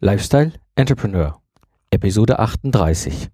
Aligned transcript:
Lifestyle 0.00 0.52
Entrepreneur, 0.74 1.40
Episode 1.90 2.40
38. 2.40 3.28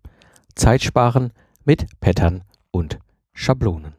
Zeitsparen 0.54 1.32
mit 1.64 1.86
Pattern 2.00 2.44
und 2.70 2.98
Schablonen. 3.32 3.94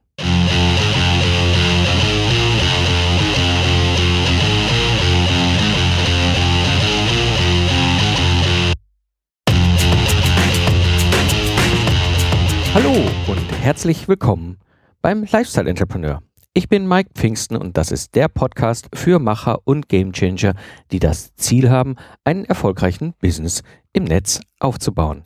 Hallo 12.75 12.93
und 13.27 13.51
herzlich 13.63 14.07
willkommen 14.07 14.59
beim 15.01 15.23
Lifestyle 15.23 15.67
Entrepreneur. 15.67 16.21
Ich 16.53 16.67
bin 16.67 16.85
Mike 16.85 17.11
Pfingsten 17.15 17.55
und 17.55 17.77
das 17.77 17.93
ist 17.93 18.13
der 18.13 18.27
Podcast 18.27 18.89
für 18.93 19.19
Macher 19.19 19.59
und 19.63 19.87
Gamechanger, 19.87 20.53
die 20.91 20.99
das 20.99 21.33
Ziel 21.35 21.69
haben, 21.69 21.95
einen 22.25 22.43
erfolgreichen 22.43 23.13
Business 23.21 23.63
im 23.93 24.03
Netz 24.03 24.41
aufzubauen. 24.59 25.23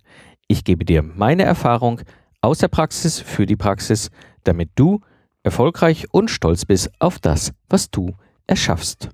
Ich 0.48 0.64
gebe 0.64 0.86
dir 0.86 1.02
meine 1.02 1.42
Erfahrung 1.42 2.02
aus 2.42 2.60
der 2.60 2.68
Praxis 2.68 3.20
für 3.20 3.48
die 3.48 3.56
Praxis, 3.56 4.12
damit 4.44 4.70
du 4.76 5.02
erfolgreich 5.42 6.06
und 6.12 6.30
stolz 6.30 6.64
bist 6.64 6.92
auf 7.00 7.18
das, 7.18 7.54
was 7.70 7.90
du 7.90 8.16
erschaffst. 8.46 9.10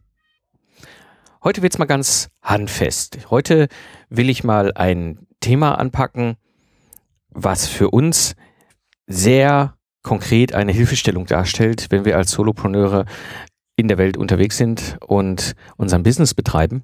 Heute 1.45 1.61
wird's 1.61 1.77
mal 1.77 1.85
ganz 1.85 2.27
handfest. 2.41 3.29
Heute 3.29 3.69
will 4.09 4.29
ich 4.29 4.43
mal 4.43 4.73
ein 4.73 5.27
Thema 5.39 5.75
anpacken, 5.79 6.35
was 7.29 7.67
für 7.67 7.89
uns 7.89 8.35
sehr 9.07 9.77
konkret 10.03 10.53
eine 10.53 10.71
Hilfestellung 10.71 11.25
darstellt, 11.25 11.87
wenn 11.89 12.05
wir 12.05 12.17
als 12.17 12.31
Solopreneure 12.31 13.05
in 13.75 13.87
der 13.87 13.97
Welt 13.97 14.17
unterwegs 14.17 14.57
sind 14.57 14.97
und 15.05 15.53
unseren 15.77 16.03
Business 16.03 16.33
betreiben. 16.33 16.83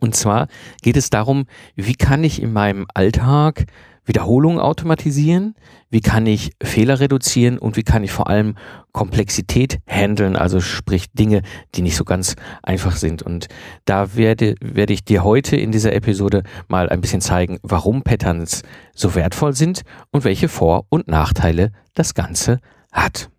Und 0.00 0.14
zwar 0.14 0.48
geht 0.82 0.96
es 0.96 1.10
darum, 1.10 1.46
wie 1.74 1.94
kann 1.94 2.24
ich 2.24 2.40
in 2.40 2.52
meinem 2.52 2.86
Alltag 2.94 3.66
Wiederholungen 4.04 4.58
automatisieren, 4.58 5.54
wie 5.90 6.00
kann 6.00 6.26
ich 6.26 6.52
Fehler 6.62 7.00
reduzieren 7.00 7.58
und 7.58 7.76
wie 7.76 7.82
kann 7.84 8.02
ich 8.02 8.10
vor 8.10 8.28
allem 8.28 8.56
Komplexität 8.92 9.78
handeln, 9.86 10.36
also 10.36 10.60
sprich 10.60 11.12
Dinge, 11.12 11.42
die 11.74 11.82
nicht 11.82 11.96
so 11.96 12.04
ganz 12.04 12.34
einfach 12.62 12.96
sind. 12.96 13.22
Und 13.22 13.46
da 13.84 14.14
werde, 14.14 14.56
werde 14.60 14.92
ich 14.92 15.04
dir 15.04 15.22
heute 15.22 15.56
in 15.56 15.70
dieser 15.70 15.92
Episode 15.92 16.42
mal 16.68 16.88
ein 16.88 17.00
bisschen 17.00 17.20
zeigen, 17.20 17.58
warum 17.62 18.02
Patterns 18.02 18.62
so 18.94 19.14
wertvoll 19.14 19.54
sind 19.54 19.82
und 20.10 20.24
welche 20.24 20.48
Vor- 20.48 20.86
und 20.88 21.08
Nachteile 21.08 21.70
das 21.94 22.14
Ganze 22.14 22.58
hat. 22.90 23.30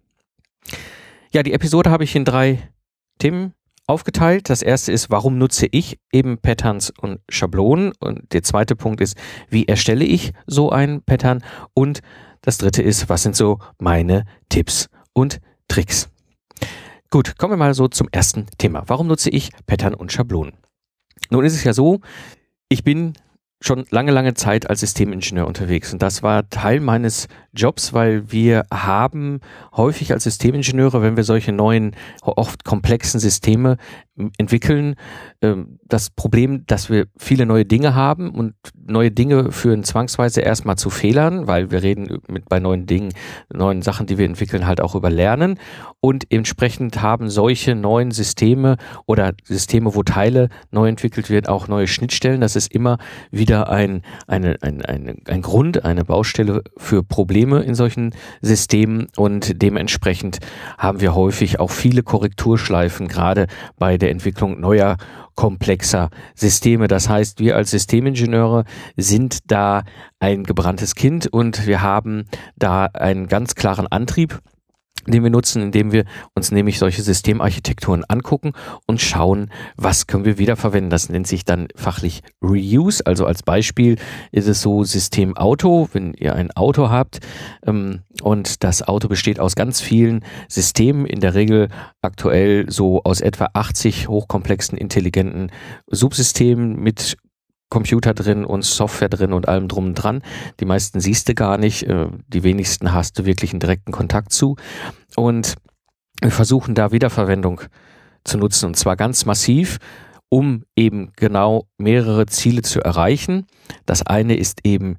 Ja, 1.31 1.44
die 1.44 1.53
Episode 1.53 1.89
habe 1.89 2.03
ich 2.03 2.16
in 2.16 2.25
drei 2.25 2.59
Themen 3.19 3.53
aufgeteilt. 3.88 4.50
Das 4.50 4.62
erste 4.62 4.92
ist, 4.92 5.09
warum 5.09 5.38
nutze 5.38 5.67
ich 5.72 6.00
eben 6.12 6.38
Patterns 6.38 6.92
und 7.02 7.20
Schablonen? 7.30 7.92
Und 8.00 8.34
der 8.34 8.44
zweite 8.44 8.75
Punkt 8.75 9.02
ist, 9.02 9.17
wie 9.50 9.66
erstelle 9.66 10.06
ich 10.06 10.34
so 10.48 10.70
ein 10.70 11.02
Pattern? 11.02 11.44
Und 11.73 12.02
das 12.42 12.58
dritte 12.58 12.81
ist, 12.81 13.09
was 13.09 13.23
sind 13.23 13.36
so 13.36 13.59
meine 13.80 14.25
Tipps 14.50 14.90
und 15.14 15.40
Tricks? 15.67 16.09
Gut, 17.09 17.38
kommen 17.38 17.53
wir 17.53 17.58
mal 17.58 17.73
so 17.73 17.88
zum 17.88 18.08
ersten 18.12 18.48
Thema. 18.58 18.84
Warum 18.88 19.08
nutze 19.08 19.30
ich 19.30 19.52
Pattern 19.67 19.94
und 19.94 20.12
Schablonen? 20.12 20.53
Nun 21.30 21.45
ist 21.45 21.53
es 21.53 21.64
ja 21.64 21.73
so, 21.73 22.00
ich 22.70 22.84
bin 22.84 23.14
schon 23.64 23.86
lange, 23.92 24.11
lange 24.11 24.33
Zeit 24.33 24.69
als 24.69 24.81
Systemingenieur 24.81 25.47
unterwegs 25.47 25.94
und 25.94 26.02
das 26.02 26.22
war 26.22 26.50
Teil 26.50 26.81
meines 26.81 27.30
Jobs, 27.53 27.94
weil 27.94 28.31
wir 28.31 28.66
haben 28.73 29.39
häufig 29.75 30.11
als 30.11 30.23
Systemingenieure, 30.23 31.02
wenn 31.02 31.16
wir 31.16 31.23
solche 31.23 31.52
neuen, 31.53 31.95
oft 32.23 32.66
komplexen 32.66 33.19
Systeme 33.19 33.78
entwickeln, 34.38 34.95
ähm, 35.41 35.80
das 35.86 36.09
Problem, 36.09 36.66
dass 36.67 36.89
wir 36.89 37.06
viele 37.17 37.45
neue 37.45 37.66
Dinge 37.66 37.95
haben 37.95 38.31
und 38.31 38.53
neue 38.75 39.11
Dinge 39.11 39.52
führen 39.52 39.84
zwangsweise 39.84 40.41
erstmal 40.41 40.78
zu 40.78 40.89
Fehlern, 40.89 41.47
weil 41.47 41.72
wir 41.72 41.84
reden 41.84 42.19
mit 42.28 42.50
bei 42.50 42.59
neuen 42.59 42.86
Dingen, 42.86 43.14
neuen 43.52 43.81
Sachen, 43.81 44.08
die 44.08 44.18
wir 44.18 44.25
entwickeln, 44.25 44.68
halt 44.68 44.81
auch 44.81 44.94
über 44.95 45.09
Lernen 45.09 45.59
und 46.00 46.31
entsprechend 46.31 47.01
haben 47.01 47.30
solche 47.30 47.75
neuen 47.75 48.12
Systeme 48.12 48.78
oder 49.06 49.34
Systeme, 49.44 49.95
wo 49.95 50.03
Teile 50.03 50.50
neu 50.72 50.90
entwickelt 50.90 51.30
werden, 51.30 51.47
auch 51.47 51.68
neue 51.68 51.88
Schnittstellen. 51.88 52.41
Das 52.41 52.56
ist 52.56 52.72
immer 52.72 52.97
wieder 53.31 53.53
ein, 53.62 54.02
eine, 54.28 54.58
ein, 54.62 54.81
ein, 54.84 55.22
ein 55.28 55.41
Grund, 55.41 55.86
eine 55.86 56.03
Baustelle 56.03 56.64
für 56.78 57.03
Probleme 57.03 57.62
in 57.62 57.75
solchen 57.75 58.16
Systemen 58.41 59.08
und 59.16 59.62
dementsprechend 59.62 60.40
haben 60.78 61.00
wir 61.00 61.16
häufig 61.16 61.59
auch 61.59 61.72
viele 61.72 62.03
Korrekturschleifen, 62.03 63.08
gerade 63.08 63.47
bei 63.78 63.97
der 63.97 64.12
Entwicklung 64.12 64.59
neuer 64.59 64.97
komplexer 65.36 66.09
Systeme. 66.36 66.88
Das 66.88 67.09
heißt, 67.09 67.40
wir 67.40 67.56
als 67.56 67.72
Systemingenieure 67.72 68.66
sind 68.97 69.52
da 69.52 69.84
ein 70.19 70.44
gebranntes 70.44 70.96
Kind 70.96 71.28
und 71.28 71.68
wir 71.68 71.81
haben 71.81 72.25
da 72.56 72.86
einen 72.86 73.28
ganz 73.28 73.56
klaren 73.56 73.88
Antrieb 73.88 74.40
den 75.08 75.24
wir 75.24 75.30
nutzen, 75.30 75.62
indem 75.62 75.91
wir 75.91 76.06
uns 76.36 76.52
nämlich 76.52 76.80
solche 76.80 77.02
Systemarchitekturen 77.02 78.03
angucken 78.08 78.53
und 78.88 79.02
schauen, 79.02 79.52
was 79.75 80.08
können 80.08 80.25
wir 80.25 80.38
wiederverwenden. 80.38 80.90
Das 80.90 81.09
nennt 81.09 81.28
sich 81.28 81.46
dann 81.46 81.68
fachlich 81.75 82.22
Reuse. 82.41 83.06
Also 83.06 83.25
als 83.25 83.44
Beispiel 83.44 83.97
ist 84.31 84.47
es 84.47 84.62
so 84.62 84.84
System 84.84 85.36
Auto, 85.38 85.90
wenn 85.94 86.13
ihr 86.13 86.36
ein 86.36 86.52
Auto 86.52 86.90
habt 86.90 87.19
ähm, 87.66 88.02
und 88.22 88.63
das 88.63 88.81
Auto 88.88 89.08
besteht 89.08 89.40
aus 89.40 89.56
ganz 89.56 89.81
vielen 89.81 90.24
Systemen, 90.47 91.06
in 91.06 91.19
der 91.19 91.34
Regel 91.34 91.69
aktuell 92.02 92.69
so 92.69 93.02
aus 93.03 93.22
etwa 93.22 93.50
80 93.53 94.08
hochkomplexen, 94.08 94.78
intelligenten 94.78 95.52
Subsystemen 95.88 96.80
mit 96.80 97.18
Computer 97.73 98.13
drin 98.13 98.45
und 98.45 98.63
Software 98.63 99.09
drin 99.09 99.34
und 99.34 99.47
allem 99.47 99.67
drum 99.67 99.88
und 99.88 99.95
dran. 99.95 100.22
Die 100.59 100.66
meisten 100.66 101.00
siehst 101.00 101.28
du 101.28 101.34
gar 101.34 101.57
nicht, 101.57 101.81
äh, 101.88 102.06
die 102.28 102.44
wenigsten 102.44 102.94
hast 102.94 103.17
du 103.17 103.25
wirklich 103.25 103.51
einen 103.51 103.61
direkten 103.61 103.91
Kontakt 103.91 104.31
zu. 104.31 104.57
Und 105.16 105.56
wir 106.22 106.29
versuchen 106.29 106.75
da 106.75 106.91
Wiederverwendung 106.91 107.62
zu 108.25 108.38
nutzen 108.38 108.67
und 108.67 108.78
zwar 108.78 108.95
ganz 108.95 109.25
massiv, 109.25 109.79
um 110.29 110.66
eben 110.75 111.13
genau 111.16 111.66
mehrere 111.79 112.28
Ziele 112.28 112.62
zu 112.62 112.79
erreichen. 112.79 113.47
Das 113.88 114.06
eine 114.06 114.35
ist 114.35 114.59
eben 114.63 114.97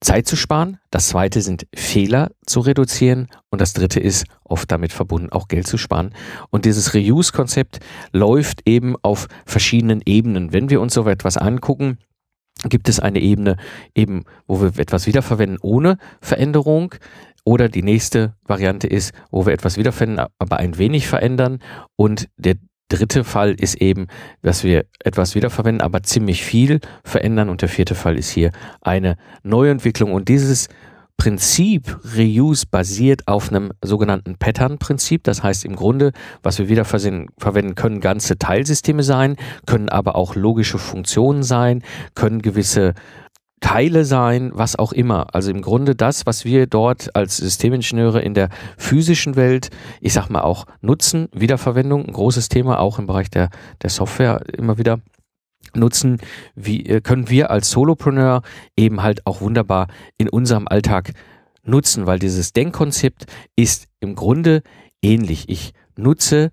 Zeit 0.00 0.26
zu 0.26 0.36
sparen, 0.36 0.78
das 0.90 1.08
zweite 1.08 1.42
sind 1.42 1.66
Fehler 1.74 2.30
zu 2.46 2.60
reduzieren 2.60 3.26
und 3.50 3.60
das 3.60 3.72
dritte 3.72 3.98
ist 3.98 4.26
oft 4.44 4.70
damit 4.70 4.92
verbunden 4.92 5.30
auch 5.30 5.48
Geld 5.48 5.66
zu 5.66 5.76
sparen. 5.76 6.14
Und 6.50 6.64
dieses 6.64 6.94
Reuse-Konzept 6.94 7.80
läuft 8.12 8.62
eben 8.66 8.94
auf 9.02 9.26
verschiedenen 9.44 10.00
Ebenen. 10.04 10.52
Wenn 10.52 10.70
wir 10.70 10.80
uns 10.80 10.94
so 10.94 11.06
etwas 11.08 11.36
angucken, 11.36 11.98
gibt 12.68 12.88
es 12.88 13.00
eine 13.00 13.20
Ebene 13.20 13.56
eben, 13.94 14.24
wo 14.46 14.60
wir 14.60 14.78
etwas 14.78 15.06
wiederverwenden 15.06 15.58
ohne 15.62 15.98
Veränderung. 16.20 16.94
Oder 17.44 17.68
die 17.68 17.82
nächste 17.82 18.34
Variante 18.44 18.86
ist, 18.86 19.12
wo 19.30 19.46
wir 19.46 19.54
etwas 19.54 19.78
wiederverwenden, 19.78 20.26
aber 20.38 20.56
ein 20.58 20.76
wenig 20.76 21.08
verändern. 21.08 21.60
Und 21.96 22.28
der 22.36 22.56
dritte 22.88 23.24
Fall 23.24 23.54
ist 23.54 23.76
eben, 23.76 24.06
dass 24.42 24.64
wir 24.64 24.86
etwas 25.04 25.34
wiederverwenden, 25.34 25.82
aber 25.82 26.02
ziemlich 26.02 26.44
viel 26.44 26.80
verändern. 27.04 27.48
Und 27.48 27.62
der 27.62 27.68
vierte 27.68 27.94
Fall 27.94 28.18
ist 28.18 28.30
hier 28.30 28.50
eine 28.80 29.16
Neuentwicklung. 29.42 30.12
Und 30.12 30.28
dieses 30.28 30.68
Prinzip 31.18 31.98
Reuse 32.16 32.64
basiert 32.70 33.26
auf 33.26 33.50
einem 33.50 33.72
sogenannten 33.82 34.36
Pattern-Prinzip. 34.36 35.24
Das 35.24 35.42
heißt 35.42 35.64
im 35.64 35.74
Grunde, 35.74 36.12
was 36.44 36.60
wir 36.60 36.68
wieder 36.68 36.84
verwenden 36.84 37.74
können, 37.74 38.00
ganze 38.00 38.38
Teilsysteme 38.38 39.02
sein, 39.02 39.36
können 39.66 39.88
aber 39.88 40.14
auch 40.14 40.36
logische 40.36 40.78
Funktionen 40.78 41.42
sein, 41.42 41.82
können 42.14 42.40
gewisse 42.40 42.94
Teile 43.60 44.04
sein, 44.04 44.50
was 44.54 44.76
auch 44.76 44.92
immer. 44.92 45.34
Also 45.34 45.50
im 45.50 45.62
Grunde 45.62 45.94
das, 45.94 46.26
was 46.26 46.44
wir 46.44 46.66
dort 46.66 47.14
als 47.14 47.38
Systemingenieure 47.38 48.20
in 48.20 48.34
der 48.34 48.50
physischen 48.76 49.36
Welt, 49.36 49.70
ich 50.00 50.12
sag 50.12 50.28
mal 50.28 50.42
auch 50.42 50.66
nutzen, 50.80 51.28
Wiederverwendung, 51.32 52.06
ein 52.06 52.12
großes 52.12 52.48
Thema 52.48 52.78
auch 52.80 52.98
im 52.98 53.06
Bereich 53.06 53.30
der, 53.30 53.50
der 53.82 53.90
Software 53.90 54.42
immer 54.56 54.78
wieder 54.78 55.00
nutzen, 55.74 56.18
wie 56.54 56.86
äh, 56.86 57.00
können 57.00 57.28
wir 57.28 57.50
als 57.50 57.70
Solopreneur 57.70 58.42
eben 58.76 59.02
halt 59.02 59.26
auch 59.26 59.40
wunderbar 59.40 59.88
in 60.16 60.28
unserem 60.28 60.68
Alltag 60.68 61.12
nutzen, 61.62 62.06
weil 62.06 62.18
dieses 62.18 62.52
Denkkonzept 62.52 63.26
ist 63.56 63.88
im 64.00 64.14
Grunde 64.14 64.62
ähnlich. 65.02 65.48
Ich 65.48 65.72
nutze 65.96 66.50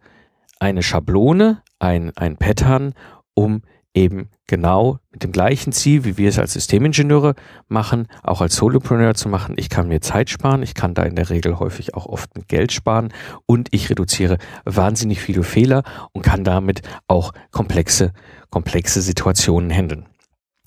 eine 0.59 0.83
Schablone, 0.83 1.61
ein, 1.79 2.11
ein 2.15 2.37
Pattern, 2.37 2.93
um 3.33 3.61
eben 3.95 4.29
genau 4.47 4.99
mit 5.11 5.23
dem 5.23 5.31
gleichen 5.31 5.71
Ziel, 5.71 6.03
wie 6.03 6.17
wir 6.17 6.29
es 6.29 6.37
als 6.37 6.53
Systemingenieure 6.53 7.33
machen, 7.67 8.07
auch 8.21 8.41
als 8.41 8.55
Solopreneur 8.55 9.15
zu 9.15 9.29
machen. 9.29 9.55
Ich 9.57 9.69
kann 9.69 9.87
mir 9.87 10.01
Zeit 10.01 10.29
sparen, 10.29 10.61
ich 10.61 10.75
kann 10.75 10.93
da 10.93 11.03
in 11.03 11.15
der 11.15 11.29
Regel 11.29 11.57
häufig 11.57 11.95
auch 11.95 12.05
oft 12.05 12.35
mit 12.35 12.47
Geld 12.47 12.71
sparen 12.71 13.13
und 13.45 13.69
ich 13.71 13.89
reduziere 13.89 14.37
wahnsinnig 14.65 15.21
viele 15.21 15.43
Fehler 15.43 15.83
und 16.11 16.21
kann 16.21 16.43
damit 16.43 16.81
auch 17.07 17.31
komplexe, 17.51 18.11
komplexe 18.49 19.01
Situationen 19.01 19.71
handeln. 19.71 20.05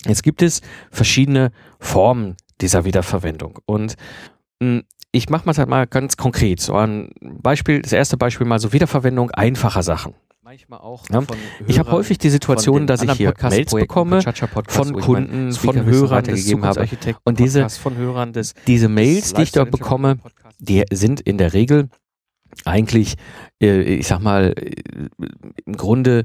Jetzt 0.06 0.22
gibt 0.22 0.42
es 0.42 0.62
verschiedene 0.90 1.52
Formen 1.78 2.36
dieser 2.60 2.84
Wiederverwendung 2.84 3.58
und 3.66 3.94
hm, 4.62 4.84
ich 5.12 5.30
mache 5.30 5.46
mal 5.46 5.56
halt 5.56 5.68
mal 5.68 5.86
ganz 5.86 6.16
konkret. 6.16 6.60
So 6.60 6.74
ein 6.74 7.10
Beispiel, 7.20 7.80
das 7.80 7.92
erste 7.92 8.16
Beispiel 8.16 8.46
mal 8.46 8.58
so 8.58 8.72
Wiederverwendung 8.72 9.30
einfacher 9.30 9.82
Sachen. 9.82 10.14
Manchmal 10.48 10.78
auch 10.78 11.04
ja. 11.10 11.22
Ich 11.66 11.78
habe 11.78 11.92
häufig 11.92 12.16
die 12.16 12.30
Situation, 12.30 12.86
dass 12.86 13.02
ich 13.02 13.12
hier 13.12 13.34
Mails 13.42 13.70
bekomme 13.70 14.22
von 14.68 14.94
Kunden, 14.94 15.52
von 15.52 15.84
Hörern 15.84 16.24
gegeben 16.24 16.64
habe. 16.64 16.88
Und 17.24 17.38
diese, 17.38 17.66
des, 18.32 18.54
diese 18.66 18.88
Mails, 18.88 19.34
die 19.34 19.42
ich 19.42 19.52
dort 19.52 19.70
bekomme, 19.70 20.16
die 20.58 20.84
sind 20.90 21.20
in 21.20 21.36
der 21.36 21.52
Regel 21.52 21.90
eigentlich, 22.64 23.16
äh, 23.62 23.82
ich 23.82 24.06
sag 24.06 24.20
mal, 24.22 24.54
äh, 24.56 24.72
im 25.66 25.76
Grunde 25.76 26.24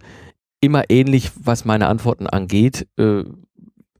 immer 0.61 0.89
ähnlich, 0.89 1.31
was 1.35 1.65
meine 1.65 1.87
Antworten 1.87 2.25
angeht. 2.25 2.87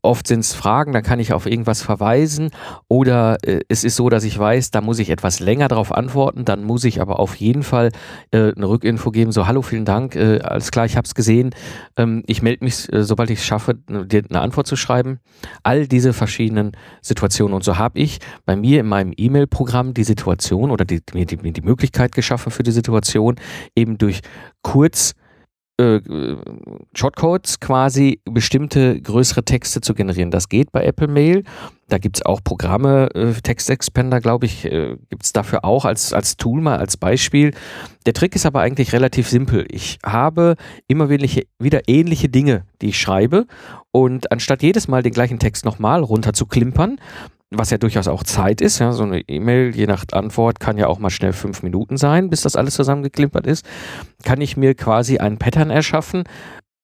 Oft 0.06 0.28
sind 0.28 0.42
es 0.42 0.54
Fragen, 0.54 0.92
da 0.92 1.02
kann 1.02 1.22
ich 1.22 1.32
auf 1.32 1.46
irgendwas 1.46 1.82
verweisen. 1.82 2.50
Oder 2.90 3.38
äh, 3.42 3.62
es 3.70 3.86
ist 3.86 3.96
so, 3.96 4.10
dass 4.10 4.26
ich 4.26 4.38
weiß, 4.38 4.72
da 4.72 4.82
muss 4.82 5.00
ich 5.00 5.10
etwas 5.10 5.40
länger 5.40 5.70
darauf 5.70 5.94
antworten, 5.94 6.44
dann 6.44 6.66
muss 6.66 6.84
ich 6.84 7.00
aber 7.00 7.22
auf 7.22 7.36
jeden 7.36 7.64
Fall 7.64 7.90
äh, 8.32 8.52
eine 8.54 8.68
Rückinfo 8.68 9.12
geben, 9.12 9.32
so 9.32 9.48
hallo, 9.48 9.62
vielen 9.62 9.86
Dank, 9.86 10.18
äh, 10.18 10.40
alles 10.40 10.72
klar, 10.72 10.86
ich 10.86 10.98
habe 10.98 11.06
es 11.06 11.16
gesehen, 11.16 11.56
ähm, 11.96 12.22
ich 12.28 12.42
melde 12.42 12.66
mich, 12.66 12.92
äh, 12.92 13.04
sobald 13.04 13.30
ich 13.30 13.40
es 13.40 13.46
schaffe, 13.46 13.76
dir 13.76 14.24
eine 14.30 14.42
Antwort 14.42 14.68
zu 14.68 14.76
schreiben. 14.76 15.20
All 15.64 15.88
diese 15.88 16.12
verschiedenen 16.12 16.74
Situationen. 17.02 17.54
Und 17.54 17.64
so 17.64 17.78
habe 17.78 17.98
ich 17.98 18.20
bei 18.46 18.58
mir 18.58 18.82
in 18.82 18.88
meinem 18.88 19.14
E-Mail-Programm 19.16 19.94
die 19.94 20.04
Situation 20.04 20.70
oder 20.70 20.84
die, 20.84 21.00
die, 21.02 21.54
die 21.54 21.62
Möglichkeit 21.62 22.12
geschaffen 22.14 22.52
für 22.52 22.64
die 22.64 22.72
Situation, 22.72 23.36
eben 23.74 23.98
durch 23.98 24.20
kurz 24.64 25.14
äh, 25.80 26.02
Shortcodes 26.94 27.60
quasi 27.60 28.22
bestimmte 28.26 29.02
größere 29.02 29.44
Texte 29.44 29.82
zu 29.82 29.94
generieren. 29.94 30.30
Das 30.30 30.50
geht 30.50 30.72
bei 30.72 30.86
Apple 30.86 31.08
Mail. 31.08 31.44
Da 31.90 31.98
gibt 31.98 32.18
es 32.18 32.26
auch 32.26 32.44
Programme, 32.44 33.10
äh, 33.16 33.34
Textexpander, 33.34 34.20
glaube 34.20 34.46
ich, 34.46 34.66
äh, 34.66 34.98
gibt 35.10 35.24
es 35.24 35.34
dafür 35.34 35.66
auch 35.66 35.86
als, 35.86 36.14
als 36.14 36.38
Tool 36.38 36.62
mal, 36.62 36.78
als 36.78 36.98
Beispiel. 36.98 37.54
Der 38.06 38.14
Trick 38.14 38.36
ist 38.36 38.46
aber 38.46 38.62
eigentlich 38.62 38.94
relativ 38.94 39.28
simpel. 39.28 39.66
Ich 39.70 40.00
habe 40.06 40.56
immer 40.88 41.10
wieder 41.10 41.82
ähnliche 41.88 42.30
Dinge, 42.30 42.66
die 42.82 42.90
ich 42.90 43.00
schreibe 43.00 43.46
und 43.92 44.32
anstatt 44.32 44.64
jedes 44.64 44.88
Mal 44.88 45.04
den 45.04 45.14
gleichen 45.14 45.40
Text 45.40 45.66
nochmal 45.66 46.04
runter 46.04 46.34
zu 46.34 46.46
klimpern, 46.46 47.00
was 47.58 47.70
ja 47.70 47.78
durchaus 47.78 48.08
auch 48.08 48.24
Zeit 48.24 48.62
ist. 48.62 48.80
Ja, 48.80 48.92
so 48.92 49.04
eine 49.04 49.22
E-Mail, 49.22 49.76
je 49.76 49.88
nach 49.88 50.06
Antwort, 50.12 50.60
kann 50.60 50.78
ja 50.78 50.88
auch 50.88 51.00
mal 51.00 51.10
schnell 51.10 51.34
fünf 51.34 51.64
Minuten 51.64 51.98
sein, 51.98 52.30
bis 52.30 52.42
das 52.42 52.56
alles 52.56 52.76
zusammengeklimpert 52.76 53.48
ist. 53.48 53.66
Kann 54.24 54.42
ich 54.42 54.58
mir 54.58 54.76
quasi 54.76 55.18
einen 55.18 55.38
Pattern 55.38 55.70
erschaffen, 55.70 56.24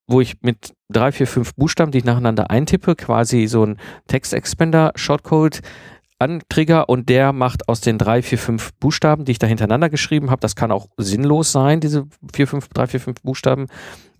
wo 0.07 0.21
ich 0.21 0.41
mit 0.41 0.73
drei, 0.91 1.11
vier, 1.11 1.27
fünf 1.27 1.53
Buchstaben, 1.55 1.91
die 1.91 1.99
ich 1.99 2.05
nacheinander 2.05 2.49
eintippe, 2.49 2.95
quasi 2.95 3.47
so 3.47 3.65
ein 3.65 3.77
Textexpander-Shortcode 4.07 5.61
antrigger 6.19 6.89
und 6.89 7.09
der 7.09 7.31
macht 7.31 7.69
aus 7.69 7.79
den 7.81 7.97
drei, 7.97 8.21
vier, 8.21 8.37
fünf 8.37 8.73
Buchstaben, 8.73 9.23
die 9.25 9.31
ich 9.31 9.39
da 9.39 9.47
hintereinander 9.47 9.89
geschrieben 9.89 10.29
habe, 10.29 10.41
das 10.41 10.55
kann 10.55 10.71
auch 10.71 10.87
sinnlos 10.97 11.51
sein, 11.51 11.79
diese 11.79 12.07
vier, 12.33 12.47
fünf, 12.47 12.67
drei, 12.69 12.87
vier, 12.87 12.99
fünf 12.99 13.21
Buchstaben, 13.21 13.67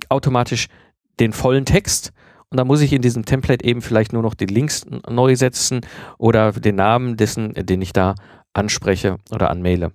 automatisch 0.08 0.68
den 1.20 1.34
vollen 1.34 1.66
Text 1.66 2.14
und 2.52 2.58
da 2.58 2.66
muss 2.66 2.82
ich 2.82 2.94
in 2.94 3.02
diesem 3.02 3.26
Template 3.26 3.64
eben 3.64 3.82
vielleicht 3.82 4.12
nur 4.12 4.24
noch 4.24 4.34
die 4.34 4.48
Links 4.48 4.86
neu 5.08 5.36
setzen 5.36 5.82
oder 6.18 6.52
den 6.52 6.76
Namen 6.76 7.16
dessen, 7.16 7.54
den 7.54 7.82
ich 7.82 7.94
da 7.94 8.16
anspreche 8.54 9.18
oder 9.32 9.52
anmaile. 9.52 9.92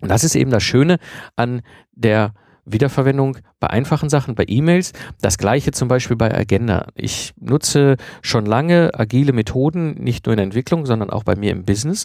Und 0.00 0.10
das 0.10 0.22
ist 0.22 0.36
eben 0.36 0.50
das 0.50 0.62
Schöne 0.62 0.98
an 1.36 1.62
der 1.92 2.34
Wiederverwendung 2.72 3.38
bei 3.60 3.70
einfachen 3.70 4.10
Sachen, 4.10 4.34
bei 4.34 4.44
E-Mails. 4.46 4.92
Das 5.22 5.38
gleiche 5.38 5.72
zum 5.72 5.88
Beispiel 5.88 6.16
bei 6.16 6.32
Agenda. 6.32 6.86
Ich 6.94 7.32
nutze 7.40 7.96
schon 8.20 8.44
lange 8.44 8.90
agile 8.92 9.32
Methoden, 9.32 9.94
nicht 9.94 10.26
nur 10.26 10.34
in 10.34 10.36
der 10.36 10.44
Entwicklung, 10.44 10.84
sondern 10.84 11.08
auch 11.08 11.24
bei 11.24 11.34
mir 11.34 11.50
im 11.50 11.64
Business. 11.64 12.04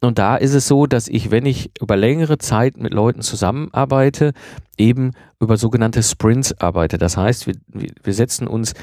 Und 0.00 0.18
da 0.18 0.36
ist 0.36 0.54
es 0.54 0.66
so, 0.66 0.86
dass 0.86 1.06
ich, 1.06 1.30
wenn 1.30 1.46
ich 1.46 1.70
über 1.80 1.96
längere 1.96 2.38
Zeit 2.38 2.76
mit 2.76 2.92
Leuten 2.92 3.22
zusammenarbeite, 3.22 4.32
eben 4.76 5.12
über 5.38 5.56
sogenannte 5.56 6.02
Sprints 6.02 6.58
arbeite. 6.60 6.98
Das 6.98 7.16
heißt, 7.16 7.46
wir, 7.46 7.54
wir 8.02 8.12
setzen 8.12 8.48
uns 8.48 8.74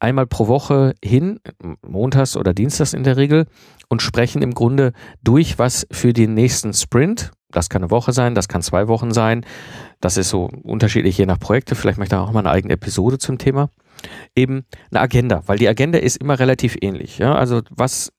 einmal 0.00 0.26
pro 0.26 0.48
Woche 0.48 0.94
hin, 1.02 1.40
montags 1.86 2.36
oder 2.36 2.54
dienstags 2.54 2.92
in 2.92 3.04
der 3.04 3.16
Regel, 3.16 3.46
und 3.88 4.02
sprechen 4.02 4.42
im 4.42 4.54
Grunde 4.54 4.92
durch, 5.22 5.58
was 5.58 5.86
für 5.90 6.12
den 6.12 6.34
nächsten 6.34 6.74
Sprint, 6.74 7.30
das 7.50 7.68
kann 7.68 7.82
eine 7.82 7.90
Woche 7.90 8.12
sein, 8.12 8.34
das 8.34 8.48
kann 8.48 8.62
zwei 8.62 8.88
Wochen 8.88 9.12
sein, 9.12 9.44
das 10.00 10.16
ist 10.16 10.28
so 10.28 10.50
unterschiedlich 10.62 11.16
je 11.18 11.26
nach 11.26 11.38
Projekte, 11.38 11.74
vielleicht 11.74 11.98
möchte 11.98 12.16
ich 12.16 12.20
auch 12.20 12.32
mal 12.32 12.40
eine 12.40 12.50
eigene 12.50 12.74
Episode 12.74 13.18
zum 13.18 13.38
Thema, 13.38 13.70
eben 14.34 14.64
eine 14.90 15.00
Agenda, 15.00 15.42
weil 15.46 15.58
die 15.58 15.68
Agenda 15.68 15.98
ist 15.98 16.16
immer 16.16 16.38
relativ 16.38 16.76
ähnlich. 16.80 17.18
Ja? 17.18 17.34
Also 17.34 17.62
was 17.70 18.12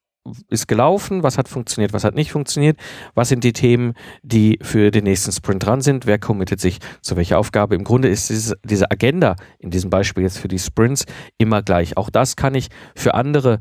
ist 0.48 0.68
gelaufen, 0.68 1.22
was 1.22 1.38
hat 1.38 1.48
funktioniert, 1.48 1.92
was 1.92 2.04
hat 2.04 2.14
nicht 2.14 2.32
funktioniert, 2.32 2.78
was 3.14 3.28
sind 3.28 3.44
die 3.44 3.52
Themen, 3.52 3.94
die 4.22 4.58
für 4.62 4.90
den 4.90 5.04
nächsten 5.04 5.32
Sprint 5.32 5.64
dran 5.64 5.80
sind, 5.80 6.06
wer 6.06 6.18
committet 6.18 6.60
sich 6.60 6.78
zu 7.00 7.16
welcher 7.16 7.38
Aufgabe. 7.38 7.74
Im 7.74 7.84
Grunde 7.84 8.08
ist 8.08 8.30
diese, 8.30 8.56
diese 8.64 8.90
Agenda 8.90 9.36
in 9.58 9.70
diesem 9.70 9.90
Beispiel 9.90 10.24
jetzt 10.24 10.38
für 10.38 10.48
die 10.48 10.58
Sprints 10.58 11.04
immer 11.38 11.62
gleich. 11.62 11.96
Auch 11.96 12.10
das 12.10 12.36
kann 12.36 12.54
ich 12.54 12.68
für 12.94 13.14
andere 13.14 13.60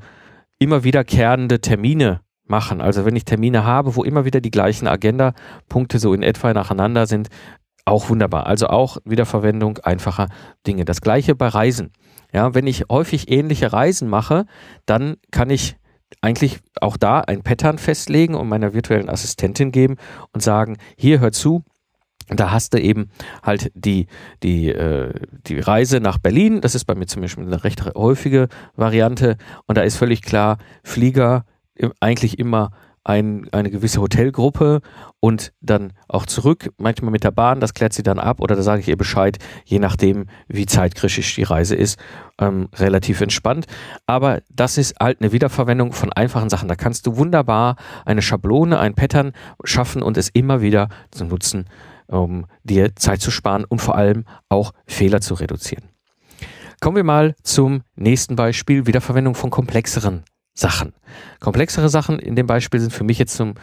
immer 0.59 0.83
wiederkehrende 0.83 1.61
Termine 1.61 2.21
machen. 2.45 2.81
Also 2.81 3.05
wenn 3.05 3.15
ich 3.15 3.25
Termine 3.25 3.63
habe, 3.63 3.95
wo 3.95 4.03
immer 4.03 4.25
wieder 4.25 4.41
die 4.41 4.51
gleichen 4.51 4.87
Agenda-Punkte 4.87 5.99
so 5.99 6.13
in 6.13 6.23
etwa 6.23 6.53
nacheinander 6.53 7.05
sind, 7.07 7.29
auch 7.85 8.09
wunderbar. 8.09 8.47
Also 8.47 8.67
auch 8.67 8.97
Wiederverwendung 9.05 9.79
einfacher 9.79 10.27
Dinge. 10.65 10.85
Das 10.85 11.01
gleiche 11.01 11.35
bei 11.35 11.47
Reisen. 11.47 11.91
Ja, 12.33 12.53
wenn 12.53 12.67
ich 12.67 12.85
häufig 12.89 13.31
ähnliche 13.31 13.71
Reisen 13.71 14.09
mache, 14.09 14.45
dann 14.85 15.15
kann 15.31 15.49
ich 15.49 15.77
eigentlich 16.21 16.59
auch 16.79 16.97
da 16.97 17.21
ein 17.21 17.43
Pattern 17.43 17.77
festlegen 17.77 18.35
und 18.35 18.47
meiner 18.49 18.73
virtuellen 18.73 19.09
Assistentin 19.09 19.71
geben 19.71 19.97
und 20.33 20.41
sagen, 20.41 20.77
hier 20.97 21.19
hör 21.19 21.31
zu, 21.31 21.63
da 22.29 22.51
hast 22.51 22.73
du 22.73 22.81
eben 22.81 23.09
halt 23.41 23.71
die, 23.73 24.07
die, 24.43 24.69
äh, 24.69 25.13
die 25.47 25.59
Reise 25.59 25.99
nach 26.01 26.17
Berlin. 26.17 26.59
Das 26.59 26.75
ist 26.75 26.85
bei 26.85 26.95
mir 26.95 27.07
zum 27.07 27.21
Beispiel 27.21 27.45
eine 27.45 27.63
recht 27.63 27.83
häufige 27.95 28.49
Variante. 28.75 29.37
Und 29.65 29.77
da 29.77 29.81
ist 29.81 29.95
völlig 29.95 30.21
klar, 30.21 30.57
Flieger 30.83 31.45
eigentlich 31.99 32.39
immer 32.39 32.71
ein, 33.07 33.47
eine 33.53 33.71
gewisse 33.71 34.01
Hotelgruppe 34.01 34.81
und 35.21 35.53
dann 35.61 35.93
auch 36.09 36.25
zurück, 36.25 36.71
manchmal 36.77 37.11
mit 37.11 37.23
der 37.23 37.31
Bahn, 37.31 37.61
das 37.61 37.73
klärt 37.73 37.93
sie 37.93 38.03
dann 38.03 38.19
ab 38.19 38.41
oder 38.41 38.55
da 38.55 38.61
sage 38.61 38.81
ich 38.81 38.89
ihr 38.89 38.97
Bescheid, 38.97 39.37
je 39.63 39.79
nachdem, 39.79 40.25
wie 40.47 40.65
zeitkritisch 40.65 41.35
die 41.35 41.43
Reise 41.43 41.75
ist, 41.75 41.97
ähm, 42.39 42.67
relativ 42.75 43.21
entspannt. 43.21 43.65
Aber 44.05 44.41
das 44.53 44.77
ist 44.77 44.95
halt 44.99 45.21
eine 45.21 45.31
Wiederverwendung 45.31 45.93
von 45.93 46.11
einfachen 46.11 46.49
Sachen. 46.49 46.67
Da 46.67 46.75
kannst 46.75 47.07
du 47.07 47.15
wunderbar 47.15 47.77
eine 48.05 48.21
Schablone, 48.21 48.77
ein 48.77 48.93
Pattern 48.93 49.31
schaffen 49.63 50.03
und 50.03 50.17
es 50.17 50.27
immer 50.29 50.61
wieder 50.61 50.89
zu 51.11 51.23
nutzen, 51.23 51.65
um 52.07 52.45
dir 52.63 52.93
Zeit 52.95 53.21
zu 53.21 53.31
sparen 53.31 53.63
und 53.63 53.79
vor 53.79 53.95
allem 53.95 54.25
auch 54.49 54.73
Fehler 54.85 55.21
zu 55.21 55.33
reduzieren. 55.33 55.85
Kommen 56.81 56.97
wir 56.97 57.03
mal 57.05 57.35
zum 57.41 57.83
nächsten 57.95 58.35
Beispiel, 58.35 58.85
Wiederverwendung 58.85 59.33
von 59.33 59.49
komplexeren 59.49 60.23
Sachen. 60.57 60.93
Komplexere 61.39 61.89
Sachen 61.89 62.19
in 62.19 62.35
dem 62.35 62.47
Beispiel 62.47 62.79
sind 62.79 62.91
für 62.91 63.03
mich 63.03 63.19
jetzt 63.19 63.35
zum 63.35 63.53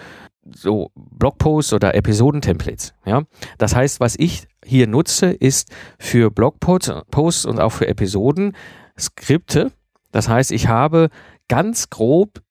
so 0.54 0.90
Blogposts 0.94 1.72
oder 1.72 1.94
Episodentemplates. 1.94 2.94
Ja, 3.04 3.22
das 3.58 3.74
heißt, 3.74 4.00
was 4.00 4.14
ich 4.18 4.46
hier 4.64 4.86
nutze, 4.86 5.30
ist 5.32 5.70
für 5.98 6.30
Blogposts 6.30 7.46
und 7.46 7.60
auch 7.60 7.72
für 7.72 7.88
Episoden 7.88 8.54
Skripte. 8.98 9.72
Das 10.12 10.28
heißt, 10.28 10.52
ich 10.52 10.68
habe 10.68 11.08
ganz 11.48 11.90
grob 11.90 12.42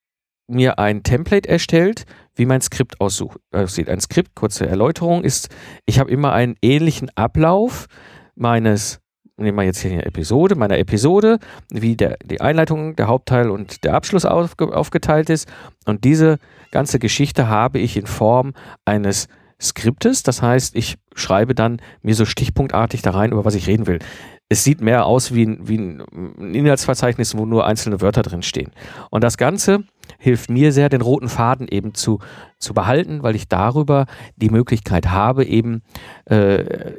mir 0.46 0.78
ein 0.78 1.02
Template 1.02 1.48
erstellt, 1.48 2.04
wie 2.34 2.46
mein 2.46 2.60
Skript 2.60 3.00
aussieht. 3.00 3.88
Ein 3.88 4.00
Skript, 4.00 4.34
kurze 4.34 4.66
Erläuterung, 4.66 5.24
ist, 5.24 5.48
ich 5.86 5.98
habe 5.98 6.10
immer 6.10 6.32
einen 6.32 6.56
ähnlichen 6.60 7.10
Ablauf 7.16 7.86
meines 8.34 9.00
nehmen 9.36 9.58
wir 9.58 9.64
jetzt 9.64 9.80
hier 9.80 9.92
eine 9.92 10.06
Episode, 10.06 10.54
meiner 10.54 10.78
Episode, 10.78 11.38
wie 11.70 11.96
der, 11.96 12.16
die 12.24 12.40
Einleitung, 12.40 12.96
der 12.96 13.08
Hauptteil 13.08 13.50
und 13.50 13.84
der 13.84 13.94
Abschluss 13.94 14.24
aufge, 14.24 14.74
aufgeteilt 14.74 15.30
ist. 15.30 15.48
Und 15.86 16.04
diese 16.04 16.38
ganze 16.70 16.98
Geschichte 16.98 17.48
habe 17.48 17.78
ich 17.78 17.96
in 17.96 18.06
Form 18.06 18.52
eines 18.84 19.28
Skriptes. 19.60 20.22
Das 20.22 20.42
heißt, 20.42 20.76
ich 20.76 20.96
schreibe 21.14 21.54
dann 21.54 21.80
mir 22.02 22.14
so 22.14 22.24
stichpunktartig 22.24 23.02
da 23.02 23.10
rein, 23.10 23.32
über 23.32 23.44
was 23.44 23.54
ich 23.54 23.66
reden 23.66 23.86
will. 23.86 23.98
Es 24.48 24.62
sieht 24.62 24.80
mehr 24.80 25.06
aus 25.06 25.32
wie 25.34 25.46
ein, 25.46 25.66
wie 25.66 25.78
ein 25.78 26.54
Inhaltsverzeichnis, 26.54 27.36
wo 27.36 27.46
nur 27.46 27.66
einzelne 27.66 28.00
Wörter 28.00 28.22
drin 28.22 28.42
stehen. 28.42 28.72
Und 29.10 29.24
das 29.24 29.38
Ganze 29.38 29.84
hilft 30.18 30.50
mir 30.50 30.70
sehr, 30.70 30.90
den 30.90 31.00
roten 31.00 31.28
Faden 31.28 31.66
eben 31.68 31.94
zu, 31.94 32.18
zu 32.58 32.74
behalten, 32.74 33.22
weil 33.22 33.36
ich 33.36 33.48
darüber 33.48 34.06
die 34.36 34.50
Möglichkeit 34.50 35.10
habe, 35.10 35.44
eben 35.44 35.82
äh, 36.26 36.92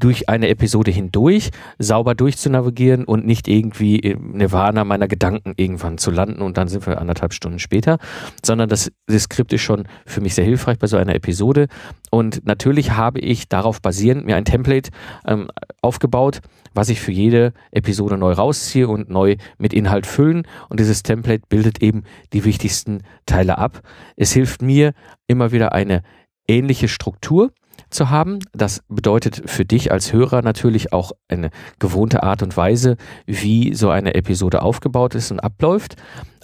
durch 0.00 0.28
eine 0.28 0.48
Episode 0.48 0.90
hindurch 0.90 1.50
sauber 1.78 2.14
durchzunavigieren 2.14 3.04
und 3.04 3.26
nicht 3.26 3.46
irgendwie 3.46 3.98
im 3.98 4.32
Nirvana 4.32 4.84
meiner 4.84 5.08
Gedanken 5.08 5.52
irgendwann 5.56 5.98
zu 5.98 6.10
landen 6.10 6.42
und 6.42 6.56
dann 6.56 6.68
sind 6.68 6.86
wir 6.86 7.00
anderthalb 7.00 7.32
Stunden 7.32 7.58
später, 7.58 7.98
sondern 8.44 8.68
das, 8.68 8.90
das 9.06 9.22
Skript 9.22 9.52
ist 9.52 9.62
schon 9.62 9.84
für 10.06 10.20
mich 10.20 10.34
sehr 10.34 10.44
hilfreich 10.44 10.78
bei 10.78 10.86
so 10.86 10.96
einer 10.96 11.14
Episode. 11.14 11.68
Und 12.10 12.44
natürlich 12.46 12.92
habe 12.92 13.20
ich 13.20 13.48
darauf 13.48 13.80
basierend 13.80 14.26
mir 14.26 14.36
ein 14.36 14.44
Template 14.44 14.90
ähm, 15.26 15.48
aufgebaut, 15.82 16.40
was 16.74 16.88
ich 16.88 17.00
für 17.00 17.12
jede 17.12 17.52
Episode 17.70 18.16
neu 18.16 18.32
rausziehe 18.32 18.88
und 18.88 19.10
neu 19.10 19.36
mit 19.58 19.72
Inhalt 19.72 20.06
füllen. 20.06 20.46
Und 20.68 20.80
dieses 20.80 21.02
Template 21.02 21.44
bildet 21.48 21.82
eben 21.82 22.04
die 22.32 22.44
wichtigsten 22.44 23.02
Teile 23.26 23.58
ab. 23.58 23.82
Es 24.16 24.32
hilft 24.32 24.62
mir 24.62 24.92
immer 25.26 25.52
wieder 25.52 25.72
eine 25.72 26.02
ähnliche 26.48 26.88
Struktur 26.88 27.52
zu 27.90 28.10
haben. 28.10 28.38
Das 28.52 28.82
bedeutet 28.88 29.42
für 29.46 29.64
dich 29.64 29.92
als 29.92 30.12
Hörer 30.12 30.42
natürlich 30.42 30.92
auch 30.92 31.12
eine 31.28 31.50
gewohnte 31.78 32.22
Art 32.22 32.42
und 32.42 32.56
Weise, 32.56 32.96
wie 33.26 33.74
so 33.74 33.90
eine 33.90 34.14
Episode 34.14 34.62
aufgebaut 34.62 35.14
ist 35.14 35.30
und 35.30 35.40
abläuft. 35.40 35.96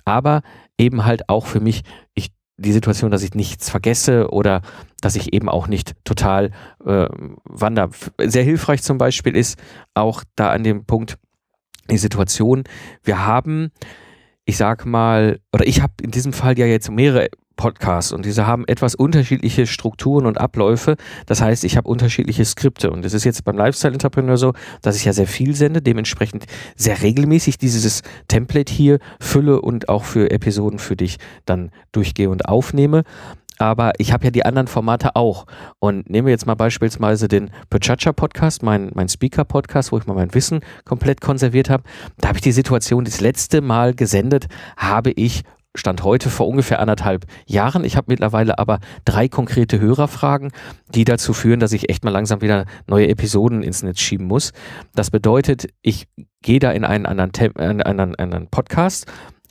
Aber 0.05 0.43
eben 0.79 1.05
halt 1.05 1.29
auch 1.29 1.47
für 1.47 1.61
mich, 1.61 1.83
ich 2.15 2.31
die 2.59 2.73
Situation, 2.73 3.11
dass 3.11 3.23
ich 3.23 3.35
nichts 3.35 3.69
vergesse 3.69 4.31
oder 4.31 4.63
dass 5.01 5.17
ich 5.17 5.35
eben 5.35 5.49
auch 5.49 5.69
nicht 5.69 5.93
total 6.05 6.53
äh, 6.85 7.07
wander. 7.45 7.91
Sehr 8.19 8.45
hilfreich 8.45 8.83
zum 8.83 8.99
Beispiel 8.99 9.37
ist 9.37 9.59
auch 9.95 10.25
da 10.37 10.51
an 10.51 10.65
dem 10.65 10.87
Punkt 10.87 11.19
die 11.91 11.99
Situation, 11.99 12.65
wir 13.05 13.27
haben, 13.27 13.71
ich 14.45 14.57
sag 14.57 14.87
mal, 14.87 15.41
oder 15.53 15.67
ich 15.67 15.83
habe 15.83 15.93
in 16.03 16.11
diesem 16.11 16.33
Fall 16.33 16.59
ja 16.59 16.67
jetzt 16.67 16.91
mehrere 16.91 17.29
Podcasts 17.57 18.13
und 18.13 18.25
diese 18.25 18.47
haben 18.47 18.65
etwas 18.67 18.95
unterschiedliche 18.95 19.67
Strukturen 19.67 20.27
und 20.27 20.39
Abläufe. 20.39 20.97
Das 21.27 21.41
heißt, 21.41 21.65
ich 21.65 21.77
habe 21.77 21.89
unterschiedliche 21.89 22.45
Skripte 22.45 22.91
und 22.91 23.05
es 23.05 23.15
ist 23.15 23.25
jetzt 23.25 23.45
beim 23.45 23.57
Lifestyle 23.57 23.95
Entrepreneur 23.95 24.37
so, 24.37 24.53
dass 24.83 24.97
ich 24.97 25.05
ja 25.05 25.13
sehr 25.13 25.27
viel 25.27 25.55
sende, 25.55 25.83
dementsprechend 25.83 26.47
sehr 26.77 27.03
regelmäßig 27.03 27.59
dieses 27.59 28.03
Template 28.29 28.73
hier 28.73 28.99
fülle 29.21 29.61
und 29.61 29.89
auch 29.89 30.05
für 30.05 30.31
Episoden 30.31 30.79
für 30.79 30.97
dich 30.97 31.19
dann 31.45 31.71
durchgehe 31.93 32.31
und 32.31 32.47
aufnehme. 32.47 33.05
Aber 33.59 33.93
ich 33.99 34.13
habe 34.13 34.25
ja 34.25 34.31
die 34.31 34.45
anderen 34.45 34.67
Formate 34.67 35.17
auch. 35.17 35.47
Und 35.79 36.11
nehmen 36.11 36.27
wir 36.27 36.33
jetzt 36.33 36.47
mal 36.47 36.55
beispielsweise 36.55 37.29
den 37.29 37.51
Pachacha 37.71 38.13
Podcast, 38.13 38.63
mein, 38.63 38.91
mein 38.95 39.09
Speaker 39.09 39.45
Podcast, 39.45 39.93
wo 39.93 39.99
ich 39.99 40.07
mal 40.07 40.15
mein 40.15 40.35
Wissen 40.35 40.61
komplett 40.85 41.21
konserviert 41.21 41.71
habe. 41.71 41.83
Da 42.19 42.29
habe 42.29 42.39
ich 42.39 42.43
die 42.43 42.53
Situation, 42.53 43.05
das 43.05 43.21
letzte 43.21 43.61
Mal 43.61 43.95
gesendet 43.95 44.47
habe 44.77 45.11
ich 45.13 45.43
Stand 45.77 46.05
heute 46.05 46.31
vor 46.31 46.49
ungefähr 46.49 46.81
anderthalb 46.81 47.27
Jahren. 47.47 47.85
Ich 47.85 47.97
habe 47.97 48.07
mittlerweile 48.09 48.59
aber 48.59 48.81
drei 49.05 49.29
konkrete 49.29 49.81
Hörerfragen, 49.81 50.53
die 50.95 51.05
dazu 51.05 51.33
führen, 51.33 51.61
dass 51.61 51.73
ich 51.73 51.89
echt 51.89 52.05
mal 52.05 52.11
langsam 52.11 52.41
wieder 52.41 52.67
neue 52.87 53.09
Episoden 53.09 53.63
ins 53.63 53.83
Netz 53.83 54.01
schieben 54.01 54.27
muss. 54.27 54.53
Das 54.95 55.11
bedeutet, 55.11 55.69
ich 55.83 56.07
gehe 56.43 56.59
da 56.59 56.71
in 56.71 56.85
einen 56.85 57.07
anderen, 57.07 57.33
einen 57.57 57.83
anderen, 57.83 58.15
anderen 58.15 58.49
Podcast 58.49 59.07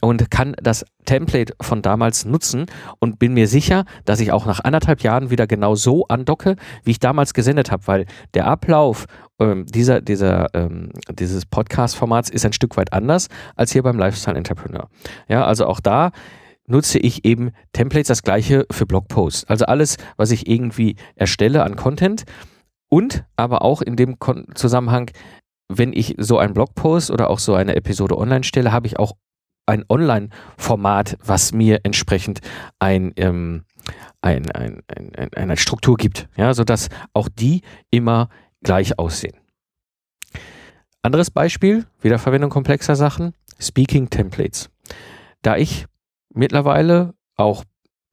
und 0.05 0.29
kann 0.29 0.55
das 0.61 0.85
Template 1.05 1.53
von 1.61 1.81
damals 1.81 2.25
nutzen 2.25 2.67
und 2.99 3.17
bin 3.17 3.33
mir 3.33 3.47
sicher, 3.47 3.85
dass 4.05 4.19
ich 4.19 4.31
auch 4.31 4.45
nach 4.45 4.59
anderthalb 4.63 5.01
Jahren 5.01 5.31
wieder 5.31 5.47
genau 5.47 5.75
so 5.75 6.05
andocke, 6.07 6.55
wie 6.83 6.91
ich 6.91 6.99
damals 6.99 7.33
gesendet 7.33 7.71
habe, 7.71 7.87
weil 7.87 8.05
der 8.35 8.45
Ablauf 8.45 9.05
ähm, 9.39 9.65
dieser, 9.65 10.01
dieser, 10.01 10.53
ähm, 10.53 10.91
dieses 11.11 11.45
Podcast-Formats 11.45 12.29
ist 12.29 12.45
ein 12.45 12.53
Stück 12.53 12.77
weit 12.77 12.93
anders 12.93 13.27
als 13.55 13.71
hier 13.71 13.81
beim 13.81 13.97
Lifestyle 13.97 14.37
Entrepreneur. 14.37 14.87
Ja, 15.27 15.45
also 15.45 15.65
auch 15.65 15.79
da 15.79 16.11
nutze 16.67 16.99
ich 16.99 17.25
eben 17.25 17.51
Templates, 17.73 18.07
das 18.07 18.23
gleiche 18.23 18.65
für 18.71 18.85
Blogposts. 18.85 19.45
Also 19.45 19.65
alles, 19.65 19.97
was 20.17 20.31
ich 20.31 20.47
irgendwie 20.47 20.95
erstelle 21.15 21.63
an 21.63 21.75
Content 21.75 22.25
und 22.89 23.25
aber 23.35 23.63
auch 23.63 23.81
in 23.81 23.95
dem 23.95 24.19
Kon 24.19 24.45
Zusammenhang, 24.53 25.09
wenn 25.67 25.93
ich 25.93 26.15
so 26.19 26.37
einen 26.37 26.53
Blogpost 26.53 27.09
oder 27.09 27.29
auch 27.29 27.39
so 27.39 27.55
eine 27.55 27.75
Episode 27.75 28.17
online 28.17 28.43
stelle, 28.43 28.71
habe 28.71 28.85
ich 28.87 28.99
auch 28.99 29.13
ein 29.65 29.85
Online-Format, 29.89 31.17
was 31.23 31.53
mir 31.53 31.81
entsprechend 31.83 32.41
ein, 32.79 33.13
ähm, 33.17 33.65
ein, 34.21 34.49
ein, 34.51 34.81
ein, 34.87 35.33
eine 35.33 35.57
Struktur 35.57 35.97
gibt, 35.97 36.27
ja, 36.37 36.53
sodass 36.53 36.89
auch 37.13 37.29
die 37.29 37.61
immer 37.89 38.29
gleich 38.63 38.97
aussehen. 38.99 39.37
Anderes 41.01 41.29
Beispiel, 41.29 41.85
Wiederverwendung 42.01 42.49
komplexer 42.49 42.95
Sachen, 42.95 43.33
Speaking 43.59 44.09
Templates. 44.09 44.69
Da 45.41 45.55
ich 45.55 45.85
mittlerweile 46.33 47.13
auch 47.35 47.63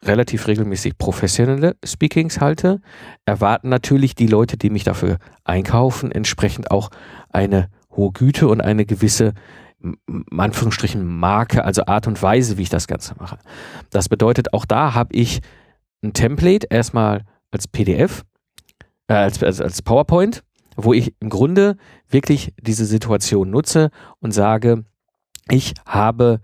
relativ 0.05 0.47
regelmäßig 0.47 0.99
professionelle 0.99 1.77
Speakings 1.85 2.41
halte, 2.41 2.81
erwarten 3.25 3.69
natürlich 3.69 4.15
die 4.15 4.27
Leute, 4.27 4.57
die 4.57 4.71
mich 4.71 4.85
dafür 4.85 5.19
einkaufen, 5.45 6.11
entsprechend 6.11 6.71
auch 6.71 6.91
eine 7.31 7.69
hohe 7.95 8.13
Güte 8.13 8.49
und 8.49 8.61
eine 8.61 8.85
gewisse 8.85 9.35
Anführungsstrichen 10.37 11.05
Marke, 11.05 11.65
also 11.65 11.87
Art 11.87 12.07
und 12.07 12.23
Weise, 12.23 12.57
wie 12.57 12.63
ich 12.63 12.69
das 12.69 12.87
Ganze 12.87 13.15
mache. 13.19 13.39
Das 13.91 14.09
bedeutet, 14.09 14.53
auch 14.53 14.65
da 14.65 14.95
habe 14.95 15.15
ich 15.15 15.41
ein 16.03 16.13
Template 16.13 16.67
erstmal 16.71 17.25
als 17.51 17.69
PDF, 17.69 18.25
äh, 19.09 19.15
als, 19.15 19.43
als, 19.43 19.61
als 19.61 19.83
PowerPoint, 19.83 20.43
wo 20.77 20.93
ich 20.93 21.15
im 21.21 21.29
Grunde 21.29 21.77
wirklich 22.09 22.55
diese 22.61 22.87
Situation 22.87 23.51
nutze 23.51 23.91
und 24.21 24.33
sage, 24.33 24.85
ich 25.49 25.75
habe 25.87 26.41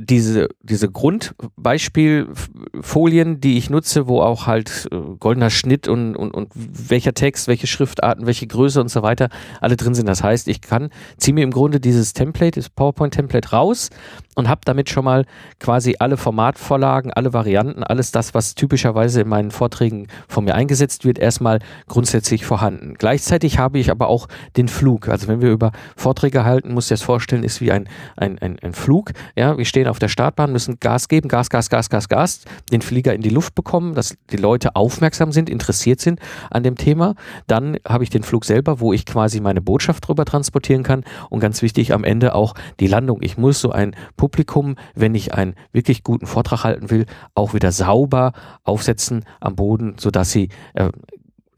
diese, 0.00 0.48
diese 0.62 0.88
Grundbeispielfolien, 0.88 3.40
die 3.40 3.58
ich 3.58 3.68
nutze, 3.68 4.06
wo 4.06 4.20
auch 4.20 4.46
halt 4.46 4.86
äh, 4.92 4.96
goldener 5.18 5.50
Schnitt 5.50 5.88
und, 5.88 6.14
und, 6.14 6.30
und 6.30 6.52
welcher 6.54 7.14
Text, 7.14 7.48
welche 7.48 7.66
Schriftarten, 7.66 8.24
welche 8.24 8.46
Größe 8.46 8.80
und 8.80 8.90
so 8.90 9.02
weiter 9.02 9.28
alle 9.60 9.76
drin 9.76 9.96
sind. 9.96 10.06
Das 10.06 10.22
heißt, 10.22 10.46
ich 10.46 10.60
kann, 10.60 10.90
ziehe 11.16 11.34
mir 11.34 11.42
im 11.42 11.50
Grunde 11.50 11.80
dieses 11.80 12.12
Template, 12.12 12.60
das 12.60 12.70
PowerPoint-Template 12.70 13.50
raus 13.50 13.90
und 14.36 14.48
habe 14.48 14.60
damit 14.64 14.88
schon 14.88 15.04
mal 15.04 15.26
quasi 15.58 15.96
alle 15.98 16.16
Formatvorlagen, 16.16 17.12
alle 17.12 17.32
Varianten, 17.32 17.82
alles 17.82 18.12
das, 18.12 18.34
was 18.34 18.54
typischerweise 18.54 19.22
in 19.22 19.28
meinen 19.28 19.50
Vorträgen 19.50 20.06
von 20.28 20.44
mir 20.44 20.54
eingesetzt 20.54 21.04
wird, 21.04 21.18
erstmal 21.18 21.58
grundsätzlich 21.88 22.44
vorhanden. 22.44 22.94
Gleichzeitig 22.96 23.58
habe 23.58 23.80
ich 23.80 23.90
aber 23.90 24.06
auch 24.06 24.28
den 24.56 24.68
Flug. 24.68 25.08
Also 25.08 25.26
wenn 25.26 25.42
wir 25.42 25.50
über 25.50 25.72
Vorträge 25.96 26.44
halten, 26.44 26.72
muss 26.72 26.84
ich 26.84 26.90
das 26.90 27.02
vorstellen, 27.02 27.42
ist 27.42 27.60
wie 27.60 27.72
ein, 27.72 27.88
ein, 28.16 28.38
ein, 28.38 28.60
ein 28.62 28.74
Flug. 28.74 29.10
Ja, 29.34 29.58
wir 29.58 29.64
stehen 29.64 29.87
auf 29.88 29.98
der 29.98 30.08
Startbahn, 30.08 30.52
müssen 30.52 30.78
Gas 30.80 31.08
geben, 31.08 31.28
Gas, 31.28 31.50
Gas, 31.50 31.70
Gas, 31.70 31.90
Gas, 31.90 32.08
Gas, 32.08 32.44
den 32.72 32.82
Flieger 32.82 33.14
in 33.14 33.22
die 33.22 33.30
Luft 33.30 33.54
bekommen, 33.54 33.94
dass 33.94 34.16
die 34.30 34.36
Leute 34.36 34.76
aufmerksam 34.76 35.32
sind, 35.32 35.50
interessiert 35.50 36.00
sind 36.00 36.20
an 36.50 36.62
dem 36.62 36.76
Thema. 36.76 37.14
Dann 37.46 37.76
habe 37.86 38.04
ich 38.04 38.10
den 38.10 38.22
Flug 38.22 38.44
selber, 38.44 38.80
wo 38.80 38.92
ich 38.92 39.06
quasi 39.06 39.40
meine 39.40 39.60
Botschaft 39.60 40.06
drüber 40.06 40.24
transportieren 40.24 40.82
kann 40.82 41.04
und 41.30 41.40
ganz 41.40 41.62
wichtig 41.62 41.92
am 41.92 42.04
Ende 42.04 42.34
auch 42.34 42.54
die 42.80 42.86
Landung. 42.86 43.18
Ich 43.22 43.38
muss 43.38 43.60
so 43.60 43.70
ein 43.70 43.94
Publikum, 44.16 44.76
wenn 44.94 45.14
ich 45.14 45.34
einen 45.34 45.54
wirklich 45.72 46.02
guten 46.02 46.26
Vortrag 46.26 46.64
halten 46.64 46.90
will, 46.90 47.06
auch 47.34 47.54
wieder 47.54 47.72
sauber 47.72 48.32
aufsetzen 48.64 49.24
am 49.40 49.56
Boden, 49.56 49.94
sodass 49.98 50.30
sie 50.30 50.48
äh, 50.74 50.90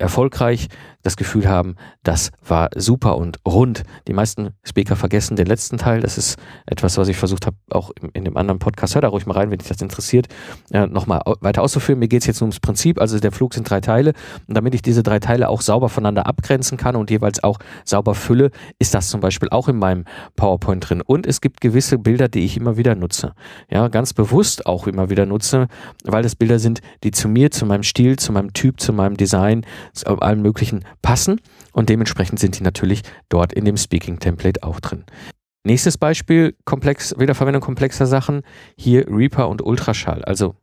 erfolgreich 0.00 0.68
das 1.02 1.16
Gefühl 1.16 1.48
haben, 1.48 1.76
das 2.02 2.30
war 2.46 2.68
super 2.76 3.16
und 3.16 3.38
rund. 3.46 3.84
Die 4.06 4.12
meisten 4.12 4.50
Speaker 4.64 4.96
vergessen 4.96 5.36
den 5.36 5.46
letzten 5.46 5.78
Teil. 5.78 6.00
Das 6.00 6.18
ist 6.18 6.38
etwas, 6.66 6.98
was 6.98 7.08
ich 7.08 7.16
versucht 7.16 7.46
habe, 7.46 7.56
auch 7.70 7.90
in 8.12 8.24
dem 8.24 8.36
anderen 8.36 8.58
Podcast, 8.58 8.94
hör 8.94 9.02
da 9.02 9.08
ruhig 9.08 9.26
mal 9.26 9.34
rein, 9.34 9.50
wenn 9.50 9.58
dich 9.58 9.68
das 9.68 9.80
interessiert, 9.80 10.28
äh, 10.72 10.86
nochmal 10.86 11.22
weiter 11.40 11.62
auszuführen. 11.62 11.98
Mir 11.98 12.08
geht 12.08 12.22
es 12.22 12.26
jetzt 12.26 12.40
nur 12.40 12.46
ums 12.46 12.60
Prinzip. 12.60 13.00
Also 13.00 13.18
der 13.18 13.32
Flug 13.32 13.54
sind 13.54 13.68
drei 13.68 13.80
Teile. 13.80 14.12
Und 14.46 14.56
damit 14.56 14.74
ich 14.74 14.82
diese 14.82 15.02
drei 15.02 15.20
Teile 15.20 15.48
auch 15.48 15.62
sauber 15.62 15.88
voneinander 15.88 16.26
abgrenzen 16.26 16.76
kann 16.76 16.96
und 16.96 17.10
jeweils 17.10 17.42
auch 17.42 17.58
sauber 17.84 18.14
fülle, 18.14 18.50
ist 18.78 18.94
das 18.94 19.08
zum 19.08 19.20
Beispiel 19.20 19.48
auch 19.50 19.68
in 19.68 19.76
meinem 19.76 20.04
PowerPoint 20.36 20.88
drin. 20.88 21.00
Und 21.00 21.26
es 21.26 21.40
gibt 21.40 21.60
gewisse 21.60 21.98
Bilder, 21.98 22.28
die 22.28 22.44
ich 22.44 22.56
immer 22.56 22.76
wieder 22.76 22.94
nutze. 22.94 23.32
Ja, 23.70 23.88
ganz 23.88 24.12
bewusst 24.12 24.66
auch 24.66 24.86
immer 24.86 25.08
wieder 25.08 25.24
nutze, 25.24 25.68
weil 26.04 26.22
das 26.22 26.36
Bilder 26.36 26.58
sind, 26.58 26.80
die 27.04 27.10
zu 27.10 27.28
mir, 27.28 27.50
zu 27.50 27.64
meinem 27.64 27.82
Stil, 27.82 28.16
zu 28.16 28.32
meinem 28.32 28.52
Typ, 28.52 28.80
zu 28.80 28.92
meinem 28.92 29.16
Design, 29.16 29.64
zu 29.92 30.06
allen 30.20 30.42
möglichen 30.42 30.84
passen 31.02 31.40
und 31.72 31.88
dementsprechend 31.88 32.38
sind 32.38 32.58
die 32.58 32.62
natürlich 32.62 33.02
dort 33.28 33.52
in 33.52 33.64
dem 33.64 33.76
Speaking-Template 33.76 34.62
auch 34.62 34.80
drin. 34.80 35.04
Nächstes 35.64 35.98
Beispiel, 35.98 36.56
komplex, 36.64 37.14
Wiederverwendung 37.18 37.62
komplexer 37.62 38.06
Sachen, 38.06 38.42
hier 38.76 39.06
Reaper 39.08 39.48
und 39.48 39.62
Ultraschall. 39.62 40.24
Also 40.24 40.56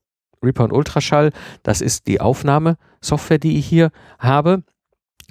Reaper 0.43 0.63
und 0.63 0.73
Ultraschall, 0.73 1.31
das 1.63 1.81
ist 1.81 2.07
die 2.07 2.19
Aufnahmesoftware, 2.19 3.37
die 3.37 3.57
ich 3.59 3.65
hier 3.65 3.91
habe 4.19 4.63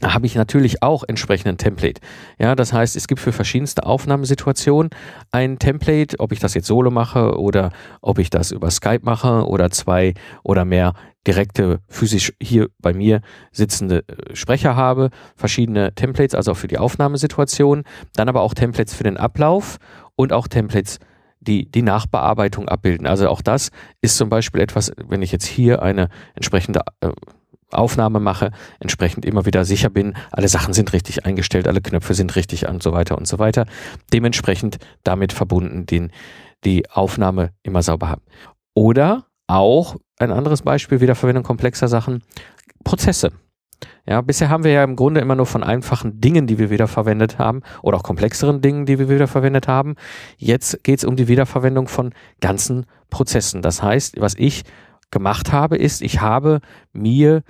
habe 0.04 0.26
ich 0.26 0.34
natürlich 0.34 0.82
auch 0.82 1.04
entsprechenden 1.06 1.56
Template. 1.56 2.00
Ja, 2.38 2.54
das 2.54 2.72
heißt, 2.72 2.96
es 2.96 3.08
gibt 3.08 3.20
für 3.20 3.32
verschiedenste 3.32 3.86
Aufnahmesituationen 3.86 4.90
ein 5.30 5.58
Template, 5.58 6.20
ob 6.20 6.32
ich 6.32 6.38
das 6.38 6.52
jetzt 6.54 6.66
solo 6.66 6.90
mache 6.90 7.38
oder 7.38 7.72
ob 8.02 8.18
ich 8.18 8.28
das 8.28 8.52
über 8.52 8.70
Skype 8.70 9.00
mache 9.04 9.46
oder 9.46 9.70
zwei 9.70 10.12
oder 10.42 10.64
mehr 10.66 10.92
direkte 11.26 11.80
physisch 11.88 12.33
hier 12.40 12.68
bei 12.80 12.92
mir 12.92 13.21
sitzende 13.52 14.04
äh, 14.09 14.35
Sprecher 14.35 14.76
habe, 14.76 15.11
verschiedene 15.37 15.95
Templates, 15.95 16.35
also 16.35 16.52
auch 16.52 16.56
für 16.56 16.68
die 16.68 16.78
Aufnahmesituation, 16.78 17.85
dann 18.14 18.28
aber 18.28 18.42
auch 18.42 18.54
Templates 18.54 18.95
für 18.95 19.04
den 19.04 19.16
Ablauf 19.16 19.78
und 20.14 20.33
auch 20.33 20.49
Templates 20.49 20.99
die 21.40 21.71
die 21.71 21.83
Nachbearbeitung 21.83 22.68
abbilden. 22.68 23.06
Also 23.06 23.28
auch 23.28 23.40
das 23.40 23.71
ist 24.00 24.16
zum 24.16 24.28
Beispiel 24.28 24.61
etwas, 24.61 24.90
wenn 25.06 25.23
ich 25.23 25.33
jetzt 25.33 25.47
hier 25.47 25.83
eine 25.83 26.09
entsprechende 26.35 26.80
äh, 27.00 27.11
Aufnahme 27.73 28.21
mache, 28.21 28.50
entsprechend 28.80 29.25
immer 29.25 29.45
wieder 29.45 29.64
sicher 29.64 29.90
bin, 29.90 30.16
alle 30.30 30.49
Sachen 30.49 30.73
sind 30.73 30.92
richtig 30.92 31.26
eingestellt, 31.26 31.66
alle 31.66 31.80
Knöpfe 31.80 32.14
sind 32.14 32.37
richtig 32.37 32.68
und 32.68 32.83
so 32.83 32.92
weiter 32.92 33.18
und 33.18 33.26
so 33.26 33.38
weiter. 33.38 33.66
Dementsprechend 34.12 34.78
damit 35.02 35.33
verbunden 35.33 35.87
den, 35.87 36.12
die 36.64 36.88
Aufnahme 36.90 37.50
immer 37.62 37.83
sauber 37.83 38.09
haben. 38.09 38.23
Oder 38.75 39.25
auch 39.46 39.96
ein 40.18 40.30
anderes 40.30 40.62
Beispiel, 40.62 41.00
Wiederverwendung 41.00 41.44
komplexer 41.44 41.88
Sachen, 41.88 42.22
Prozesse. 42.84 43.32
Ja, 44.08 44.20
bisher 44.20 44.48
haben 44.48 44.64
wir 44.64 44.70
ja 44.70 44.84
im 44.84 44.96
Grunde 44.96 45.20
immer 45.20 45.34
nur 45.34 45.46
von 45.46 45.62
einfachen 45.62 46.20
Dingen, 46.20 46.46
die 46.46 46.58
wir 46.58 46.70
wiederverwendet 46.70 47.38
haben, 47.38 47.62
oder 47.82 47.98
auch 47.98 48.02
komplexeren 48.02 48.60
Dingen, 48.62 48.86
die 48.86 48.98
wir 48.98 49.08
wiederverwendet 49.08 49.68
haben. 49.68 49.96
Jetzt 50.38 50.82
geht 50.84 51.00
es 51.00 51.04
um 51.04 51.16
die 51.16 51.28
Wiederverwendung 51.28 51.88
von 51.88 52.14
ganzen 52.40 52.86
Prozessen. 53.10 53.62
Das 53.62 53.82
heißt, 53.82 54.20
was 54.20 54.34
ich 54.34 54.62
gemacht 55.10 55.52
habe, 55.52 55.76
ist, 55.76 56.02
ich 56.02 56.20
habe 56.20 56.60
mir 56.92 57.42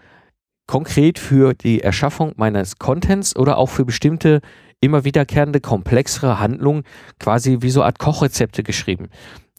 konkret 0.66 1.18
für 1.18 1.54
die 1.54 1.82
Erschaffung 1.82 2.32
meines 2.36 2.78
Contents 2.78 3.36
oder 3.36 3.58
auch 3.58 3.68
für 3.68 3.84
bestimmte 3.84 4.40
immer 4.80 5.04
wiederkehrende, 5.04 5.60
komplexere 5.60 6.38
Handlungen 6.40 6.82
quasi 7.18 7.58
wie 7.60 7.70
so 7.70 7.82
Art 7.82 7.98
Kochrezepte 7.98 8.62
geschrieben. 8.62 9.08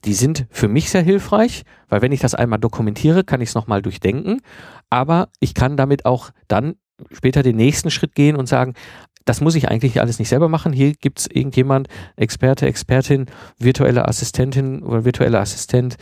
Die 0.08 0.14
sind 0.14 0.48
für 0.50 0.70
mich 0.70 0.90
sehr 0.90 1.02
hilfreich, 1.02 1.64
weil 1.90 2.02
wenn 2.02 2.14
ich 2.14 2.22
das 2.22 2.34
einmal 2.34 2.60
dokumentiere, 2.60 3.26
kann 3.26 3.42
ich 3.42 3.50
es 3.50 3.56
nochmal 3.56 3.82
durchdenken. 3.82 4.40
Aber 4.90 5.28
ich 5.42 5.54
kann 5.54 5.76
damit 5.76 6.06
auch 6.06 6.30
dann 6.48 6.76
später 7.12 7.44
den 7.44 7.58
nächsten 7.58 7.92
Schritt 7.92 8.16
gehen 8.16 8.38
und 8.38 8.48
sagen, 8.48 8.74
das 9.26 9.42
muss 9.42 9.56
ich 9.56 9.68
eigentlich 9.68 10.00
alles 10.00 10.18
nicht 10.18 10.30
selber 10.30 10.48
machen. 10.48 10.72
Hier 10.72 10.94
gibt 10.94 11.20
es 11.20 11.28
irgendjemand, 11.28 11.90
Experte, 12.16 12.68
Expertin, 12.68 13.26
virtuelle 13.60 14.08
Assistentin 14.08 14.82
oder 14.82 15.04
virtuelle 15.04 15.42
Assistent, 15.42 15.98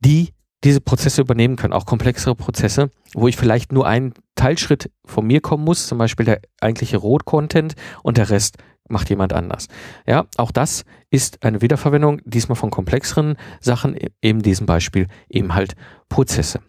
die 0.00 0.30
diese 0.64 0.80
Prozesse 0.80 1.20
übernehmen 1.20 1.56
können, 1.56 1.74
auch 1.74 1.84
komplexere 1.84 2.34
Prozesse, 2.34 2.88
wo 3.12 3.28
ich 3.28 3.36
vielleicht 3.36 3.72
nur 3.72 3.86
einen 3.86 4.14
Teilschritt 4.36 4.90
von 5.04 5.26
mir 5.26 5.42
kommen 5.42 5.64
muss, 5.64 5.86
zum 5.86 5.98
Beispiel 5.98 6.24
der 6.24 6.40
eigentliche 6.62 6.96
Rot-Content 6.96 7.74
und 8.02 8.16
der 8.16 8.30
Rest 8.30 8.56
macht 8.88 9.10
jemand 9.10 9.32
anders. 9.32 9.68
Ja, 10.06 10.26
auch 10.36 10.50
das 10.50 10.84
ist 11.10 11.44
eine 11.44 11.62
Wiederverwendung, 11.62 12.20
diesmal 12.24 12.56
von 12.56 12.70
komplexeren 12.70 13.36
Sachen, 13.60 13.96
eben 14.22 14.42
diesem 14.42 14.66
Beispiel 14.66 15.06
eben 15.28 15.54
halt 15.54 15.74
Prozesse. 16.08 16.60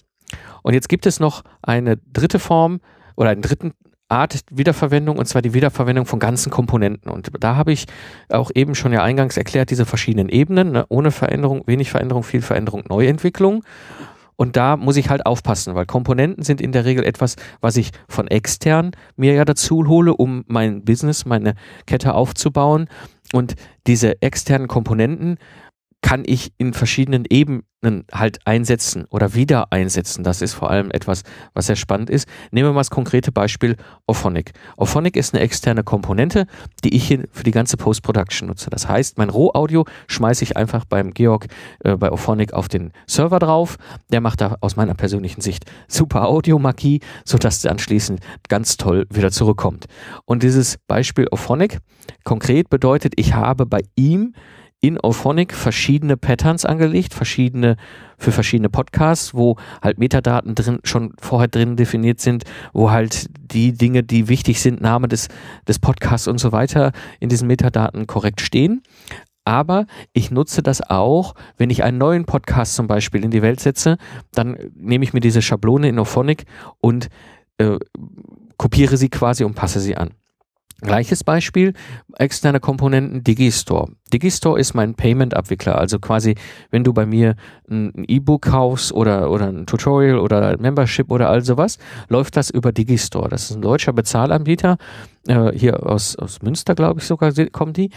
Und 0.63 0.73
jetzt 0.73 0.89
gibt 0.89 1.05
es 1.05 1.19
noch 1.19 1.43
eine 1.61 1.97
dritte 1.97 2.39
Form 2.39 2.79
oder 3.15 3.29
einen 3.29 3.41
dritten 3.41 3.73
Art 4.07 4.39
Wiederverwendung 4.51 5.17
und 5.17 5.25
zwar 5.25 5.41
die 5.41 5.53
Wiederverwendung 5.53 6.05
von 6.05 6.19
ganzen 6.19 6.51
Komponenten. 6.51 7.11
Und 7.11 7.31
da 7.39 7.55
habe 7.55 7.71
ich 7.71 7.85
auch 8.29 8.51
eben 8.53 8.75
schon 8.75 8.93
ja 8.93 9.03
eingangs 9.03 9.35
erklärt, 9.35 9.71
diese 9.71 9.85
verschiedenen 9.85 10.29
Ebenen, 10.29 10.71
ne? 10.71 10.85
ohne 10.89 11.11
Veränderung, 11.11 11.63
wenig 11.65 11.89
Veränderung, 11.89 12.23
viel 12.23 12.41
Veränderung, 12.41 12.83
Neuentwicklung. 12.87 13.63
Und 14.35 14.57
da 14.57 14.75
muss 14.77 14.97
ich 14.97 15.09
halt 15.09 15.25
aufpassen, 15.25 15.75
weil 15.75 15.85
Komponenten 15.85 16.43
sind 16.43 16.61
in 16.61 16.71
der 16.71 16.85
Regel 16.85 17.05
etwas, 17.05 17.35
was 17.61 17.77
ich 17.77 17.91
von 18.07 18.27
extern 18.27 18.91
mir 19.15 19.33
ja 19.33 19.45
dazu 19.45 19.87
hole, 19.87 20.13
um 20.13 20.43
mein 20.47 20.83
Business, 20.83 21.25
meine 21.25 21.55
Kette 21.85 22.13
aufzubauen. 22.13 22.87
Und 23.33 23.55
diese 23.87 24.21
externen 24.21 24.67
Komponenten 24.67 25.37
kann 26.05 26.21
ich 26.23 26.53
in 26.59 26.73
verschiedenen 26.73 27.25
Ebenen 27.27 28.05
halt 28.13 28.37
einsetzen 28.45 29.05
oder 29.09 29.33
wieder 29.33 29.71
einsetzen. 29.71 30.23
Das 30.23 30.43
ist 30.43 30.53
vor 30.53 30.69
allem 30.69 30.91
etwas, 30.91 31.23
was 31.55 31.65
sehr 31.65 31.75
spannend 31.75 32.11
ist. 32.11 32.27
Nehmen 32.51 32.69
wir 32.69 32.73
mal 32.73 32.81
das 32.81 32.91
konkrete 32.91 33.31
Beispiel 33.31 33.75
Ophonic. 34.05 34.51
Ophonic 34.77 35.17
ist 35.17 35.33
eine 35.33 35.41
externe 35.41 35.83
Komponente, 35.83 36.45
die 36.83 36.95
ich 36.95 37.07
hier 37.07 37.23
für 37.31 37.41
die 37.41 37.49
ganze 37.49 37.75
Post-Production 37.77 38.49
nutze. 38.49 38.69
Das 38.69 38.87
heißt, 38.87 39.17
mein 39.17 39.31
Rohaudio 39.31 39.85
schmeiße 40.05 40.43
ich 40.43 40.55
einfach 40.55 40.85
beim 40.85 41.11
Georg 41.11 41.47
äh, 41.83 41.97
bei 41.97 42.11
Ophonic 42.11 42.53
auf 42.53 42.67
den 42.67 42.91
Server 43.07 43.39
drauf. 43.39 43.77
Der 44.11 44.21
macht 44.21 44.41
da 44.41 44.57
aus 44.61 44.75
meiner 44.75 44.93
persönlichen 44.93 45.41
Sicht 45.41 45.65
super 45.87 46.27
Audio-Magie, 46.27 46.99
sodass 47.23 47.61
der 47.61 47.71
anschließend 47.71 48.19
ganz 48.47 48.77
toll 48.77 49.07
wieder 49.09 49.31
zurückkommt. 49.31 49.85
Und 50.25 50.43
dieses 50.43 50.77
Beispiel 50.87 51.27
Ophonic 51.31 51.79
konkret 52.23 52.69
bedeutet, 52.69 53.13
ich 53.15 53.33
habe 53.33 53.65
bei 53.65 53.81
ihm 53.95 54.35
in 54.81 54.99
Auphonic 54.99 55.53
verschiedene 55.53 56.17
Patterns 56.17 56.65
angelegt, 56.65 57.13
verschiedene 57.13 57.77
für 58.17 58.31
verschiedene 58.31 58.69
Podcasts, 58.69 59.33
wo 59.33 59.57
halt 59.81 59.97
Metadaten 59.97 60.55
drin 60.55 60.79
schon 60.83 61.13
vorher 61.19 61.47
drin 61.47 61.75
definiert 61.75 62.21
sind, 62.21 62.43
wo 62.73 62.91
halt 62.91 63.27
die 63.35 63.73
Dinge, 63.73 64.03
die 64.03 64.27
wichtig 64.27 64.61
sind, 64.61 64.81
Name 64.81 65.07
des, 65.07 65.27
des 65.67 65.79
Podcasts 65.79 66.27
und 66.27 66.39
so 66.39 66.51
weiter 66.51 66.91
in 67.19 67.29
diesen 67.29 67.47
Metadaten 67.47 68.07
korrekt 68.07 68.41
stehen. 68.41 68.83
Aber 69.43 69.85
ich 70.13 70.31
nutze 70.31 70.63
das 70.63 70.81
auch, 70.81 71.35
wenn 71.57 71.69
ich 71.69 71.83
einen 71.83 71.99
neuen 71.99 72.25
Podcast 72.25 72.75
zum 72.75 72.87
Beispiel 72.87 73.23
in 73.23 73.31
die 73.31 73.43
Welt 73.43 73.59
setze, 73.59 73.97
dann 74.33 74.57
nehme 74.75 75.03
ich 75.03 75.13
mir 75.13 75.19
diese 75.19 75.41
Schablone 75.41 75.87
in 75.87 75.99
Auphonic 75.99 76.45
und 76.81 77.09
äh, 77.57 77.77
kopiere 78.57 78.97
sie 78.97 79.09
quasi 79.09 79.43
und 79.43 79.53
passe 79.53 79.79
sie 79.79 79.95
an. 79.95 80.11
Gleiches 80.81 81.23
Beispiel, 81.23 81.73
externe 82.17 82.59
Komponenten 82.59 83.23
Digistore. 83.23 83.93
Digistore 84.11 84.59
ist 84.59 84.73
mein 84.73 84.93
Payment-Abwickler, 84.93 85.77
also 85.77 85.99
quasi, 85.99 86.35
wenn 86.69 86.83
du 86.83 86.93
bei 86.93 87.05
mir 87.05 87.35
ein 87.69 88.03
E-Book 88.07 88.43
kaufst 88.43 88.91
oder, 88.91 89.31
oder 89.31 89.47
ein 89.47 89.65
Tutorial 89.65 90.19
oder 90.19 90.57
Membership 90.57 91.11
oder 91.11 91.29
all 91.29 91.43
sowas, 91.43 91.77
läuft 92.09 92.35
das 92.35 92.49
über 92.49 92.71
Digistore. 92.71 93.29
Das 93.29 93.49
ist 93.49 93.55
ein 93.55 93.61
deutscher 93.61 93.93
Bezahlanbieter, 93.93 94.77
äh, 95.27 95.51
hier 95.57 95.85
aus, 95.85 96.15
aus 96.15 96.41
Münster, 96.41 96.75
glaube 96.75 96.99
ich 96.99 97.05
sogar, 97.05 97.31
kommen 97.51 97.73
die. 97.73 97.89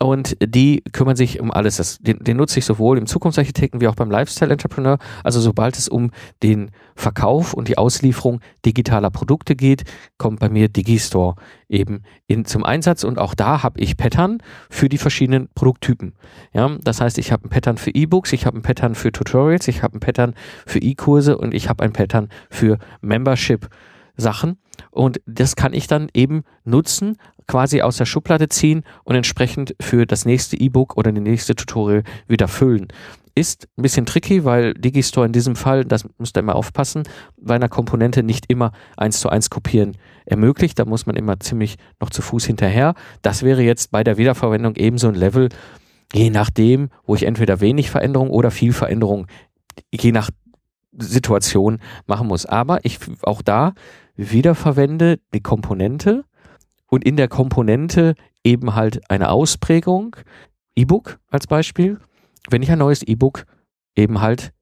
Und 0.00 0.36
die 0.42 0.82
kümmern 0.92 1.16
sich 1.16 1.40
um 1.40 1.50
alles. 1.50 1.76
Das, 1.76 1.98
den, 1.98 2.18
den 2.18 2.36
nutze 2.36 2.58
ich 2.58 2.64
sowohl 2.64 2.98
im 2.98 3.06
Zukunftsarchitekten 3.06 3.80
wie 3.80 3.88
auch 3.88 3.94
beim 3.94 4.10
Lifestyle-Entrepreneur. 4.10 4.98
Also 5.22 5.40
sobald 5.40 5.76
es 5.76 5.88
um 5.88 6.10
den 6.42 6.70
Verkauf 6.94 7.54
und 7.54 7.68
die 7.68 7.78
Auslieferung 7.78 8.40
digitaler 8.64 9.10
Produkte 9.10 9.56
geht, 9.56 9.84
kommt 10.18 10.40
bei 10.40 10.48
mir 10.48 10.68
Digistore 10.68 11.36
eben 11.68 12.02
in, 12.26 12.44
zum 12.44 12.64
Einsatz. 12.64 13.04
Und 13.04 13.18
auch 13.18 13.34
da 13.34 13.62
habe 13.62 13.80
ich 13.80 13.96
Pattern 13.96 14.38
für 14.70 14.88
die 14.88 14.98
verschiedenen 14.98 15.48
Produkttypen. 15.54 16.14
Ja, 16.52 16.76
das 16.82 17.00
heißt, 17.00 17.18
ich 17.18 17.32
habe 17.32 17.46
ein 17.46 17.50
Pattern 17.50 17.78
für 17.78 17.90
E-Books, 17.90 18.32
ich 18.32 18.46
habe 18.46 18.58
ein 18.58 18.62
Pattern 18.62 18.94
für 18.94 19.12
Tutorials, 19.12 19.68
ich 19.68 19.82
habe 19.82 19.96
ein 19.96 20.00
Pattern 20.00 20.34
für 20.66 20.80
E-Kurse 20.80 21.38
und 21.38 21.54
ich 21.54 21.68
habe 21.68 21.82
ein 21.84 21.92
Pattern 21.92 22.28
für 22.50 22.78
Membership. 23.00 23.68
Sachen 24.16 24.58
und 24.90 25.20
das 25.26 25.56
kann 25.56 25.72
ich 25.72 25.86
dann 25.86 26.08
eben 26.14 26.42
nutzen, 26.64 27.16
quasi 27.46 27.82
aus 27.82 27.96
der 27.96 28.06
Schublade 28.06 28.48
ziehen 28.48 28.82
und 29.04 29.16
entsprechend 29.16 29.74
für 29.80 30.06
das 30.06 30.24
nächste 30.24 30.56
E-Book 30.58 30.96
oder 30.96 31.12
die 31.12 31.20
nächste 31.20 31.54
Tutorial 31.54 32.04
wieder 32.28 32.48
füllen. 32.48 32.88
Ist 33.34 33.66
ein 33.78 33.82
bisschen 33.82 34.04
tricky, 34.04 34.44
weil 34.44 34.74
Digistore 34.74 35.26
in 35.26 35.32
diesem 35.32 35.56
Fall, 35.56 35.86
das 35.86 36.06
müsst 36.18 36.36
ihr 36.36 36.40
immer 36.40 36.54
aufpassen, 36.54 37.04
bei 37.38 37.54
einer 37.54 37.70
Komponente 37.70 38.22
nicht 38.22 38.44
immer 38.50 38.72
eins 38.96 39.20
zu 39.20 39.30
eins 39.30 39.48
kopieren 39.48 39.96
ermöglicht. 40.26 40.78
Da 40.78 40.84
muss 40.84 41.06
man 41.06 41.16
immer 41.16 41.40
ziemlich 41.40 41.76
noch 41.98 42.10
zu 42.10 42.20
Fuß 42.20 42.44
hinterher. 42.44 42.94
Das 43.22 43.42
wäre 43.42 43.62
jetzt 43.62 43.90
bei 43.90 44.04
der 44.04 44.18
Wiederverwendung 44.18 44.76
ebenso 44.76 45.08
ein 45.08 45.14
Level, 45.14 45.48
je 46.12 46.28
nachdem, 46.28 46.90
wo 47.06 47.14
ich 47.14 47.24
entweder 47.24 47.60
wenig 47.60 47.90
Veränderung 47.90 48.28
oder 48.28 48.50
viel 48.50 48.74
Veränderung, 48.74 49.26
je 49.90 50.12
nach 50.12 50.28
Situation 50.98 51.78
machen 52.06 52.26
muss. 52.26 52.44
Aber 52.44 52.84
ich 52.84 52.98
auch 53.22 53.40
da 53.40 53.72
wiederverwende 54.16 55.18
die 55.34 55.40
Komponente 55.40 56.24
und 56.86 57.04
in 57.04 57.16
der 57.16 57.28
Komponente 57.28 58.14
eben 58.44 58.74
halt 58.74 59.10
eine 59.10 59.30
Ausprägung. 59.30 60.16
E-Book 60.76 61.18
als 61.30 61.46
Beispiel. 61.46 61.98
Wenn 62.50 62.62
ich 62.62 62.70
ein 62.70 62.78
neues 62.78 63.02
E-Book 63.02 63.44
eben 63.96 64.20
halt 64.20 64.52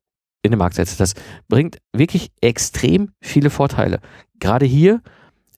in 0.42 0.50
den 0.50 0.58
Markt 0.58 0.74
setze, 0.74 0.96
das 0.96 1.14
bringt 1.48 1.78
wirklich 1.92 2.30
extrem 2.40 3.12
viele 3.20 3.50
Vorteile. 3.50 4.00
Gerade 4.38 4.66
hier 4.66 5.02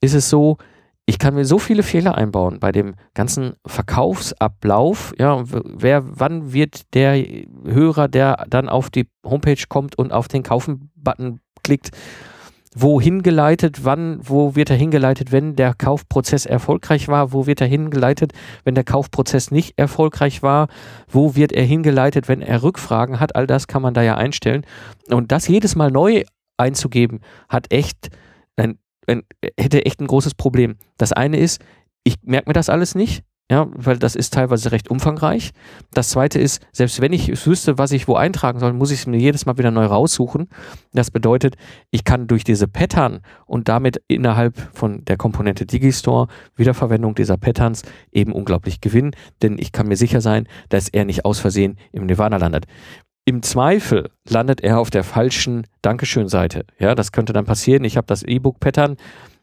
ist 0.00 0.14
es 0.14 0.28
so, 0.28 0.58
ich 1.06 1.18
kann 1.18 1.34
mir 1.34 1.44
so 1.44 1.58
viele 1.58 1.82
Fehler 1.82 2.16
einbauen 2.16 2.60
bei 2.60 2.70
dem 2.70 2.94
ganzen 3.14 3.54
Verkaufsablauf. 3.66 5.12
Ja, 5.18 5.42
wer, 5.44 6.02
wann 6.18 6.52
wird 6.52 6.94
der 6.94 7.22
Hörer, 7.64 8.08
der 8.08 8.46
dann 8.48 8.68
auf 8.68 8.88
die 8.90 9.08
Homepage 9.24 9.64
kommt 9.68 9.98
und 9.98 10.12
auf 10.12 10.28
den 10.28 10.42
Kaufen-Button 10.42 11.40
klickt, 11.64 11.90
wohin 12.74 13.22
geleitet, 13.22 13.84
wann, 13.84 14.18
wo 14.22 14.54
wird 14.54 14.70
er 14.70 14.76
hingeleitet, 14.76 15.32
wenn 15.32 15.56
der 15.56 15.74
Kaufprozess 15.74 16.46
erfolgreich 16.46 17.08
war, 17.08 17.32
wo 17.32 17.46
wird 17.46 17.60
er 17.60 17.66
hingeleitet, 17.66 18.32
wenn 18.64 18.74
der 18.74 18.84
Kaufprozess 18.84 19.50
nicht 19.50 19.78
erfolgreich 19.78 20.42
war, 20.42 20.68
wo 21.08 21.34
wird 21.34 21.52
er 21.52 21.64
hingeleitet, 21.64 22.28
wenn 22.28 22.40
er 22.40 22.62
Rückfragen 22.62 23.20
hat, 23.20 23.36
all 23.36 23.46
das 23.46 23.66
kann 23.66 23.82
man 23.82 23.94
da 23.94 24.02
ja 24.02 24.16
einstellen. 24.16 24.64
Und 25.10 25.32
das 25.32 25.48
jedes 25.48 25.76
Mal 25.76 25.90
neu 25.90 26.24
einzugeben, 26.56 27.20
hat 27.48 27.72
echt 27.72 28.08
ein, 28.56 28.78
ein, 29.06 29.22
hätte 29.58 29.84
echt 29.84 30.00
ein 30.00 30.06
großes 30.06 30.34
Problem. 30.34 30.76
Das 30.96 31.12
eine 31.12 31.38
ist, 31.38 31.60
ich 32.04 32.16
merke 32.22 32.48
mir 32.48 32.54
das 32.54 32.68
alles 32.68 32.94
nicht, 32.94 33.22
ja, 33.50 33.66
weil 33.74 33.98
das 33.98 34.14
ist 34.14 34.32
teilweise 34.32 34.72
recht 34.72 34.90
umfangreich. 34.90 35.52
Das 35.92 36.10
zweite 36.10 36.38
ist, 36.38 36.66
selbst 36.72 37.00
wenn 37.00 37.12
ich 37.12 37.44
wüsste, 37.46 37.76
was 37.76 37.92
ich 37.92 38.08
wo 38.08 38.14
eintragen 38.14 38.58
soll, 38.58 38.72
muss 38.72 38.90
ich 38.90 39.00
es 39.00 39.06
mir 39.06 39.18
jedes 39.18 39.44
Mal 39.44 39.58
wieder 39.58 39.70
neu 39.70 39.84
raussuchen. 39.84 40.48
Das 40.92 41.10
bedeutet, 41.10 41.56
ich 41.90 42.04
kann 42.04 42.26
durch 42.26 42.44
diese 42.44 42.66
Pattern 42.66 43.20
und 43.44 43.68
damit 43.68 44.02
innerhalb 44.08 44.56
von 44.72 45.04
der 45.04 45.18
Komponente 45.18 45.66
Digistore 45.66 46.28
Wiederverwendung 46.56 47.14
dieser 47.14 47.36
Patterns 47.36 47.82
eben 48.10 48.32
unglaublich 48.32 48.80
gewinnen, 48.80 49.10
denn 49.42 49.58
ich 49.58 49.72
kann 49.72 49.86
mir 49.86 49.96
sicher 49.96 50.22
sein, 50.22 50.48
dass 50.70 50.88
er 50.88 51.04
nicht 51.04 51.24
aus 51.26 51.38
Versehen 51.38 51.76
im 51.92 52.06
Nirvana 52.06 52.38
landet. 52.38 52.64
Im 53.24 53.42
Zweifel 53.42 54.10
landet 54.28 54.62
er 54.62 54.80
auf 54.80 54.90
der 54.90 55.04
falschen 55.04 55.66
Dankeschön-Seite. 55.82 56.64
Ja, 56.78 56.94
das 56.94 57.12
könnte 57.12 57.32
dann 57.32 57.44
passieren. 57.44 57.84
Ich 57.84 57.96
habe 57.96 58.06
das 58.06 58.22
E-Book-Pattern, 58.22 58.96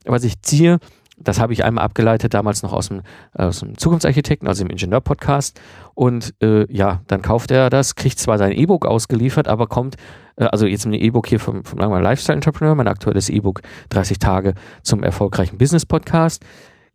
was 0.05 0.23
ich 0.23 0.41
ziehe 0.41 0.79
das 1.21 1.39
habe 1.39 1.53
ich 1.53 1.63
einmal 1.63 1.83
abgeleitet, 1.83 2.33
damals 2.33 2.63
noch 2.63 2.73
aus 2.73 2.87
dem, 2.87 3.01
aus 3.33 3.59
dem 3.59 3.77
Zukunftsarchitekten, 3.77 4.47
also 4.47 4.63
im 4.63 4.69
Ingenieur-Podcast. 4.69 5.59
Und 5.93 6.33
äh, 6.41 6.71
ja, 6.71 7.01
dann 7.07 7.21
kauft 7.21 7.51
er 7.51 7.69
das, 7.69 7.95
kriegt 7.95 8.19
zwar 8.19 8.37
sein 8.37 8.51
E-Book 8.51 8.85
ausgeliefert, 8.85 9.47
aber 9.47 9.67
kommt, 9.67 9.95
äh, 10.37 10.45
also 10.45 10.65
jetzt 10.65 10.85
ein 10.85 10.93
E-Book 10.93 11.27
hier 11.27 11.39
vom, 11.39 11.63
vom 11.63 11.79
Lifestyle 11.79 12.35
Entrepreneur, 12.35 12.75
mein 12.75 12.87
aktuelles 12.87 13.29
E-Book 13.29 13.61
30 13.89 14.19
Tage 14.19 14.53
zum 14.81 15.03
erfolgreichen 15.03 15.57
Business-Podcast. 15.57 16.43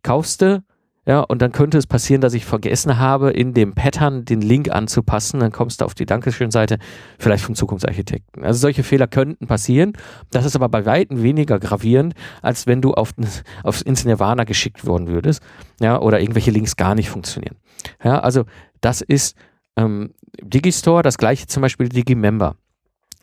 Kaufst 0.03 0.41
du, 0.41 0.63
Ja, 1.07 1.19
und 1.19 1.41
dann 1.41 1.51
könnte 1.51 1.77
es 1.77 1.85
passieren, 1.85 2.21
dass 2.21 2.33
ich 2.33 2.45
vergessen 2.45 2.97
habe, 2.97 3.29
in 3.29 3.53
dem 3.53 3.75
Pattern 3.75 4.25
den 4.25 4.41
Link 4.41 4.71
anzupassen. 4.71 5.39
Dann 5.39 5.51
kommst 5.51 5.81
du 5.81 5.85
auf 5.85 5.93
die 5.93 6.07
Dankeschön-Seite, 6.07 6.79
vielleicht 7.19 7.43
vom 7.43 7.53
Zukunftsarchitekten. 7.53 8.43
Also 8.43 8.59
solche 8.59 8.83
Fehler 8.83 9.07
könnten 9.07 9.45
passieren. 9.45 9.93
Das 10.31 10.45
ist 10.45 10.55
aber 10.55 10.67
bei 10.67 10.85
Weitem 10.85 11.21
weniger 11.21 11.59
gravierend, 11.59 12.15
als 12.41 12.65
wenn 12.65 12.81
du 12.81 12.93
auf, 12.93 13.13
aufs 13.63 13.83
ins 13.83 14.03
Nirvana 14.03 14.45
geschickt 14.45 14.85
worden 14.87 15.07
würdest. 15.07 15.43
Ja, 15.79 16.01
oder 16.01 16.19
irgendwelche 16.19 16.51
Links 16.51 16.75
gar 16.75 16.95
nicht 16.95 17.09
funktionieren. 17.09 17.57
Ja, 18.03 18.19
also 18.19 18.45
das 18.81 19.01
ist 19.01 19.35
ähm, 19.77 20.11
Digistore, 20.41 21.03
das 21.03 21.19
gleiche 21.19 21.45
zum 21.45 21.61
Beispiel 21.61 21.89
Digimember. 21.89 22.55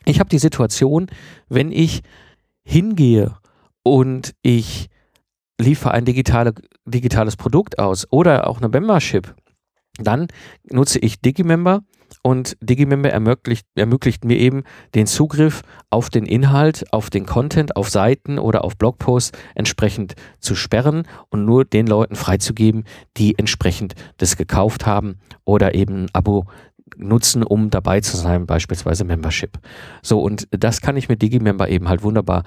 Ich 0.05 0.19
habe 0.19 0.29
die 0.29 0.39
Situation, 0.39 1.07
wenn 1.49 1.71
ich 1.71 2.01
hingehe 2.63 3.35
und 3.83 4.35
ich 4.41 4.89
liefere 5.63 5.93
ein 5.93 6.05
digitale, 6.05 6.53
digitales 6.85 7.35
Produkt 7.35 7.79
aus 7.79 8.07
oder 8.11 8.47
auch 8.47 8.57
eine 8.57 8.69
Membership, 8.69 9.33
dann 9.97 10.27
nutze 10.71 10.99
ich 10.99 11.21
Digimember 11.21 11.81
und 12.21 12.57
Digimember 12.61 13.09
ermöglicht, 13.09 13.67
ermöglicht 13.75 14.23
mir 14.25 14.37
eben 14.37 14.63
den 14.95 15.07
Zugriff 15.07 15.61
auf 15.89 16.09
den 16.09 16.25
Inhalt, 16.25 16.85
auf 16.91 17.09
den 17.09 17.25
Content, 17.25 17.75
auf 17.75 17.89
Seiten 17.89 18.39
oder 18.39 18.63
auf 18.63 18.77
Blogposts 18.77 19.37
entsprechend 19.55 20.15
zu 20.39 20.55
sperren 20.55 21.07
und 21.29 21.45
nur 21.45 21.65
den 21.65 21.87
Leuten 21.87 22.15
freizugeben, 22.15 22.85
die 23.17 23.37
entsprechend 23.37 23.95
das 24.17 24.37
gekauft 24.37 24.85
haben 24.85 25.19
oder 25.43 25.75
eben 25.75 26.03
ein 26.03 26.09
Abo 26.13 26.45
nutzen, 26.97 27.43
um 27.43 27.69
dabei 27.69 28.01
zu 28.01 28.17
sein, 28.17 28.45
beispielsweise 28.45 29.03
Membership. 29.03 29.57
So, 30.01 30.21
und 30.21 30.47
das 30.51 30.81
kann 30.81 30.97
ich 30.97 31.09
mit 31.09 31.21
Digimember 31.21 31.69
eben 31.69 31.89
halt 31.89 32.03
wunderbar 32.03 32.43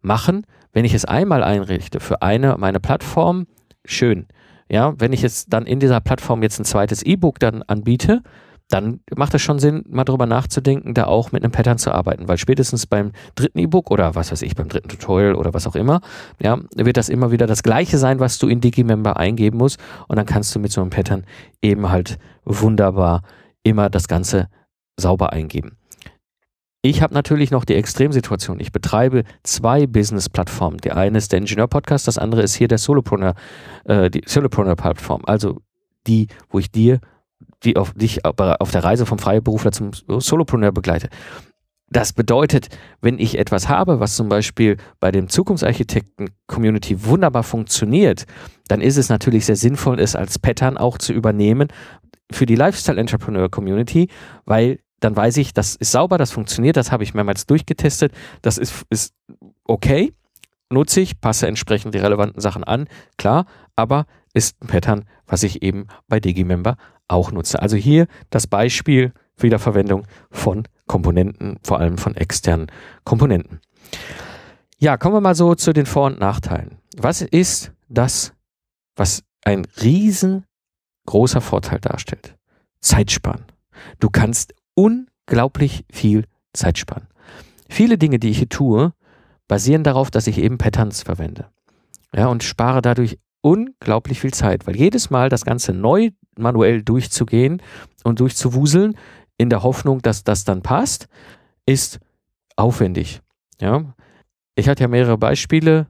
machen. 0.00 0.44
Wenn 0.72 0.84
ich 0.84 0.94
es 0.94 1.04
einmal 1.04 1.42
einrichte 1.42 2.00
für 2.00 2.22
eine 2.22 2.56
meine 2.58 2.80
Plattform, 2.80 3.46
schön. 3.84 4.26
Ja, 4.70 4.94
wenn 4.98 5.12
ich 5.12 5.22
jetzt 5.22 5.52
dann 5.52 5.66
in 5.66 5.80
dieser 5.80 6.00
Plattform 6.00 6.42
jetzt 6.42 6.58
ein 6.58 6.64
zweites 6.64 7.02
E-Book 7.02 7.38
dann 7.38 7.62
anbiete, 7.62 8.22
dann 8.68 9.00
macht 9.16 9.32
es 9.32 9.40
schon 9.40 9.58
Sinn, 9.58 9.82
mal 9.88 10.04
drüber 10.04 10.26
nachzudenken, 10.26 10.92
da 10.92 11.04
auch 11.04 11.32
mit 11.32 11.42
einem 11.42 11.52
Pattern 11.52 11.78
zu 11.78 11.90
arbeiten, 11.90 12.28
weil 12.28 12.36
spätestens 12.36 12.86
beim 12.86 13.12
dritten 13.34 13.58
E-Book 13.58 13.90
oder 13.90 14.14
was 14.14 14.30
weiß 14.30 14.42
ich, 14.42 14.54
beim 14.54 14.68
dritten 14.68 14.88
Tutorial 14.88 15.34
oder 15.34 15.54
was 15.54 15.66
auch 15.66 15.74
immer, 15.74 16.00
ja, 16.40 16.58
wird 16.76 16.98
das 16.98 17.08
immer 17.08 17.30
wieder 17.30 17.46
das 17.46 17.62
gleiche 17.62 17.96
sein, 17.96 18.20
was 18.20 18.38
du 18.38 18.46
in 18.46 18.60
Digimember 18.60 19.16
eingeben 19.16 19.56
musst 19.56 19.80
und 20.06 20.16
dann 20.16 20.26
kannst 20.26 20.54
du 20.54 20.60
mit 20.60 20.70
so 20.70 20.82
einem 20.82 20.90
Pattern 20.90 21.24
eben 21.62 21.88
halt 21.88 22.18
wunderbar 22.44 23.22
immer 23.62 23.88
das 23.88 24.06
Ganze 24.06 24.48
sauber 24.98 25.32
eingeben. 25.32 25.77
Ich 26.80 27.02
habe 27.02 27.12
natürlich 27.12 27.50
noch 27.50 27.64
die 27.64 27.74
Extremsituation. 27.74 28.60
Ich 28.60 28.70
betreibe 28.70 29.24
zwei 29.42 29.86
Business-Plattformen. 29.86 30.78
Die 30.78 30.92
eine 30.92 31.18
ist 31.18 31.32
der 31.32 31.40
Ingenieur-Podcast, 31.40 32.06
das 32.06 32.18
andere 32.18 32.42
ist 32.42 32.54
hier 32.54 32.68
der 32.68 32.78
Solopreneur, 32.78 33.34
äh, 33.84 34.10
die 34.10 34.22
Solopreneur-Plattform. 34.24 35.22
Also 35.26 35.60
die, 36.06 36.28
wo 36.50 36.60
ich 36.60 36.70
dir, 36.70 37.00
die 37.64 37.76
auf 37.76 37.92
dich 37.94 38.24
auf 38.24 38.70
der 38.70 38.84
Reise 38.84 39.06
vom 39.06 39.18
Freiberufler 39.18 39.72
zum 39.72 39.90
Solopreneur 39.92 40.70
begleite. 40.70 41.08
Das 41.90 42.12
bedeutet, 42.12 42.68
wenn 43.00 43.18
ich 43.18 43.38
etwas 43.38 43.68
habe, 43.68 43.98
was 43.98 44.14
zum 44.14 44.28
Beispiel 44.28 44.76
bei 45.00 45.10
dem 45.10 45.28
Zukunftsarchitekten-Community 45.28 47.04
wunderbar 47.04 47.42
funktioniert, 47.42 48.26
dann 48.68 48.80
ist 48.80 48.98
es 48.98 49.08
natürlich 49.08 49.46
sehr 49.46 49.56
sinnvoll, 49.56 49.98
es 49.98 50.14
als 50.14 50.38
Pattern 50.38 50.76
auch 50.76 50.98
zu 50.98 51.12
übernehmen, 51.12 51.68
für 52.30 52.46
die 52.46 52.56
Lifestyle 52.56 53.00
Entrepreneur 53.00 53.48
Community, 53.48 54.08
weil 54.44 54.80
dann 55.00 55.16
weiß 55.16 55.36
ich, 55.36 55.52
das 55.52 55.76
ist 55.76 55.92
sauber, 55.92 56.18
das 56.18 56.30
funktioniert, 56.30 56.76
das 56.76 56.92
habe 56.92 57.04
ich 57.04 57.14
mehrmals 57.14 57.46
durchgetestet, 57.46 58.12
das 58.42 58.58
ist, 58.58 58.84
ist 58.90 59.14
okay, 59.64 60.12
nutze 60.70 61.00
ich, 61.00 61.20
passe 61.20 61.46
entsprechend 61.46 61.94
die 61.94 61.98
relevanten 61.98 62.40
Sachen 62.40 62.64
an, 62.64 62.88
klar, 63.16 63.46
aber 63.76 64.06
ist 64.34 64.60
ein 64.62 64.66
Pattern, 64.66 65.04
was 65.26 65.42
ich 65.42 65.62
eben 65.62 65.86
bei 66.08 66.20
Digimember 66.20 66.76
auch 67.06 67.32
nutze. 67.32 67.60
Also 67.60 67.76
hier 67.76 68.06
das 68.30 68.46
Beispiel 68.46 69.12
Wiederverwendung 69.36 70.06
von 70.30 70.64
Komponenten, 70.86 71.58
vor 71.62 71.80
allem 71.80 71.96
von 71.96 72.14
externen 72.14 72.70
Komponenten. 73.04 73.60
Ja, 74.78 74.96
kommen 74.96 75.14
wir 75.14 75.20
mal 75.20 75.34
so 75.34 75.54
zu 75.54 75.72
den 75.72 75.86
Vor- 75.86 76.06
und 76.06 76.20
Nachteilen. 76.20 76.78
Was 76.96 77.22
ist 77.22 77.72
das, 77.88 78.32
was 78.96 79.22
ein 79.44 79.66
riesen 79.80 80.44
großer 81.08 81.40
Vorteil 81.40 81.80
darstellt. 81.80 82.36
Zeit 82.80 83.10
sparen. 83.10 83.46
Du 83.98 84.10
kannst 84.10 84.54
unglaublich 84.78 85.84
viel 85.90 86.24
Zeit 86.52 86.78
sparen. 86.78 87.08
Viele 87.68 87.98
Dinge, 87.98 88.18
die 88.18 88.30
ich 88.30 88.38
hier 88.38 88.48
tue, 88.48 88.92
basieren 89.48 89.82
darauf, 89.82 90.10
dass 90.10 90.26
ich 90.26 90.38
eben 90.38 90.58
Patterns 90.58 91.02
verwende. 91.02 91.48
Ja, 92.14 92.28
und 92.28 92.42
spare 92.42 92.80
dadurch 92.80 93.18
unglaublich 93.40 94.20
viel 94.20 94.32
Zeit, 94.32 94.66
weil 94.66 94.76
jedes 94.76 95.10
Mal 95.10 95.28
das 95.28 95.44
Ganze 95.44 95.72
neu 95.72 96.10
manuell 96.36 96.82
durchzugehen 96.82 97.60
und 98.04 98.20
durchzuwuseln, 98.20 98.96
in 99.36 99.50
der 99.50 99.62
Hoffnung, 99.62 100.02
dass 100.02 100.24
das 100.24 100.44
dann 100.44 100.62
passt, 100.62 101.08
ist 101.66 102.00
aufwendig. 102.56 103.20
Ja, 103.60 103.94
ich 104.54 104.68
hatte 104.68 104.82
ja 104.82 104.88
mehrere 104.88 105.18
Beispiele, 105.18 105.86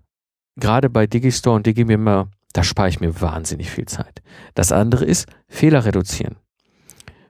gerade 0.56 0.90
bei 0.90 1.06
Digistore 1.06 1.56
und 1.56 1.66
Digimember 1.66 2.28
da 2.52 2.64
spare 2.64 2.88
ich 2.88 3.00
mir 3.00 3.20
wahnsinnig 3.20 3.70
viel 3.70 3.86
Zeit. 3.86 4.22
Das 4.54 4.72
andere 4.72 5.04
ist 5.04 5.28
Fehler 5.48 5.84
reduzieren. 5.84 6.36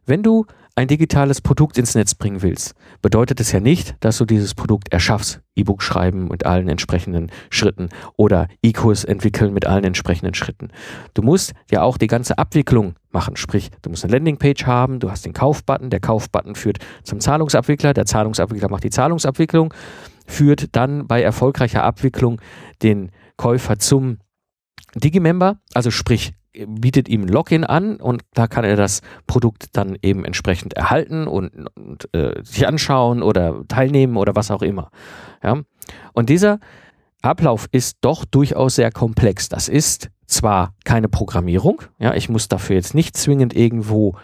Wenn 0.07 0.23
du 0.23 0.47
ein 0.79 0.87
digitales 0.87 1.41
Produkt 1.41 1.77
ins 1.77 1.97
Netz 1.97 2.15
bringen 2.15 2.41
willst, 2.41 2.77
bedeutet 3.03 3.41
es 3.41 3.51
ja 3.51 3.59
nicht, 3.59 3.97
dass 3.99 4.17
du 4.19 4.25
dieses 4.25 4.55
Produkt 4.55 4.93
erschaffst. 4.93 5.41
E-Book 5.57 5.83
schreiben 5.83 6.29
mit 6.29 6.47
allen 6.47 6.69
entsprechenden 6.69 7.33
Schritten 7.51 7.89
oder 8.17 8.47
E-Kurs 8.63 9.03
entwickeln 9.03 9.53
mit 9.53 9.67
allen 9.67 9.83
entsprechenden 9.83 10.35
Schritten. 10.35 10.69
Du 11.15 11.23
musst 11.23 11.53
ja 11.69 11.83
auch 11.83 11.99
die 11.99 12.07
ganze 12.07 12.39
Abwicklung 12.39 12.95
machen. 13.11 13.35
Sprich, 13.35 13.73
du 13.83 13.91
musst 13.91 14.05
eine 14.05 14.13
Landingpage 14.13 14.67
haben, 14.67 15.01
du 15.01 15.11
hast 15.11 15.27
den 15.27 15.33
Kaufbutton, 15.33 15.91
der 15.91 15.99
Kaufbutton 15.99 16.55
führt 16.55 16.79
zum 17.03 17.19
Zahlungsabwickler, 17.19 17.93
der 17.93 18.07
Zahlungsabwickler 18.07 18.71
macht 18.71 18.85
die 18.85 18.91
Zahlungsabwicklung, 18.91 19.75
führt 20.29 20.77
dann 20.77 21.09
bei 21.09 21.21
erfolgreicher 21.21 21.83
Abwicklung 21.83 22.41
den 22.85 23.11
Käufer 23.37 23.81
zum 23.81 24.19
Digimember, 24.95 25.59
also 25.75 25.91
sprich, 25.91 26.35
bietet 26.67 27.09
ihm 27.09 27.23
ein 27.23 27.29
Login 27.29 27.65
an 27.65 27.97
und 27.97 28.23
da 28.35 28.47
kann 28.47 28.65
er 28.65 28.77
das 28.77 29.01
Produkt 29.27 29.77
dann 29.77 29.97
eben 30.03 30.25
entsprechend 30.25 30.75
erhalten 30.75 31.27
und, 31.27 31.69
und 31.77 32.09
äh, 32.15 32.43
sich 32.43 32.67
anschauen 32.67 33.23
oder 33.23 33.63
teilnehmen 33.69 34.17
oder 34.17 34.35
was 34.35 34.51
auch 34.51 34.63
immer. 34.63 34.91
Ja? 35.43 35.61
Und 36.13 36.29
dieser 36.31 36.59
Ablauf 37.23 37.69
ist 37.73 37.99
doch 38.01 38.25
durchaus 38.25 38.77
sehr 38.77 38.93
komplex. 38.93 39.49
Das 39.49 39.69
ist 39.69 40.11
zwar 40.27 40.75
keine 40.85 41.09
Programmierung, 41.09 41.83
ja, 41.99 42.15
ich 42.15 42.29
muss 42.29 42.49
dafür 42.49 42.77
jetzt 42.77 42.95
nicht 42.95 43.17
zwingend 43.17 43.57
irgendwo 43.57 44.17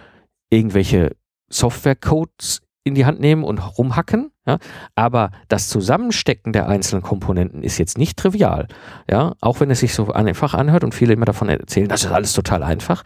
irgendwelche 0.50 1.16
Softwarecodes 1.48 2.60
in 2.84 2.94
die 2.94 3.06
Hand 3.06 3.18
nehmen 3.18 3.42
und 3.42 3.58
rumhacken. 3.78 4.30
Ja? 4.46 4.58
Aber 4.94 5.30
das 5.48 5.68
Zusammenstecken 5.68 6.52
der 6.52 6.68
einzelnen 6.68 7.02
Komponenten 7.02 7.62
ist 7.62 7.78
jetzt 7.78 7.98
nicht 7.98 8.18
trivial. 8.18 8.68
Ja? 9.10 9.34
Auch 9.40 9.60
wenn 9.60 9.70
es 9.70 9.80
sich 9.80 9.94
so 9.94 10.12
einfach 10.12 10.54
anhört 10.54 10.84
und 10.84 10.94
viele 10.94 11.14
immer 11.14 11.24
davon 11.24 11.48
erzählen, 11.48 11.88
das 11.88 12.04
ist 12.04 12.12
alles 12.12 12.34
total 12.34 12.62
einfach. 12.62 13.02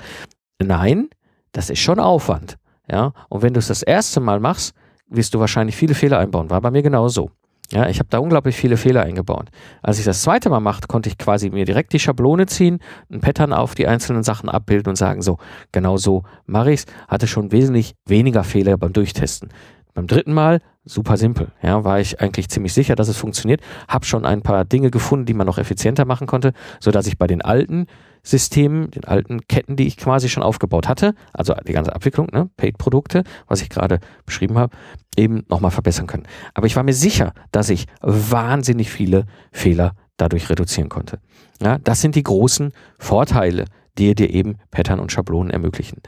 Nein, 0.61 1.09
das 1.53 1.71
ist 1.71 1.79
schon 1.79 2.01
Aufwand. 2.01 2.59
Ja? 2.91 3.12
Und 3.29 3.43
wenn 3.43 3.55
du 3.55 3.61
es 3.61 3.69
das 3.69 3.83
erste 3.83 4.21
Mal 4.21 4.41
machst, 4.41 4.75
wirst 5.09 5.33
du 5.33 5.41
wahrscheinlich 5.41 5.77
viele 5.77 5.95
Fehler 5.95 6.19
einbauen. 6.19 6.51
War 6.51 6.61
bei 6.61 6.71
mir 6.71 6.83
genauso. 6.83 7.31
Ja, 7.70 7.87
ich 7.88 7.98
habe 7.98 8.09
da 8.09 8.18
unglaublich 8.18 8.57
viele 8.57 8.78
Fehler 8.78 9.02
eingebaut. 9.02 9.50
Als 9.83 9.98
ich 9.98 10.07
das 10.07 10.22
zweite 10.22 10.48
Mal 10.48 10.61
machte, 10.61 10.88
konnte 10.88 11.11
ich 11.11 11.18
quasi 11.18 11.50
mir 11.50 11.66
direkt 11.66 11.92
die 11.92 11.98
Schablone 11.98 12.46
ziehen, 12.46 12.78
ein 13.12 13.20
Pattern 13.20 13.52
auf 13.52 13.74
die 13.74 13.87
einzelnen 13.87 14.22
Sachen 14.22 14.48
abbilden 14.48 14.88
und 14.90 14.96
sagen, 14.96 15.20
so, 15.20 15.37
genau 15.70 15.98
so 15.98 16.22
mache 16.46 16.72
ich's. 16.72 16.87
Hatte 17.09 17.26
schon 17.26 17.52
wesentlich 17.52 17.94
weniger 18.07 18.42
Fehler 18.42 18.78
beim 18.78 18.94
Durchtesten. 18.94 19.50
Beim 19.92 20.07
dritten 20.07 20.33
Mal, 20.33 20.61
super 20.87 21.18
simpel, 21.18 21.48
ja, 21.62 21.85
war 21.85 22.00
ich 22.00 22.20
eigentlich 22.20 22.48
ziemlich 22.48 22.72
sicher, 22.72 22.94
dass 22.94 23.09
es 23.09 23.18
funktioniert. 23.18 23.61
Habe 23.87 24.07
schon 24.07 24.24
ein 24.24 24.42
paar 24.42 24.64
Dinge 24.64 24.90
gefunden, 24.90 25.26
die 25.26 25.35
man 25.35 25.46
noch 25.46 25.59
effizienter 25.59 26.07
machen 26.07 26.26
konnte, 26.26 26.52
so 26.81 26.90
dass 26.90 27.07
ich 27.07 27.18
bei 27.18 27.26
den 27.26 27.42
alten 27.42 27.87
Systemen, 28.22 28.90
den 28.90 29.04
alten 29.04 29.46
Ketten, 29.48 29.76
die 29.76 29.87
ich 29.87 29.96
quasi 29.96 30.28
schon 30.28 30.42
aufgebaut 30.42 30.88
hatte, 30.88 31.14
also 31.33 31.54
die 31.66 31.72
ganze 31.72 31.94
Abwicklung, 31.94 32.28
ne, 32.33 32.50
Paid-Produkte, 32.57 33.24
was 33.46 33.62
ich 33.62 33.68
gerade 33.68 34.00
beschrieben 34.26 34.59
habe, 34.59 34.76
eben 35.16 35.44
nochmal 35.48 35.70
verbessern 35.70 36.07
können. 36.07 36.26
Aber 36.54 36.66
ich 36.66 36.76
war 36.76 36.83
mir 36.83 36.94
sicher, 36.94 37.33
dass 37.52 37.70
ich 37.70 37.87
wahnsinnig 38.00 38.90
viele 38.90 39.26
Fehler 39.52 39.94
dadurch 40.16 40.50
reduzieren 40.50 40.88
konnte. 40.88 41.20
Ja, 41.62 41.78
das 41.78 42.00
sind 42.00 42.14
die 42.14 42.22
großen 42.22 42.72
Vorteile, 42.98 43.64
die 43.98 44.14
dir 44.14 44.31
eben 44.31 44.57
Pattern 44.70 45.00
und 45.00 45.12
Schablonen 45.12 45.50
ermöglichen. 45.50 46.02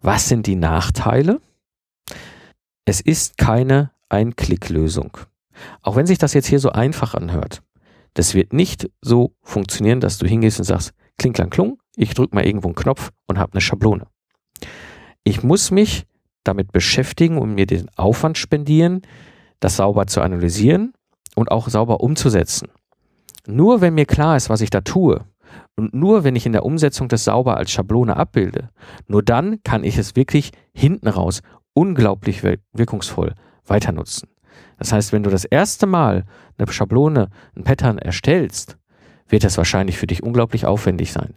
Was 0.00 0.28
sind 0.28 0.46
die 0.46 0.56
Nachteile? 0.56 1.40
Es 2.84 3.00
ist 3.00 3.38
keine 3.38 3.90
Ein-Klick-Lösung. 4.08 5.18
Auch 5.82 5.96
wenn 5.96 6.06
sich 6.06 6.18
das 6.18 6.34
jetzt 6.34 6.46
hier 6.46 6.60
so 6.60 6.70
einfach 6.70 7.14
anhört. 7.14 7.62
Das 8.14 8.34
wird 8.34 8.52
nicht 8.52 8.88
so 9.02 9.34
funktionieren, 9.42 10.00
dass 10.00 10.18
du 10.18 10.26
hingehst 10.26 10.58
und 10.58 10.64
sagst, 10.64 10.92
kling, 11.18 11.32
klang, 11.32 11.50
klung, 11.50 11.78
ich 11.96 12.14
drücke 12.14 12.34
mal 12.34 12.46
irgendwo 12.46 12.68
einen 12.68 12.74
Knopf 12.74 13.10
und 13.26 13.38
habe 13.38 13.52
eine 13.52 13.60
Schablone. 13.60 14.06
Ich 15.24 15.42
muss 15.42 15.70
mich 15.70 16.06
damit 16.44 16.72
beschäftigen 16.72 17.38
und 17.38 17.54
mir 17.54 17.66
den 17.66 17.88
Aufwand 17.96 18.38
spendieren, 18.38 19.02
das 19.60 19.76
sauber 19.76 20.06
zu 20.06 20.20
analysieren 20.20 20.92
und 21.34 21.50
auch 21.50 21.68
sauber 21.68 22.00
umzusetzen. 22.00 22.68
Nur 23.46 23.80
wenn 23.80 23.94
mir 23.94 24.06
klar 24.06 24.36
ist, 24.36 24.50
was 24.50 24.60
ich 24.60 24.70
da 24.70 24.80
tue 24.80 25.24
Und 25.76 25.94
nur 25.94 26.24
wenn 26.24 26.36
ich 26.36 26.46
in 26.46 26.52
der 26.52 26.64
Umsetzung 26.64 27.08
das 27.08 27.24
sauber 27.24 27.56
als 27.56 27.70
Schablone 27.70 28.16
abbilde, 28.16 28.70
nur 29.06 29.22
dann 29.22 29.62
kann 29.62 29.84
ich 29.84 29.98
es 29.98 30.16
wirklich 30.16 30.52
hinten 30.72 31.08
raus 31.08 31.42
unglaublich 31.74 32.42
wirkungsvoll 32.72 33.34
weiter 33.66 33.92
nutzen. 33.92 34.28
Das 34.78 34.92
heißt, 34.92 35.12
wenn 35.12 35.22
du 35.22 35.30
das 35.30 35.44
erste 35.44 35.86
Mal 35.86 36.24
eine 36.56 36.70
Schablone, 36.72 37.28
ein 37.54 37.64
Pattern 37.64 37.98
erstellst, 37.98 38.78
wird 39.28 39.44
das 39.44 39.58
wahrscheinlich 39.58 39.98
für 39.98 40.06
dich 40.06 40.22
unglaublich 40.22 40.66
aufwendig 40.66 41.12
sein. 41.12 41.34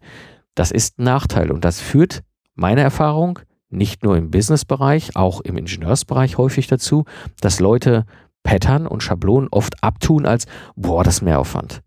Das 0.55 0.71
ist 0.71 0.99
ein 0.99 1.03
Nachteil 1.03 1.51
und 1.51 1.63
das 1.65 1.79
führt 1.79 2.21
meiner 2.55 2.81
Erfahrung 2.81 3.39
nicht 3.69 4.03
nur 4.03 4.17
im 4.17 4.31
Businessbereich, 4.31 5.15
auch 5.15 5.41
im 5.41 5.57
Ingenieursbereich 5.57 6.37
häufig 6.37 6.67
dazu, 6.67 7.05
dass 7.39 7.59
Leute 7.59 8.05
Pattern 8.43 8.87
und 8.87 9.03
Schablonen 9.03 9.49
oft 9.51 9.83
abtun 9.83 10.25
als, 10.25 10.45
boah, 10.75 11.03
das 11.03 11.15
ist 11.15 11.21
Mehraufwand. 11.21 11.81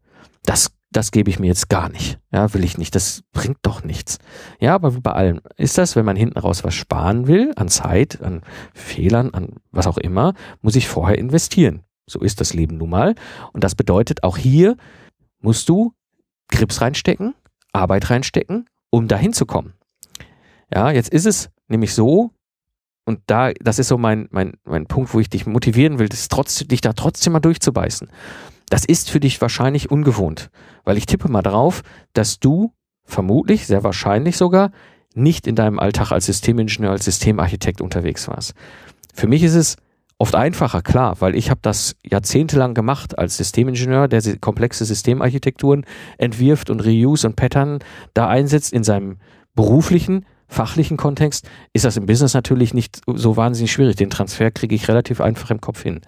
Das, 0.44 0.72
das 0.90 1.10
gebe 1.10 1.30
ich 1.30 1.38
mir 1.38 1.48
jetzt 1.48 1.68
gar 1.68 1.88
nicht. 1.88 2.18
Ja, 2.32 2.52
will 2.54 2.64
ich 2.64 2.78
nicht. 2.78 2.94
Das 2.94 3.22
bringt 3.32 3.58
doch 3.62 3.82
nichts. 3.84 4.18
Ja, 4.60 4.74
aber 4.74 4.94
wie 4.94 5.00
bei 5.00 5.12
allem 5.12 5.40
ist 5.56 5.78
das, 5.78 5.96
wenn 5.96 6.04
man 6.04 6.16
hinten 6.16 6.38
raus 6.38 6.62
was 6.62 6.74
sparen 6.74 7.26
will, 7.26 7.52
an 7.56 7.68
Zeit, 7.68 8.22
an 8.22 8.42
Fehlern, 8.74 9.30
an 9.34 9.56
was 9.70 9.86
auch 9.86 9.98
immer, 9.98 10.34
muss 10.60 10.76
ich 10.76 10.88
vorher 10.88 11.18
investieren. 11.18 11.82
So 12.06 12.20
ist 12.20 12.40
das 12.40 12.52
Leben 12.52 12.76
nun 12.76 12.90
mal. 12.90 13.14
Und 13.52 13.64
das 13.64 13.74
bedeutet, 13.74 14.22
auch 14.22 14.36
hier 14.36 14.76
musst 15.42 15.68
du 15.68 15.92
Grips 16.48 16.80
reinstecken, 16.80 17.34
Arbeit 17.72 18.10
reinstecken, 18.10 18.68
um 18.90 19.08
dahin 19.08 19.32
zu 19.32 19.46
kommen. 19.46 19.74
Ja, 20.72 20.90
jetzt 20.90 21.10
ist 21.10 21.26
es 21.26 21.50
nämlich 21.68 21.94
so, 21.94 22.30
und 23.04 23.20
da, 23.26 23.52
das 23.60 23.78
ist 23.78 23.88
so 23.88 23.98
mein, 23.98 24.28
mein, 24.30 24.54
mein 24.64 24.86
Punkt, 24.86 25.12
wo 25.12 25.20
ich 25.20 25.28
dich 25.28 25.46
motivieren 25.46 25.98
will, 25.98 26.08
das 26.08 26.28
trotzdem, 26.28 26.68
dich 26.68 26.80
da 26.80 26.92
trotzdem 26.92 27.32
mal 27.32 27.40
durchzubeißen. 27.40 28.08
Das 28.68 28.84
ist 28.84 29.10
für 29.10 29.20
dich 29.20 29.40
wahrscheinlich 29.40 29.90
ungewohnt, 29.90 30.50
weil 30.84 30.96
ich 30.96 31.06
tippe 31.06 31.28
mal 31.28 31.42
drauf, 31.42 31.82
dass 32.14 32.38
du 32.38 32.72
vermutlich, 33.04 33.66
sehr 33.66 33.82
wahrscheinlich 33.82 34.36
sogar, 34.36 34.70
nicht 35.14 35.46
in 35.46 35.56
deinem 35.56 35.78
Alltag 35.78 36.12
als 36.12 36.26
Systemingenieur, 36.26 36.92
als 36.92 37.04
Systemarchitekt 37.04 37.80
unterwegs 37.80 38.28
warst. 38.28 38.54
Für 39.12 39.26
mich 39.26 39.42
ist 39.42 39.54
es 39.54 39.76
oft 40.18 40.34
einfacher, 40.34 40.82
klar, 40.82 41.16
weil 41.20 41.34
ich 41.34 41.50
habe 41.50 41.60
das 41.62 41.96
jahrzehntelang 42.04 42.74
gemacht 42.74 43.18
als 43.18 43.36
Systemingenieur, 43.36 44.08
der 44.08 44.22
komplexe 44.38 44.84
Systemarchitekturen 44.84 45.84
entwirft 46.18 46.70
und 46.70 46.80
Reuse 46.80 47.26
und 47.26 47.36
Pattern 47.36 47.80
da 48.14 48.28
einsetzt 48.28 48.72
in 48.72 48.84
seinem 48.84 49.18
beruflichen, 49.54 50.24
fachlichen 50.52 50.96
Kontext 50.96 51.48
ist 51.72 51.84
das 51.84 51.96
im 51.96 52.06
Business 52.06 52.34
natürlich 52.34 52.74
nicht 52.74 53.00
so 53.06 53.36
wahnsinnig 53.36 53.72
schwierig. 53.72 53.96
Den 53.96 54.10
Transfer 54.10 54.50
kriege 54.50 54.74
ich 54.74 54.86
relativ 54.86 55.20
einfach 55.20 55.50
im 55.50 55.60
Kopf 55.60 55.82
hin. 55.82 56.00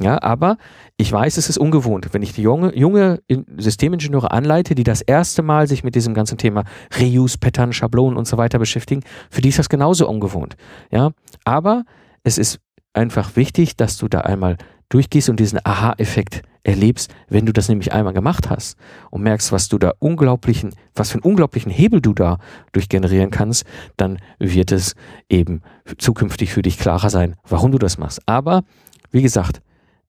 Ja, 0.00 0.20
aber 0.20 0.58
ich 0.96 1.10
weiß, 1.10 1.36
es 1.36 1.48
ist 1.48 1.58
ungewohnt. 1.58 2.08
Wenn 2.12 2.22
ich 2.22 2.32
die 2.32 2.42
junge, 2.42 2.76
junge 2.76 3.20
Systemingenieure 3.56 4.32
anleite, 4.32 4.74
die 4.74 4.84
das 4.84 5.00
erste 5.00 5.42
Mal 5.42 5.68
sich 5.68 5.84
mit 5.84 5.94
diesem 5.94 6.12
ganzen 6.12 6.38
Thema 6.38 6.64
Reuse, 7.00 7.38
Pattern, 7.38 7.72
Schablonen 7.72 8.18
und 8.18 8.26
so 8.26 8.36
weiter 8.36 8.58
beschäftigen, 8.58 9.02
für 9.30 9.40
die 9.40 9.48
ist 9.48 9.58
das 9.58 9.68
genauso 9.68 10.08
ungewohnt. 10.08 10.56
Ja, 10.90 11.12
aber 11.44 11.84
es 12.24 12.38
ist 12.38 12.58
einfach 12.94 13.36
wichtig, 13.36 13.76
dass 13.76 13.96
du 13.98 14.08
da 14.08 14.20
einmal 14.20 14.56
durchgehst 14.88 15.28
und 15.28 15.40
diesen 15.40 15.60
Aha-Effekt 15.62 16.42
erlebst, 16.62 17.12
wenn 17.28 17.46
du 17.46 17.52
das 17.52 17.68
nämlich 17.68 17.92
einmal 17.92 18.14
gemacht 18.14 18.48
hast 18.48 18.76
und 19.10 19.22
merkst, 19.22 19.52
was 19.52 19.68
du 19.68 19.78
da 19.78 19.92
unglaublichen, 19.98 20.74
was 20.94 21.10
für 21.10 21.16
einen 21.16 21.24
unglaublichen 21.24 21.70
Hebel 21.70 22.00
du 22.00 22.14
da 22.14 22.38
durchgenerieren 22.72 23.30
kannst, 23.30 23.64
dann 23.96 24.18
wird 24.38 24.72
es 24.72 24.94
eben 25.28 25.60
zukünftig 25.98 26.52
für 26.52 26.62
dich 26.62 26.78
klarer 26.78 27.10
sein, 27.10 27.36
warum 27.46 27.70
du 27.72 27.78
das 27.78 27.98
machst. 27.98 28.20
Aber 28.26 28.62
wie 29.10 29.22
gesagt, 29.22 29.60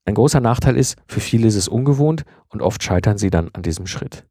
ein 0.05 0.15
großer 0.15 0.39
Nachteil 0.39 0.77
ist, 0.77 0.97
für 1.07 1.19
viele 1.19 1.47
ist 1.47 1.55
es 1.55 1.67
ungewohnt 1.67 2.23
und 2.49 2.61
oft 2.61 2.81
scheitern 2.81 3.17
sie 3.17 3.29
dann 3.29 3.49
an 3.53 3.63
diesem 3.63 3.87
Schritt. 3.87 4.25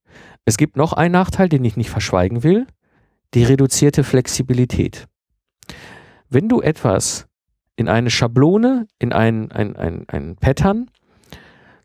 Es 0.44 0.56
gibt 0.56 0.76
noch 0.76 0.92
einen 0.92 1.12
Nachteil, 1.12 1.48
den 1.48 1.64
ich 1.64 1.76
nicht 1.76 1.90
verschweigen 1.90 2.42
will, 2.42 2.66
die 3.34 3.44
reduzierte 3.44 4.04
Flexibilität. 4.04 5.06
Wenn 6.28 6.48
du 6.48 6.60
etwas 6.60 7.26
in 7.76 7.88
eine 7.88 8.10
Schablone, 8.10 8.86
in 8.98 9.12
ein, 9.12 9.50
ein, 9.50 9.76
ein, 9.76 10.04
ein 10.08 10.36
Pattern 10.36 10.90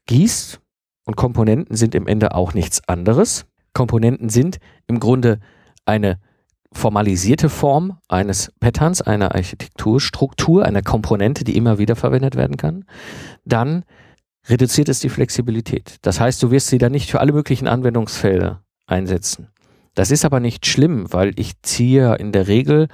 gießt. 0.06 0.60
Und 1.06 1.16
Komponenten 1.16 1.76
sind 1.76 1.96
im 1.96 2.06
Ende 2.08 2.36
auch 2.36 2.54
nichts 2.54 2.88
anderes. 2.88 3.46
Komponenten 3.74 4.30
sind 4.30 4.60
im 4.88 5.00
Grunde 5.00 5.40
eine 5.86 6.20
formalisierte 6.72 7.50
Form 7.50 7.98
eines 8.08 8.52
Patterns, 8.60 9.02
einer 9.02 9.34
Architekturstruktur, 9.34 10.66
einer 10.66 10.84
Komponente, 10.84 11.44
die 11.44 11.58
immer 11.58 11.80
wieder 11.80 11.96
verwendet 11.96 12.36
werden 12.36 12.58
kann. 12.58 12.86
Dann 13.44 13.86
reduziert 14.48 14.90
es 14.90 15.00
die 15.00 15.10
Flexibilität. 15.10 15.98
Das 16.04 16.20
heißt, 16.20 16.42
du 16.44 16.52
wirst 16.52 16.68
sie 16.68 16.78
dann 16.78 16.92
nicht 16.92 17.10
für 17.10 17.20
alle 17.20 17.34
möglichen 17.34 17.68
Anwendungsfelder 17.68 18.62
einsetzen. 18.86 19.48
Das 19.96 20.12
ist 20.12 20.26
aber 20.26 20.40
nicht 20.40 20.66
schlimm, 20.66 21.12
weil 21.12 21.34
ich 21.38 21.62
ziehe 21.62 22.16
in 22.16 22.32
der 22.32 22.48
Regel 22.48 22.88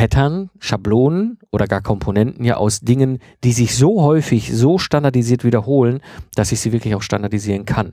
Pattern, 0.00 0.48
Schablonen 0.60 1.36
oder 1.50 1.66
gar 1.66 1.82
Komponenten 1.82 2.42
ja 2.42 2.56
aus 2.56 2.80
Dingen, 2.80 3.18
die 3.44 3.52
sich 3.52 3.76
so 3.76 4.02
häufig, 4.02 4.50
so 4.50 4.78
standardisiert 4.78 5.44
wiederholen, 5.44 6.00
dass 6.34 6.52
ich 6.52 6.60
sie 6.60 6.72
wirklich 6.72 6.94
auch 6.94 7.02
standardisieren 7.02 7.66
kann. 7.66 7.92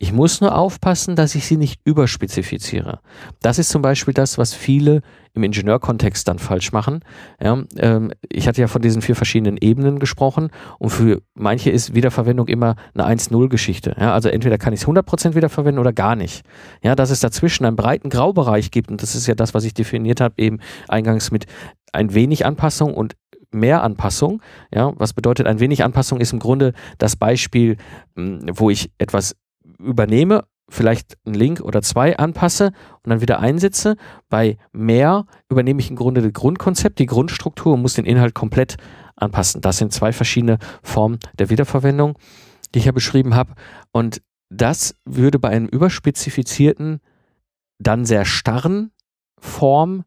Ich 0.00 0.12
muss 0.12 0.40
nur 0.40 0.56
aufpassen, 0.56 1.16
dass 1.16 1.34
ich 1.34 1.44
sie 1.44 1.56
nicht 1.56 1.80
überspezifiziere. 1.84 3.00
Das 3.42 3.58
ist 3.58 3.68
zum 3.68 3.82
Beispiel 3.82 4.14
das, 4.14 4.38
was 4.38 4.54
viele 4.54 5.02
im 5.34 5.42
Ingenieurkontext 5.42 6.28
dann 6.28 6.38
falsch 6.38 6.70
machen. 6.70 7.00
Ja, 7.42 7.64
ähm, 7.76 8.12
ich 8.28 8.46
hatte 8.46 8.60
ja 8.60 8.68
von 8.68 8.80
diesen 8.80 9.02
vier 9.02 9.16
verschiedenen 9.16 9.56
Ebenen 9.56 9.98
gesprochen 9.98 10.50
und 10.78 10.90
für 10.90 11.22
manche 11.34 11.70
ist 11.70 11.96
Wiederverwendung 11.96 12.46
immer 12.46 12.76
eine 12.94 13.06
1-0-Geschichte. 13.06 13.96
Ja, 13.98 14.14
also 14.14 14.28
entweder 14.28 14.56
kann 14.56 14.72
ich 14.72 14.82
es 14.82 14.86
100% 14.86 15.34
wiederverwenden 15.34 15.80
oder 15.80 15.92
gar 15.92 16.14
nicht. 16.14 16.44
Ja, 16.80 16.94
dass 16.94 17.10
es 17.10 17.18
dazwischen 17.18 17.64
einen 17.64 17.76
breiten 17.76 18.08
Graubereich 18.08 18.70
gibt 18.70 18.92
und 18.92 19.02
das 19.02 19.16
ist 19.16 19.26
ja 19.26 19.34
das, 19.34 19.52
was 19.52 19.64
ich 19.64 19.74
definiert 19.74 20.20
habe, 20.20 20.34
eben 20.38 20.60
eingangs 20.86 21.32
mit 21.32 21.46
ein 21.92 22.14
wenig 22.14 22.46
Anpassung 22.46 22.94
und 22.94 23.16
mehr 23.50 23.82
Anpassung. 23.82 24.42
Ja, 24.72 24.92
was 24.96 25.12
bedeutet 25.12 25.48
ein 25.48 25.58
wenig 25.58 25.82
Anpassung 25.82 26.20
ist 26.20 26.32
im 26.32 26.38
Grunde 26.38 26.72
das 26.98 27.16
Beispiel, 27.16 27.78
wo 28.14 28.70
ich 28.70 28.92
etwas 28.98 29.34
übernehme, 29.78 30.44
vielleicht 30.68 31.16
einen 31.24 31.34
Link 31.34 31.60
oder 31.60 31.82
zwei 31.82 32.18
anpasse 32.18 32.72
und 33.02 33.10
dann 33.10 33.20
wieder 33.20 33.40
einsetze. 33.40 33.96
Bei 34.28 34.58
mehr 34.72 35.26
übernehme 35.48 35.80
ich 35.80 35.90
im 35.90 35.96
Grunde 35.96 36.20
das 36.20 36.32
Grundkonzept, 36.32 36.98
die 36.98 37.06
Grundstruktur 37.06 37.74
und 37.74 37.82
muss 37.82 37.94
den 37.94 38.04
Inhalt 38.04 38.34
komplett 38.34 38.76
anpassen. 39.16 39.60
Das 39.60 39.78
sind 39.78 39.92
zwei 39.92 40.12
verschiedene 40.12 40.58
Formen 40.82 41.18
der 41.38 41.50
Wiederverwendung, 41.50 42.18
die 42.74 42.80
ich 42.80 42.84
ja 42.84 42.92
beschrieben 42.92 43.34
habe. 43.34 43.54
Und 43.92 44.20
das 44.50 44.94
würde 45.04 45.38
bei 45.38 45.48
einem 45.48 45.66
überspezifizierten, 45.66 47.00
dann 47.78 48.04
sehr 48.04 48.24
starren 48.24 48.92
Form 49.38 50.04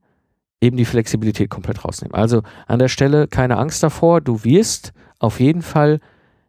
eben 0.62 0.78
die 0.78 0.86
Flexibilität 0.86 1.50
komplett 1.50 1.84
rausnehmen. 1.84 2.14
Also 2.14 2.44
an 2.68 2.80
der 2.80 2.88
Stelle 2.88 3.28
keine 3.28 3.58
Angst 3.58 3.82
davor, 3.82 4.22
du 4.22 4.44
wirst 4.44 4.94
auf 5.20 5.40
jeden 5.40 5.62
Fall 5.62 6.00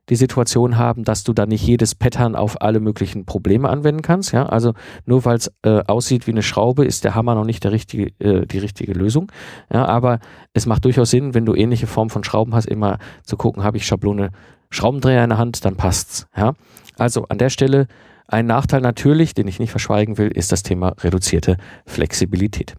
die 0.08 0.16
Situation 0.16 0.78
haben, 0.78 1.04
dass 1.04 1.22
du 1.22 1.32
da 1.32 1.46
nicht 1.46 1.64
jedes 1.64 1.94
Pattern 1.94 2.34
auf 2.34 2.60
alle 2.60 2.80
möglichen 2.80 3.24
Probleme 3.24 3.68
anwenden 3.68 4.02
kannst. 4.02 4.32
Ja? 4.32 4.46
Also 4.46 4.74
nur 5.06 5.24
weil 5.24 5.36
es 5.36 5.52
äh, 5.62 5.82
aussieht 5.86 6.26
wie 6.26 6.32
eine 6.32 6.42
Schraube, 6.42 6.84
ist 6.84 7.04
der 7.04 7.14
Hammer 7.14 7.34
noch 7.34 7.44
nicht 7.44 7.62
der 7.62 7.72
richtige, 7.72 8.08
äh, 8.18 8.46
die 8.46 8.58
richtige 8.58 8.92
Lösung. 8.92 9.30
Ja? 9.72 9.84
Aber 9.84 10.18
es 10.54 10.66
macht 10.66 10.84
durchaus 10.84 11.10
Sinn, 11.10 11.34
wenn 11.34 11.46
du 11.46 11.54
ähnliche 11.54 11.86
Formen 11.86 12.10
von 12.10 12.24
Schrauben 12.24 12.54
hast, 12.54 12.66
immer 12.66 12.98
zu 13.22 13.36
gucken, 13.36 13.62
habe 13.62 13.76
ich 13.76 13.86
Schablone 13.86 14.30
Schraubendreher 14.70 15.22
in 15.22 15.30
der 15.30 15.38
Hand, 15.38 15.64
dann 15.64 15.76
passt's. 15.76 16.26
Ja? 16.36 16.54
Also 16.98 17.26
an 17.28 17.38
der 17.38 17.50
Stelle 17.50 17.86
ein 18.26 18.46
Nachteil 18.46 18.80
natürlich, 18.80 19.34
den 19.34 19.46
ich 19.46 19.58
nicht 19.58 19.70
verschweigen 19.70 20.18
will, 20.18 20.28
ist 20.28 20.52
das 20.52 20.62
Thema 20.62 20.94
reduzierte 21.00 21.58
Flexibilität. 21.86 22.74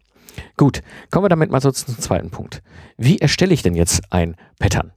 Gut, 0.58 0.82
kommen 1.12 1.26
wir 1.26 1.30
damit 1.30 1.52
mal 1.52 1.62
so 1.62 1.72
zum 1.72 1.98
zweiten 2.00 2.32
Punkt. 2.32 2.64
Wie 2.98 3.20
erstelle 3.20 3.54
ich 3.54 3.62
denn 3.62 3.76
jetzt 3.76 4.02
ein 4.12 4.36
Pattern? 4.60 4.92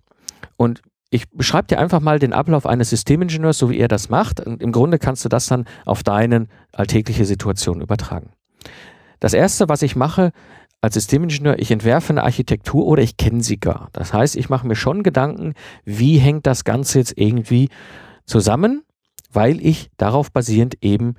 Und 0.57 0.81
ich 1.11 1.31
beschreibe 1.31 1.69
dir 1.69 1.79
einfach 1.79 2.01
mal 2.01 2.19
den 2.19 2.33
Ablauf 2.33 2.67
eines 2.67 2.91
Systemingenieurs, 2.91 3.59
so 3.59 3.71
wie 3.71 3.79
er 3.79 3.89
das 3.89 4.09
macht. 4.09 4.41
Und 4.41 4.63
im 4.63 4.73
Grunde 4.73 4.99
kannst 4.99 5.25
du 5.25 5.29
das 5.29 5.47
dann 5.47 5.65
auf 5.85 6.03
deine 6.03 6.49
alltägliche 6.73 7.25
Situation 7.25 7.81
übertragen. 7.81 8.31
Das 9.21 9.33
erste, 9.33 9.69
was 9.69 9.83
ich 9.83 9.97
mache 9.97 10.33
als 10.81 10.95
Systemingenieur, 10.95 11.59
ich 11.59 11.71
entwerfe 11.71 12.13
eine 12.13 12.25
Architektur 12.25 12.87
oder 12.87 13.03
ich 13.03 13.17
kenne 13.17 13.43
sie 13.43 13.59
gar. 13.59 13.89
Das 13.93 14.13
heißt, 14.13 14.37
ich 14.37 14.49
mache 14.49 14.67
mir 14.67 14.77
schon 14.77 15.03
Gedanken, 15.03 15.55
wie 15.85 16.19
hängt 16.19 16.47
das 16.47 16.65
Ganze 16.65 16.99
jetzt 16.99 17.15
irgendwie 17.17 17.71
zusammen, 18.25 18.83
weil 19.33 19.65
ich 19.65 19.91
darauf 19.97 20.33
basierend 20.33 20.77
eben 20.83 21.15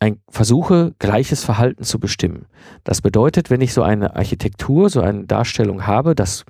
ein, 0.00 0.20
versuche, 0.28 0.94
gleiches 0.98 1.44
Verhalten 1.44 1.84
zu 1.84 2.00
bestimmen. 2.00 2.46
Das 2.84 3.00
bedeutet, 3.02 3.50
wenn 3.50 3.60
ich 3.60 3.72
so 3.72 3.82
eine 3.82 4.16
Architektur, 4.16 4.90
so 4.90 5.00
eine 5.00 5.26
Darstellung 5.26 5.86
habe, 5.86 6.14
dass 6.14 6.44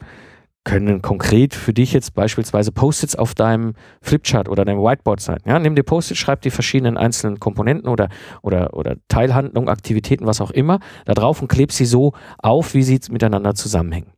können 0.65 1.03
konkret 1.03 1.55
für 1.55 1.73
dich 1.73 1.93
jetzt 1.93 2.15
beispielsweise 2.15 2.71
Post-its 2.71 3.17
auf 3.17 3.35
deinem 3.35 3.75
Flipchart 4.01 4.49
oder 4.49 4.65
deinem 4.65 4.79
Whiteboard 4.79 5.21
sein. 5.21 5.39
Ja, 5.45 5.59
nimm 5.59 5.75
dir 5.75 5.83
Post-its, 5.83 6.19
schreib 6.19 6.43
die 6.43 6.51
verschiedenen 6.51 6.97
einzelnen 6.97 7.41
Komponenten 7.41 7.89
oder, 7.89 8.09
oder, 8.43 8.75
oder 8.75 8.97
Teilhandlungen, 9.09 9.69
Aktivitäten, 9.69 10.27
was 10.27 10.41
auch 10.41 10.53
immer, 10.53 10.79
da 11.05 11.15
drauf 11.15 11.43
und 11.43 11.49
kleb 11.49 11.73
sie 11.73 11.85
so 11.85 12.13
auf, 12.39 12.75
wie 12.75 12.83
sie 12.83 13.01
miteinander 13.11 13.55
zusammenhängen. 13.55 14.13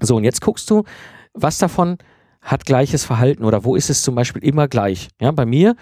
So, 0.00 0.16
und 0.16 0.24
jetzt 0.24 0.40
guckst 0.40 0.70
du, 0.70 0.84
was 1.34 1.58
davon 1.58 1.98
hat 2.40 2.64
gleiches 2.64 3.04
Verhalten 3.04 3.44
oder 3.44 3.64
wo 3.64 3.74
ist 3.74 3.90
es 3.90 4.02
zum 4.02 4.14
Beispiel 4.14 4.42
immer 4.44 4.68
gleich. 4.68 5.08
Ja, 5.20 5.30
bei 5.32 5.46
mir 5.46 5.76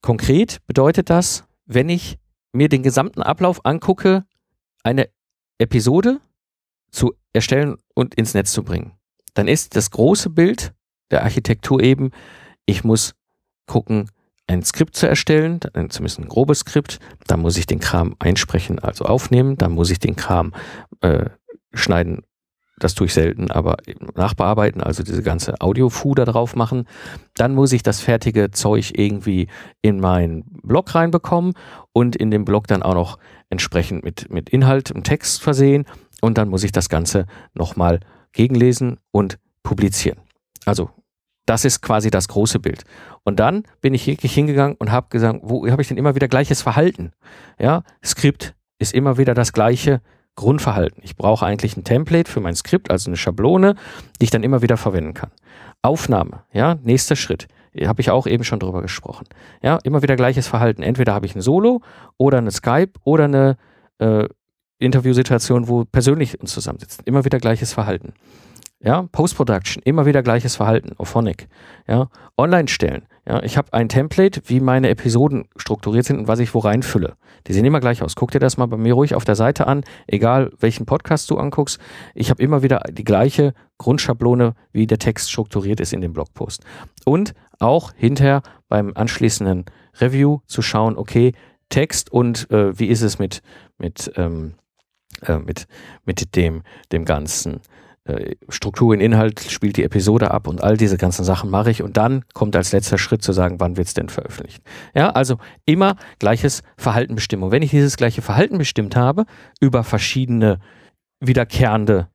konkret 0.00 0.58
bedeutet 0.66 1.10
das, 1.10 1.44
wenn 1.66 1.88
ich 1.88 2.18
mir 2.52 2.68
den 2.68 2.82
gesamten 2.82 3.22
Ablauf 3.22 3.64
angucke, 3.64 4.24
eine 4.82 5.08
Episode 5.58 6.20
zu 6.90 7.14
erstellen 7.32 7.76
und 7.94 8.14
ins 8.14 8.34
Netz 8.34 8.52
zu 8.52 8.64
bringen, 8.64 8.92
dann 9.34 9.48
ist 9.48 9.76
das 9.76 9.90
große 9.90 10.30
Bild 10.30 10.72
der 11.10 11.24
Architektur 11.24 11.80
eben, 11.80 12.10
ich 12.66 12.84
muss 12.84 13.14
gucken, 13.66 14.10
ein 14.46 14.62
Skript 14.64 14.96
zu 14.96 15.06
erstellen, 15.06 15.60
zumindest 15.90 16.18
ein 16.18 16.28
grobes 16.28 16.60
Skript, 16.60 16.98
dann 17.28 17.40
muss 17.40 17.56
ich 17.56 17.66
den 17.66 17.78
Kram 17.78 18.16
einsprechen, 18.18 18.80
also 18.80 19.04
aufnehmen, 19.04 19.56
dann 19.56 19.72
muss 19.72 19.90
ich 19.90 20.00
den 20.00 20.16
Kram 20.16 20.52
äh, 21.02 21.26
schneiden, 21.72 22.22
das 22.80 22.94
tue 22.94 23.06
ich 23.06 23.14
selten, 23.14 23.50
aber 23.50 23.76
nachbearbeiten, 24.16 24.82
also 24.82 25.02
diese 25.02 25.22
ganze 25.22 25.60
Audio-Fu 25.60 26.14
da 26.14 26.24
drauf 26.24 26.56
machen. 26.56 26.88
Dann 27.36 27.54
muss 27.54 27.72
ich 27.72 27.82
das 27.82 28.00
fertige 28.00 28.50
Zeug 28.50 28.92
irgendwie 28.94 29.48
in 29.82 30.00
meinen 30.00 30.44
Blog 30.62 30.94
reinbekommen 30.94 31.52
und 31.92 32.16
in 32.16 32.30
dem 32.30 32.44
Blog 32.44 32.66
dann 32.66 32.82
auch 32.82 32.94
noch 32.94 33.18
entsprechend 33.50 34.02
mit, 34.02 34.32
mit 34.32 34.48
Inhalt 34.48 34.90
und 34.90 35.04
Text 35.04 35.42
versehen. 35.42 35.84
Und 36.22 36.38
dann 36.38 36.48
muss 36.48 36.64
ich 36.64 36.72
das 36.72 36.88
Ganze 36.88 37.26
nochmal 37.54 38.00
gegenlesen 38.32 38.98
und 39.10 39.38
publizieren. 39.62 40.18
Also 40.64 40.90
das 41.46 41.64
ist 41.64 41.82
quasi 41.82 42.10
das 42.10 42.28
große 42.28 42.60
Bild. 42.60 42.84
Und 43.24 43.40
dann 43.40 43.64
bin 43.80 43.92
ich 43.92 44.06
wirklich 44.06 44.32
hingegangen 44.32 44.76
und 44.78 44.92
habe 44.92 45.08
gesagt, 45.10 45.40
wo 45.42 45.66
habe 45.68 45.82
ich 45.82 45.88
denn 45.88 45.96
immer 45.96 46.14
wieder 46.14 46.28
gleiches 46.28 46.62
Verhalten? 46.62 47.12
Ja, 47.58 47.82
Skript 48.04 48.54
ist 48.78 48.94
immer 48.94 49.18
wieder 49.18 49.34
das 49.34 49.52
gleiche 49.52 50.00
Grundverhalten. 50.36 51.02
Ich 51.02 51.16
brauche 51.16 51.44
eigentlich 51.44 51.76
ein 51.76 51.84
Template 51.84 52.30
für 52.30 52.40
mein 52.40 52.54
Skript, 52.54 52.90
also 52.90 53.10
eine 53.10 53.16
Schablone, 53.16 53.74
die 54.20 54.24
ich 54.24 54.30
dann 54.30 54.42
immer 54.42 54.62
wieder 54.62 54.76
verwenden 54.76 55.12
kann. 55.12 55.30
Aufnahme, 55.82 56.44
ja, 56.52 56.76
nächster 56.82 57.16
Schritt. 57.16 57.48
Habe 57.84 58.00
ich 58.00 58.10
auch 58.10 58.26
eben 58.26 58.44
schon 58.44 58.58
drüber 58.58 58.82
gesprochen. 58.82 59.26
Ja, 59.62 59.78
immer 59.84 60.02
wieder 60.02 60.16
gleiches 60.16 60.46
Verhalten. 60.46 60.82
Entweder 60.82 61.14
habe 61.14 61.26
ich 61.26 61.34
ein 61.34 61.40
Solo 61.40 61.82
oder 62.16 62.38
eine 62.38 62.50
Skype 62.50 62.92
oder 63.04 63.24
eine 63.24 63.56
äh, 63.98 64.28
Interviewsituation, 64.80 65.68
wo 65.68 65.84
persönlich 65.84 66.40
uns 66.40 66.52
zusammensitzen. 66.52 67.04
Immer 67.04 67.24
wieder 67.24 67.38
gleiches 67.38 67.72
Verhalten. 67.72 68.14
Ja, 68.82 69.02
Post-Production, 69.12 69.82
immer 69.84 70.06
wieder 70.06 70.22
gleiches 70.22 70.56
Verhalten, 70.56 70.92
Ophonic. 70.96 71.48
Ja, 71.86 72.08
online 72.38 72.66
stellen. 72.66 73.02
Ja, 73.28 73.42
ich 73.42 73.58
habe 73.58 73.74
ein 73.74 73.90
Template, 73.90 74.40
wie 74.46 74.58
meine 74.58 74.88
Episoden 74.88 75.44
strukturiert 75.56 76.06
sind 76.06 76.18
und 76.18 76.28
was 76.28 76.38
ich 76.38 76.54
wo 76.54 76.60
reinfülle. 76.60 77.16
Die 77.46 77.52
sehen 77.52 77.66
immer 77.66 77.80
gleich 77.80 78.02
aus. 78.02 78.16
Guck 78.16 78.30
dir 78.30 78.38
das 78.38 78.56
mal 78.56 78.66
bei 78.66 78.78
mir 78.78 78.94
ruhig 78.94 79.14
auf 79.14 79.26
der 79.26 79.34
Seite 79.34 79.66
an, 79.66 79.84
egal 80.06 80.50
welchen 80.58 80.86
Podcast 80.86 81.30
du 81.30 81.36
anguckst. 81.36 81.78
Ich 82.14 82.30
habe 82.30 82.42
immer 82.42 82.62
wieder 82.62 82.80
die 82.90 83.04
gleiche 83.04 83.52
Grundschablone, 83.76 84.54
wie 84.72 84.86
der 84.86 84.98
Text 84.98 85.30
strukturiert 85.30 85.80
ist 85.80 85.92
in 85.92 86.00
dem 86.00 86.14
Blogpost. 86.14 86.64
Und 87.04 87.34
auch 87.58 87.92
hinterher 87.94 88.40
beim 88.70 88.92
anschließenden 88.94 89.66
Review 90.00 90.38
zu 90.46 90.62
schauen, 90.62 90.96
okay, 90.96 91.32
Text 91.68 92.10
und 92.10 92.50
äh, 92.50 92.78
wie 92.78 92.86
ist 92.86 93.02
es 93.02 93.18
mit, 93.18 93.42
mit, 93.76 94.10
ähm, 94.16 94.54
äh, 95.26 95.38
mit, 95.38 95.66
mit 96.04 96.36
dem, 96.36 96.62
dem 96.92 97.04
ganzen 97.04 97.60
äh, 98.04 98.36
Struktur 98.48 98.94
in 98.94 99.00
Inhalt 99.00 99.40
spielt 99.40 99.76
die 99.76 99.84
Episode 99.84 100.30
ab 100.30 100.48
und 100.48 100.62
all 100.62 100.76
diese 100.76 100.96
ganzen 100.96 101.24
Sachen 101.24 101.50
mache 101.50 101.70
ich 101.70 101.82
und 101.82 101.96
dann 101.96 102.24
kommt 102.32 102.56
als 102.56 102.72
letzter 102.72 102.98
Schritt 102.98 103.22
zu 103.22 103.32
sagen, 103.32 103.60
wann 103.60 103.76
wird 103.76 103.88
es 103.88 103.94
denn 103.94 104.08
veröffentlicht. 104.08 104.62
Ja, 104.94 105.10
also 105.10 105.36
immer 105.66 105.96
gleiches 106.18 106.62
Verhalten 106.76 107.14
bestimmen. 107.14 107.42
Und 107.42 107.50
wenn 107.50 107.62
ich 107.62 107.70
dieses 107.70 107.96
gleiche 107.96 108.22
Verhalten 108.22 108.58
bestimmt 108.58 108.96
habe 108.96 109.26
über 109.60 109.84
verschiedene 109.84 110.58
wiederkehrende 111.20 112.08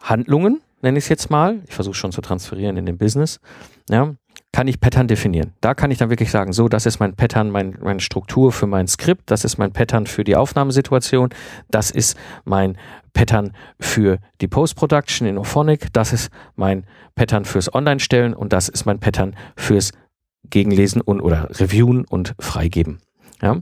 Handlungen, 0.00 0.60
nenne 0.82 0.98
ich 0.98 1.04
es 1.04 1.08
jetzt 1.08 1.30
mal, 1.30 1.60
ich 1.66 1.74
versuche 1.74 1.94
schon 1.94 2.12
zu 2.12 2.20
transferieren 2.20 2.76
in 2.76 2.84
den 2.84 2.98
Business, 2.98 3.40
ja, 3.90 4.14
kann 4.52 4.68
ich 4.68 4.80
Pattern 4.80 5.08
definieren. 5.08 5.52
Da 5.60 5.74
kann 5.74 5.90
ich 5.90 5.98
dann 5.98 6.10
wirklich 6.10 6.30
sagen, 6.30 6.52
so, 6.52 6.68
das 6.68 6.86
ist 6.86 7.00
mein 7.00 7.14
Pattern, 7.14 7.50
mein, 7.50 7.76
meine 7.82 8.00
Struktur 8.00 8.52
für 8.52 8.66
mein 8.66 8.86
Skript, 8.86 9.30
das 9.30 9.44
ist 9.44 9.58
mein 9.58 9.72
Pattern 9.72 10.06
für 10.06 10.24
die 10.24 10.36
Aufnahmesituation, 10.36 11.30
das 11.70 11.90
ist 11.90 12.16
mein 12.44 12.78
Pattern 13.12 13.52
für 13.80 14.18
die 14.40 14.48
Post-Production 14.48 15.26
in 15.26 15.38
Ophonic, 15.38 15.92
das 15.92 16.12
ist 16.12 16.30
mein 16.56 16.84
Pattern 17.14 17.44
fürs 17.44 17.72
Online-Stellen 17.72 18.34
und 18.34 18.52
das 18.52 18.68
ist 18.68 18.86
mein 18.86 19.00
Pattern 19.00 19.34
fürs 19.56 19.92
Gegenlesen 20.50 21.00
und 21.00 21.20
oder 21.20 21.48
Reviewen 21.58 22.04
und 22.04 22.34
Freigeben. 22.38 23.00
Ja? 23.42 23.60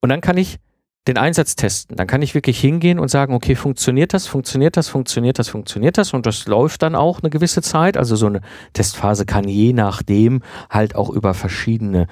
Und 0.00 0.08
dann 0.08 0.20
kann 0.20 0.36
ich 0.36 0.58
den 1.06 1.18
Einsatz 1.18 1.54
testen. 1.56 1.96
Dann 1.96 2.06
kann 2.06 2.22
ich 2.22 2.34
wirklich 2.34 2.58
hingehen 2.58 2.98
und 2.98 3.08
sagen, 3.08 3.34
okay, 3.34 3.54
funktioniert 3.54 4.14
das, 4.14 4.26
funktioniert 4.26 4.76
das, 4.76 4.88
funktioniert 4.88 5.38
das, 5.38 5.48
funktioniert 5.48 5.98
das 5.98 6.14
und 6.14 6.26
das 6.26 6.46
läuft 6.46 6.82
dann 6.82 6.94
auch 6.94 7.20
eine 7.20 7.30
gewisse 7.30 7.62
Zeit. 7.62 7.96
Also 7.96 8.16
so 8.16 8.26
eine 8.26 8.40
Testphase 8.72 9.26
kann 9.26 9.46
je 9.46 9.72
nachdem 9.72 10.42
halt 10.70 10.94
auch 10.94 11.10
über 11.10 11.34
verschiedene 11.34 12.06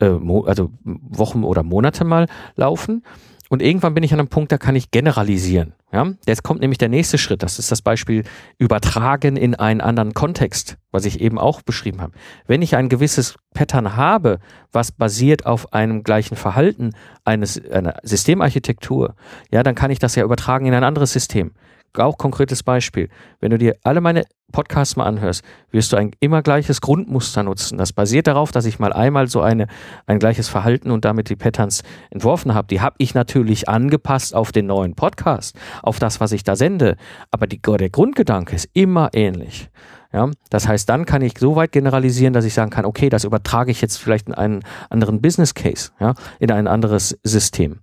äh, 0.00 0.16
also 0.46 0.70
Wochen 0.84 1.44
oder 1.44 1.62
Monate 1.62 2.04
mal 2.04 2.26
laufen. 2.56 3.02
Und 3.50 3.62
irgendwann 3.62 3.94
bin 3.94 4.04
ich 4.04 4.12
an 4.12 4.20
einem 4.20 4.28
Punkt, 4.28 4.52
da 4.52 4.58
kann 4.58 4.76
ich 4.76 4.92
generalisieren. 4.92 5.74
Ja? 5.92 6.12
Jetzt 6.24 6.44
kommt 6.44 6.60
nämlich 6.60 6.78
der 6.78 6.88
nächste 6.88 7.18
Schritt. 7.18 7.42
Das 7.42 7.58
ist 7.58 7.72
das 7.72 7.82
Beispiel 7.82 8.22
übertragen 8.58 9.36
in 9.36 9.56
einen 9.56 9.80
anderen 9.80 10.14
Kontext, 10.14 10.78
was 10.92 11.04
ich 11.04 11.20
eben 11.20 11.36
auch 11.36 11.60
beschrieben 11.60 12.00
habe. 12.00 12.12
Wenn 12.46 12.62
ich 12.62 12.76
ein 12.76 12.88
gewisses 12.88 13.34
Pattern 13.52 13.96
habe, 13.96 14.38
was 14.70 14.92
basiert 14.92 15.46
auf 15.46 15.72
einem 15.72 16.04
gleichen 16.04 16.36
Verhalten 16.36 16.92
eines, 17.24 17.60
einer 17.68 17.96
Systemarchitektur, 18.04 19.16
ja, 19.50 19.64
dann 19.64 19.74
kann 19.74 19.90
ich 19.90 19.98
das 19.98 20.14
ja 20.14 20.22
übertragen 20.22 20.66
in 20.66 20.74
ein 20.74 20.84
anderes 20.84 21.12
System 21.12 21.50
auch 21.98 22.18
konkretes 22.18 22.62
Beispiel. 22.62 23.08
Wenn 23.40 23.50
du 23.50 23.58
dir 23.58 23.76
alle 23.82 24.00
meine 24.00 24.24
Podcasts 24.52 24.96
mal 24.96 25.04
anhörst, 25.04 25.44
wirst 25.70 25.92
du 25.92 25.96
ein 25.96 26.10
immer 26.20 26.42
gleiches 26.42 26.80
Grundmuster 26.80 27.42
nutzen. 27.42 27.78
Das 27.78 27.92
basiert 27.92 28.26
darauf, 28.26 28.52
dass 28.52 28.64
ich 28.64 28.78
mal 28.78 28.92
einmal 28.92 29.28
so 29.28 29.40
eine, 29.40 29.66
ein 30.06 30.18
gleiches 30.18 30.48
Verhalten 30.48 30.90
und 30.90 31.04
damit 31.04 31.30
die 31.30 31.36
Patterns 31.36 31.82
entworfen 32.10 32.54
habe. 32.54 32.68
Die 32.68 32.80
habe 32.80 32.96
ich 32.98 33.14
natürlich 33.14 33.68
angepasst 33.68 34.34
auf 34.34 34.52
den 34.52 34.66
neuen 34.66 34.94
Podcast, 34.94 35.56
auf 35.82 35.98
das, 35.98 36.20
was 36.20 36.32
ich 36.32 36.44
da 36.44 36.56
sende. 36.56 36.96
Aber 37.30 37.46
die, 37.46 37.60
der 37.60 37.90
Grundgedanke 37.90 38.56
ist 38.56 38.68
immer 38.72 39.10
ähnlich. 39.12 39.70
Ja, 40.12 40.28
das 40.50 40.66
heißt, 40.66 40.88
dann 40.88 41.06
kann 41.06 41.22
ich 41.22 41.38
so 41.38 41.54
weit 41.54 41.70
generalisieren, 41.70 42.32
dass 42.32 42.44
ich 42.44 42.52
sagen 42.52 42.70
kann, 42.70 42.84
okay, 42.84 43.08
das 43.10 43.22
übertrage 43.22 43.70
ich 43.70 43.80
jetzt 43.80 43.98
vielleicht 43.98 44.26
in 44.26 44.34
einen 44.34 44.62
anderen 44.88 45.20
Business 45.20 45.54
Case, 45.54 45.92
ja, 46.00 46.14
in 46.40 46.50
ein 46.50 46.66
anderes 46.66 47.16
System. 47.22 47.78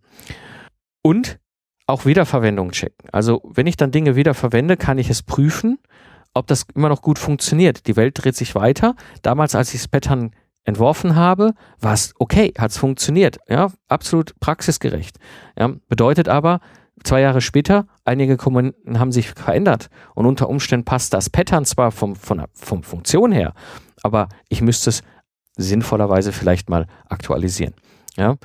Und 1.01 1.39
auch 1.87 2.05
Wiederverwendung 2.05 2.71
checken. 2.71 3.09
Also 3.11 3.41
wenn 3.45 3.65
ich 3.65 3.77
dann 3.77 3.91
Dinge 3.91 4.15
wiederverwende, 4.15 4.77
kann 4.77 4.97
ich 4.97 5.09
es 5.09 5.23
prüfen, 5.23 5.79
ob 6.33 6.47
das 6.47 6.65
immer 6.75 6.89
noch 6.89 7.01
gut 7.01 7.17
funktioniert. 7.17 7.87
Die 7.87 7.95
Welt 7.95 8.23
dreht 8.23 8.35
sich 8.35 8.53
weiter. 8.53 8.95
Damals, 9.23 9.55
als 9.55 9.73
ich 9.73 9.81
das 9.81 9.87
Pattern 9.87 10.31
entworfen 10.65 11.15
habe, 11.15 11.53
war 11.79 11.93
es 11.93 12.13
okay, 12.19 12.53
hat 12.57 12.71
es 12.71 12.77
funktioniert. 12.77 13.39
Ja, 13.47 13.71
absolut 13.87 14.37
praxisgerecht. 14.39 15.17
Ja, 15.57 15.73
bedeutet 15.87 16.27
aber, 16.27 16.59
zwei 17.03 17.21
Jahre 17.21 17.41
später, 17.41 17.87
einige 18.03 18.35
Komponenten 18.35 18.99
haben 18.99 19.13
sich 19.13 19.29
verändert 19.29 19.89
und 20.13 20.25
unter 20.25 20.49
Umständen 20.49 20.83
passt 20.83 21.13
das 21.13 21.29
Pattern 21.29 21.63
zwar 21.63 21.91
vom, 21.91 22.15
von 22.15 22.43
vom 22.53 22.83
Funktion 22.83 23.31
her, 23.31 23.53
aber 24.03 24.27
ich 24.49 24.61
müsste 24.61 24.89
es 24.89 25.03
sinnvollerweise 25.55 26.33
vielleicht 26.33 26.69
mal 26.69 26.85
aktualisieren. 27.07 27.73
Ja, 28.17 28.35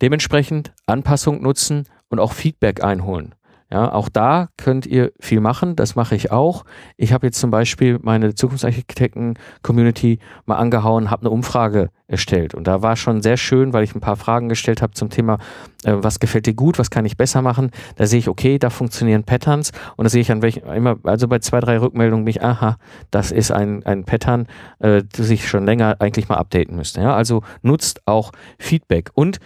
dementsprechend 0.00 0.72
Anpassung 0.86 1.42
nutzen, 1.42 1.86
und 2.16 2.20
auch 2.20 2.32
Feedback 2.32 2.82
einholen. 2.82 3.34
Ja, 3.68 3.92
auch 3.92 4.08
da 4.08 4.48
könnt 4.56 4.86
ihr 4.86 5.12
viel 5.18 5.40
machen. 5.40 5.74
Das 5.74 5.96
mache 5.96 6.14
ich 6.14 6.30
auch. 6.30 6.64
Ich 6.96 7.12
habe 7.12 7.26
jetzt 7.26 7.40
zum 7.40 7.50
Beispiel 7.50 7.98
meine 8.00 8.32
Zukunftsarchitekten-Community 8.32 10.20
mal 10.44 10.54
angehauen, 10.54 11.10
habe 11.10 11.22
eine 11.22 11.30
Umfrage 11.30 11.90
erstellt. 12.06 12.54
Und 12.54 12.68
da 12.68 12.82
war 12.82 12.94
schon 12.94 13.22
sehr 13.22 13.36
schön, 13.36 13.72
weil 13.72 13.82
ich 13.82 13.92
ein 13.92 14.00
paar 14.00 14.14
Fragen 14.14 14.48
gestellt 14.48 14.82
habe 14.82 14.92
zum 14.92 15.10
Thema, 15.10 15.38
äh, 15.82 15.94
was 15.96 16.20
gefällt 16.20 16.46
dir 16.46 16.54
gut, 16.54 16.78
was 16.78 16.90
kann 16.90 17.04
ich 17.04 17.16
besser 17.16 17.42
machen. 17.42 17.72
Da 17.96 18.06
sehe 18.06 18.20
ich, 18.20 18.28
okay, 18.28 18.60
da 18.60 18.70
funktionieren 18.70 19.24
Patterns. 19.24 19.72
Und 19.96 20.04
da 20.04 20.10
sehe 20.10 20.20
ich 20.20 20.30
an 20.30 20.42
welchen, 20.42 20.64
immer, 20.68 20.98
also 21.02 21.26
bei 21.26 21.40
zwei, 21.40 21.58
drei 21.58 21.80
Rückmeldungen 21.80 22.24
bin 22.24 22.30
ich, 22.30 22.44
aha, 22.44 22.76
das 23.10 23.32
ist 23.32 23.50
ein, 23.50 23.84
ein 23.84 24.04
Pattern, 24.04 24.46
äh, 24.78 25.02
das 25.10 25.28
ich 25.28 25.48
schon 25.48 25.66
länger 25.66 25.96
eigentlich 25.98 26.28
mal 26.28 26.36
updaten 26.36 26.76
müsste. 26.76 27.00
Ja, 27.00 27.16
also 27.16 27.42
nutzt 27.62 28.02
auch 28.06 28.30
Feedback 28.60 29.10
und 29.14 29.40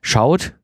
schaut, 0.00 0.54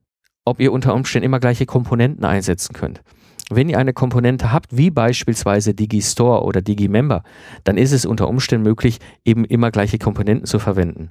ob 0.45 0.61
ihr 0.61 0.73
unter 0.73 0.95
Umständen 0.95 1.27
immer 1.27 1.41
gleiche 1.41 1.67
Komponenten 1.67 2.25
einsetzen 2.25 2.73
könnt. 2.73 3.03
Wenn 3.51 3.69
ihr 3.69 3.79
eine 3.79 3.93
Komponente 3.93 4.53
habt, 4.53 4.77
wie 4.77 4.91
beispielsweise 4.91 5.75
Digistore 5.75 6.45
oder 6.45 6.63
Digimember, 6.63 7.25
dann 7.65 7.77
ist 7.77 7.93
es 7.93 8.07
unter 8.07 8.29
Umständen 8.29 8.65
möglich, 8.65 8.99
eben 9.25 9.45
immer 9.45 9.73
gleiche 9.73 9.99
Komponenten 9.99 10.47
zu 10.47 10.61
verwenden. 10.61 11.11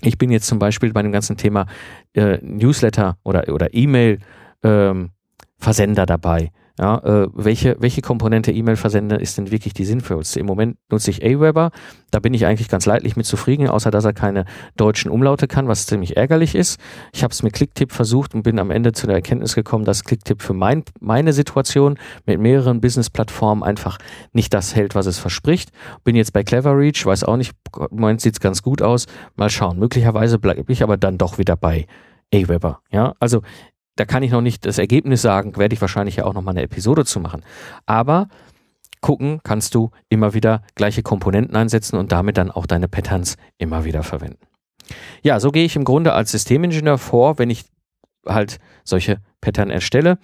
Ich 0.00 0.18
bin 0.18 0.30
jetzt 0.30 0.46
zum 0.46 0.58
Beispiel 0.58 0.92
bei 0.92 1.02
dem 1.02 1.12
ganzen 1.12 1.36
Thema 1.36 1.66
äh, 2.14 2.38
Newsletter 2.42 3.18
oder, 3.24 3.52
oder 3.52 3.74
E-Mail 3.74 4.20
ähm, 4.62 5.10
Versender 5.58 6.06
dabei. 6.06 6.50
Ja, 6.78 6.98
äh, 6.98 7.28
welche, 7.32 7.76
welche 7.80 8.02
Komponente 8.02 8.52
E-Mail-Versender 8.52 9.18
ist 9.18 9.38
denn 9.38 9.50
wirklich 9.50 9.72
die 9.72 9.86
sinnvollste? 9.86 10.40
Im 10.40 10.46
Moment 10.46 10.76
nutze 10.90 11.10
ich 11.10 11.24
Aweber. 11.24 11.70
Da 12.10 12.18
bin 12.18 12.34
ich 12.34 12.44
eigentlich 12.44 12.68
ganz 12.68 12.84
leidlich 12.84 13.16
mit 13.16 13.24
zufrieden, 13.24 13.68
außer 13.68 13.90
dass 13.90 14.04
er 14.04 14.12
keine 14.12 14.44
deutschen 14.76 15.10
Umlaute 15.10 15.48
kann, 15.48 15.68
was 15.68 15.86
ziemlich 15.86 16.18
ärgerlich 16.18 16.54
ist. 16.54 16.78
Ich 17.14 17.22
habe 17.22 17.32
es 17.32 17.42
mit 17.42 17.54
Clicktip 17.54 17.92
versucht 17.92 18.34
und 18.34 18.42
bin 18.42 18.58
am 18.58 18.70
Ende 18.70 18.92
zu 18.92 19.06
der 19.06 19.16
Erkenntnis 19.16 19.54
gekommen, 19.54 19.86
dass 19.86 20.04
Clicktip 20.04 20.42
für 20.42 20.52
mein, 20.52 20.84
meine 21.00 21.32
Situation 21.32 21.98
mit 22.26 22.40
mehreren 22.40 22.82
Business-Plattformen 22.82 23.62
einfach 23.62 23.96
nicht 24.32 24.52
das 24.52 24.76
hält, 24.76 24.94
was 24.94 25.06
es 25.06 25.18
verspricht. 25.18 25.70
Bin 26.04 26.14
jetzt 26.14 26.34
bei 26.34 26.44
Cleverreach, 26.44 27.06
weiß 27.06 27.24
auch 27.24 27.38
nicht, 27.38 27.54
im 27.74 28.00
Moment 28.00 28.20
sieht 28.20 28.34
es 28.34 28.40
ganz 28.40 28.62
gut 28.62 28.82
aus. 28.82 29.06
Mal 29.34 29.48
schauen. 29.48 29.78
Möglicherweise 29.78 30.38
bleibe 30.38 30.70
ich 30.70 30.82
aber 30.82 30.98
dann 30.98 31.16
doch 31.16 31.38
wieder 31.38 31.56
bei 31.56 31.86
Aweber. 32.34 32.80
Ja, 32.90 33.14
also 33.18 33.42
da 33.96 34.04
kann 34.04 34.22
ich 34.22 34.30
noch 34.30 34.42
nicht 34.42 34.64
das 34.66 34.78
Ergebnis 34.78 35.22
sagen, 35.22 35.56
werde 35.56 35.74
ich 35.74 35.80
wahrscheinlich 35.80 36.16
ja 36.16 36.24
auch 36.24 36.34
noch 36.34 36.42
mal 36.42 36.52
eine 36.52 36.62
Episode 36.62 37.04
zu 37.04 37.20
machen. 37.20 37.42
Aber 37.86 38.28
gucken 39.00 39.40
kannst 39.42 39.74
du 39.74 39.90
immer 40.08 40.34
wieder 40.34 40.62
gleiche 40.74 41.02
Komponenten 41.02 41.56
einsetzen 41.56 41.96
und 41.96 42.12
damit 42.12 42.38
dann 42.38 42.50
auch 42.50 42.66
deine 42.66 42.88
Patterns 42.88 43.36
immer 43.58 43.84
wieder 43.84 44.02
verwenden. 44.02 44.46
Ja, 45.22 45.40
so 45.40 45.50
gehe 45.50 45.64
ich 45.64 45.76
im 45.76 45.84
Grunde 45.84 46.12
als 46.12 46.30
Systemingenieur 46.30 46.98
vor, 46.98 47.38
wenn 47.38 47.50
ich 47.50 47.64
halt 48.26 48.58
solche 48.84 49.18
Pattern 49.40 49.70
erstelle. 49.70 50.18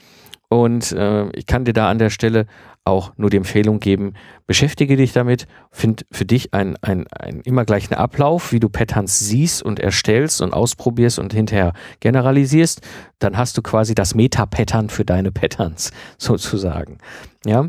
Und 0.53 0.93
äh, 0.93 1.31
ich 1.31 1.47
kann 1.47 1.65
dir 1.65 1.73
da 1.73 1.89
an 1.89 1.99
der 1.99 2.11
Stelle 2.11 2.45
auch 2.85 3.17
nur 3.17 3.31
die 3.31 3.39
Empfehlung 3.39 3.81
geben, 3.81 4.13
beschäftige 4.47 4.99
dich 4.99 5.15
damit, 5.15 5.47
find 5.71 6.05
für 6.13 6.27
dich 6.27 6.53
ein, 6.53 6.77
ein, 6.83 7.07
ein 7.09 7.41
immer 7.41 7.65
gleichen 7.65 7.95
Ablauf, 7.95 8.53
wie 8.53 8.61
du 8.61 8.69
Patterns 8.69 9.19
siehst 9.19 9.63
und 9.63 9.81
erstellst 9.81 10.43
und 10.43 10.53
ausprobierst 10.53 11.19
und 11.19 11.33
hinterher 11.33 11.73
generalisierst, 12.01 12.83
dann 13.19 13.39
hast 13.39 13.57
du 13.57 13.63
quasi 13.63 13.95
das 13.95 14.15
Meta-Pattern 14.15 14.91
für 14.91 15.07
deine 15.07 15.33
Patterns 15.33 15.91
sozusagen. 16.19 16.99
Ja, 17.47 17.69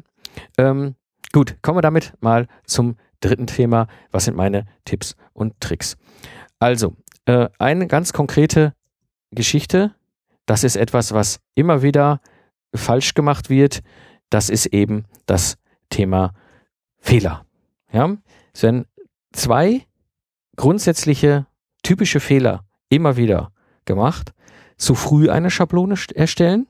ähm, 0.58 0.96
gut, 1.32 1.56
kommen 1.62 1.78
wir 1.78 1.84
damit 1.84 2.12
mal 2.20 2.48
zum 2.66 2.98
dritten 3.22 3.48
Thema. 3.48 3.88
Was 4.12 4.26
sind 4.26 4.36
meine 4.36 4.66
Tipps 4.84 5.16
und 5.32 5.58
Tricks? 5.62 5.96
Also, 6.60 6.98
äh, 7.28 7.48
eine 7.60 7.88
ganz 7.88 8.12
konkrete 8.12 8.74
Geschichte, 9.32 9.96
das 10.46 10.66
ist 10.66 10.76
etwas, 10.76 11.14
was 11.14 11.40
immer 11.56 11.82
wieder 11.82 12.20
falsch 12.74 13.14
gemacht 13.14 13.50
wird, 13.50 13.82
das 14.30 14.50
ist 14.50 14.68
eben 14.68 15.06
das 15.26 15.58
Thema 15.90 16.34
Fehler. 17.00 17.46
Ja, 17.92 18.16
es 18.54 18.64
werden 18.64 18.86
zwei 19.32 19.86
grundsätzliche 20.56 21.46
typische 21.84 22.20
Fehler 22.20 22.66
immer 22.90 23.18
wieder 23.18 23.52
gemacht. 23.86 24.34
Zu 24.78 24.96
früh 24.96 25.30
eine 25.30 25.52
Schablone 25.52 25.96
erstellen. 26.16 26.68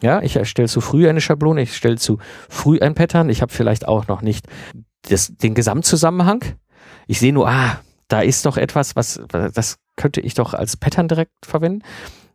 Ja, 0.00 0.20
ich 0.22 0.36
erstelle 0.36 0.68
zu 0.68 0.80
früh 0.80 1.08
eine 1.08 1.20
Schablone, 1.20 1.62
ich 1.62 1.76
stelle 1.76 1.96
zu 1.96 2.18
früh 2.48 2.78
ein 2.80 2.94
Pattern. 2.94 3.28
Ich 3.28 3.42
habe 3.42 3.52
vielleicht 3.52 3.86
auch 3.86 4.08
noch 4.08 4.22
nicht 4.22 4.46
das, 5.02 5.36
den 5.36 5.54
Gesamtzusammenhang. 5.54 6.44
Ich 7.06 7.20
sehe 7.20 7.32
nur, 7.32 7.48
ah, 7.48 7.80
da 8.08 8.20
ist 8.20 8.46
doch 8.46 8.56
etwas, 8.56 8.96
was, 8.96 9.20
das 9.28 9.78
könnte 9.96 10.20
ich 10.20 10.34
doch 10.34 10.54
als 10.54 10.76
Pattern 10.76 11.08
direkt 11.08 11.46
verwenden. 11.46 11.82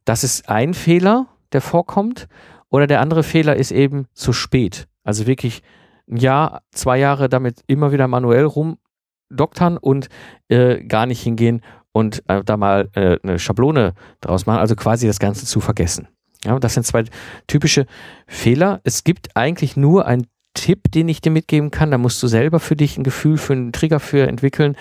Das 0.05 0.23
ist 0.23 0.49
ein 0.49 0.73
Fehler, 0.73 1.27
der 1.51 1.61
vorkommt. 1.61 2.27
Oder 2.69 2.87
der 2.87 3.01
andere 3.01 3.23
Fehler 3.23 3.55
ist 3.55 3.71
eben 3.71 4.07
zu 4.13 4.33
spät. 4.33 4.87
Also 5.03 5.27
wirklich 5.27 5.63
ein 6.09 6.17
Jahr, 6.17 6.61
zwei 6.71 6.97
Jahre 6.99 7.29
damit 7.29 7.61
immer 7.67 7.91
wieder 7.91 8.07
manuell 8.07 8.45
rumdoktern 8.45 9.77
und 9.77 10.09
äh, 10.49 10.83
gar 10.83 11.05
nicht 11.05 11.21
hingehen 11.21 11.61
und 11.91 12.23
äh, 12.27 12.43
da 12.43 12.57
mal 12.57 12.89
äh, 12.93 13.17
eine 13.23 13.39
Schablone 13.39 13.93
draus 14.21 14.45
machen, 14.45 14.59
also 14.59 14.75
quasi 14.75 15.07
das 15.07 15.19
Ganze 15.19 15.45
zu 15.45 15.59
vergessen. 15.59 16.07
Ja, 16.45 16.59
das 16.59 16.75
sind 16.75 16.85
zwei 16.85 17.03
typische 17.47 17.85
Fehler. 18.27 18.79
Es 18.83 19.03
gibt 19.03 19.35
eigentlich 19.35 19.75
nur 19.75 20.05
einen 20.05 20.27
Tipp, 20.53 20.91
den 20.91 21.09
ich 21.09 21.21
dir 21.21 21.31
mitgeben 21.31 21.71
kann. 21.71 21.91
Da 21.91 21.97
musst 21.97 22.21
du 22.21 22.27
selber 22.27 22.59
für 22.59 22.75
dich 22.75 22.97
ein 22.97 23.03
Gefühl 23.03 23.37
für 23.37 23.53
einen 23.53 23.71
Trigger 23.71 23.99
für 23.99 24.27
entwickeln. 24.27 24.75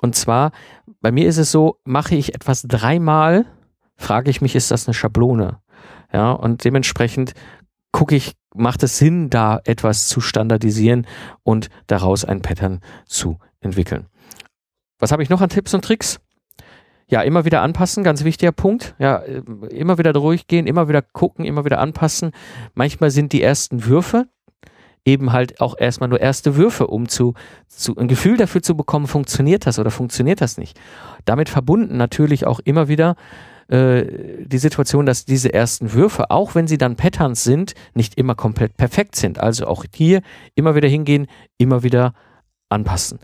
Und 0.00 0.14
zwar, 0.14 0.52
bei 1.00 1.10
mir 1.10 1.26
ist 1.28 1.38
es 1.38 1.50
so, 1.50 1.78
mache 1.84 2.16
ich 2.16 2.34
etwas 2.34 2.62
dreimal, 2.62 3.46
frage 3.96 4.30
ich 4.30 4.40
mich, 4.40 4.54
ist 4.54 4.70
das 4.70 4.86
eine 4.86 4.94
Schablone? 4.94 5.58
Ja, 6.16 6.32
und 6.32 6.64
dementsprechend 6.64 7.34
gucke 7.92 8.16
ich, 8.16 8.32
macht 8.54 8.82
es 8.82 8.96
Sinn, 8.96 9.28
da 9.28 9.60
etwas 9.64 10.08
zu 10.08 10.22
standardisieren 10.22 11.06
und 11.42 11.68
daraus 11.88 12.24
ein 12.24 12.40
Pattern 12.40 12.80
zu 13.04 13.38
entwickeln. 13.60 14.06
Was 14.98 15.12
habe 15.12 15.22
ich 15.22 15.28
noch 15.28 15.42
an 15.42 15.50
Tipps 15.50 15.74
und 15.74 15.84
Tricks? 15.84 16.18
Ja, 17.06 17.20
immer 17.20 17.44
wieder 17.44 17.60
anpassen, 17.60 18.02
ganz 18.02 18.24
wichtiger 18.24 18.52
Punkt. 18.52 18.94
Ja, 18.98 19.16
immer 19.18 19.98
wieder 19.98 20.14
durchgehen, 20.14 20.66
immer 20.66 20.88
wieder 20.88 21.02
gucken, 21.02 21.44
immer 21.44 21.66
wieder 21.66 21.80
anpassen. 21.80 22.30
Manchmal 22.72 23.10
sind 23.10 23.34
die 23.34 23.42
ersten 23.42 23.84
Würfe 23.84 24.26
eben 25.04 25.34
halt 25.34 25.60
auch 25.60 25.74
erstmal 25.78 26.08
nur 26.08 26.22
erste 26.22 26.56
Würfe, 26.56 26.86
um 26.86 27.10
zu, 27.10 27.34
zu 27.68 27.94
ein 27.98 28.08
Gefühl 28.08 28.38
dafür 28.38 28.62
zu 28.62 28.74
bekommen, 28.74 29.06
funktioniert 29.06 29.66
das 29.66 29.78
oder 29.78 29.90
funktioniert 29.90 30.40
das 30.40 30.56
nicht. 30.56 30.80
Damit 31.26 31.50
verbunden 31.50 31.98
natürlich 31.98 32.46
auch 32.46 32.58
immer 32.64 32.88
wieder 32.88 33.16
äh, 33.68 34.44
die 34.44 34.58
Situation, 34.58 35.06
dass 35.06 35.24
diese 35.24 35.52
ersten 35.52 35.92
Würfe, 35.92 36.30
auch 36.30 36.54
wenn 36.54 36.66
sie 36.66 36.78
dann 36.78 36.96
Patterns 36.96 37.42
sind, 37.44 37.74
nicht 37.94 38.16
immer 38.16 38.34
komplett 38.34 38.76
perfekt 38.76 39.16
sind. 39.16 39.40
Also 39.40 39.66
auch 39.66 39.84
hier 39.94 40.22
immer 40.54 40.74
wieder 40.74 40.88
hingehen, 40.88 41.26
immer 41.58 41.82
wieder 41.82 42.14
anpassen. 42.68 43.18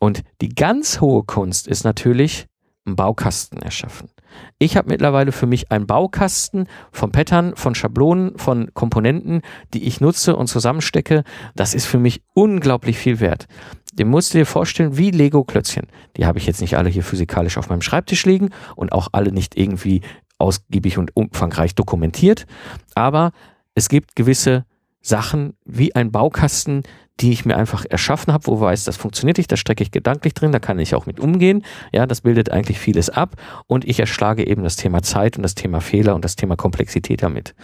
Und 0.00 0.22
die 0.40 0.48
ganz 0.48 1.00
hohe 1.00 1.24
Kunst 1.24 1.68
ist 1.68 1.84
natürlich 1.84 2.46
einen 2.84 2.96
Baukasten 2.96 3.60
erschaffen. 3.62 4.08
Ich 4.58 4.76
habe 4.76 4.88
mittlerweile 4.90 5.32
für 5.32 5.46
mich 5.46 5.70
einen 5.70 5.86
Baukasten 5.86 6.66
von 6.90 7.12
Pattern, 7.12 7.54
von 7.56 7.74
Schablonen, 7.74 8.38
von 8.38 8.72
Komponenten, 8.74 9.42
die 9.74 9.84
ich 9.84 10.00
nutze 10.00 10.36
und 10.36 10.46
zusammenstecke. 10.46 11.24
Das 11.54 11.74
ist 11.74 11.86
für 11.86 11.98
mich 11.98 12.22
unglaublich 12.34 12.98
viel 12.98 13.20
wert 13.20 13.46
den 13.92 14.08
musst 14.08 14.32
du 14.32 14.38
dir 14.38 14.46
vorstellen 14.46 14.96
wie 14.96 15.10
Lego-Klötzchen. 15.10 15.86
Die 16.16 16.24
habe 16.24 16.38
ich 16.38 16.46
jetzt 16.46 16.60
nicht 16.60 16.76
alle 16.76 16.88
hier 16.88 17.02
physikalisch 17.02 17.58
auf 17.58 17.68
meinem 17.68 17.82
Schreibtisch 17.82 18.24
liegen 18.24 18.50
und 18.74 18.92
auch 18.92 19.08
alle 19.12 19.32
nicht 19.32 19.56
irgendwie 19.56 20.00
ausgiebig 20.38 20.98
und 20.98 21.14
umfangreich 21.14 21.74
dokumentiert. 21.74 22.46
Aber 22.94 23.32
es 23.74 23.88
gibt 23.88 24.16
gewisse 24.16 24.64
Sachen 25.00 25.54
wie 25.64 25.94
ein 25.94 26.10
Baukasten, 26.10 26.82
die 27.22 27.32
ich 27.32 27.44
mir 27.44 27.56
einfach 27.56 27.84
erschaffen 27.88 28.32
habe, 28.32 28.46
wo 28.48 28.60
weiß, 28.60 28.84
das 28.84 28.96
funktioniert 28.96 29.38
nicht, 29.38 29.50
da 29.50 29.56
stecke 29.56 29.82
ich 29.82 29.92
gedanklich 29.92 30.34
drin, 30.34 30.50
da 30.50 30.58
kann 30.58 30.78
ich 30.80 30.94
auch 30.96 31.06
mit 31.06 31.20
umgehen. 31.20 31.64
Ja, 31.92 32.06
das 32.06 32.22
bildet 32.22 32.50
eigentlich 32.50 32.80
vieles 32.80 33.10
ab 33.10 33.36
und 33.68 33.84
ich 33.84 34.00
erschlage 34.00 34.44
eben 34.46 34.64
das 34.64 34.74
Thema 34.74 35.02
Zeit 35.02 35.36
und 35.36 35.44
das 35.44 35.54
Thema 35.54 35.80
Fehler 35.80 36.16
und 36.16 36.24
das 36.24 36.34
Thema 36.34 36.56
Komplexität 36.56 37.22
damit. 37.22 37.54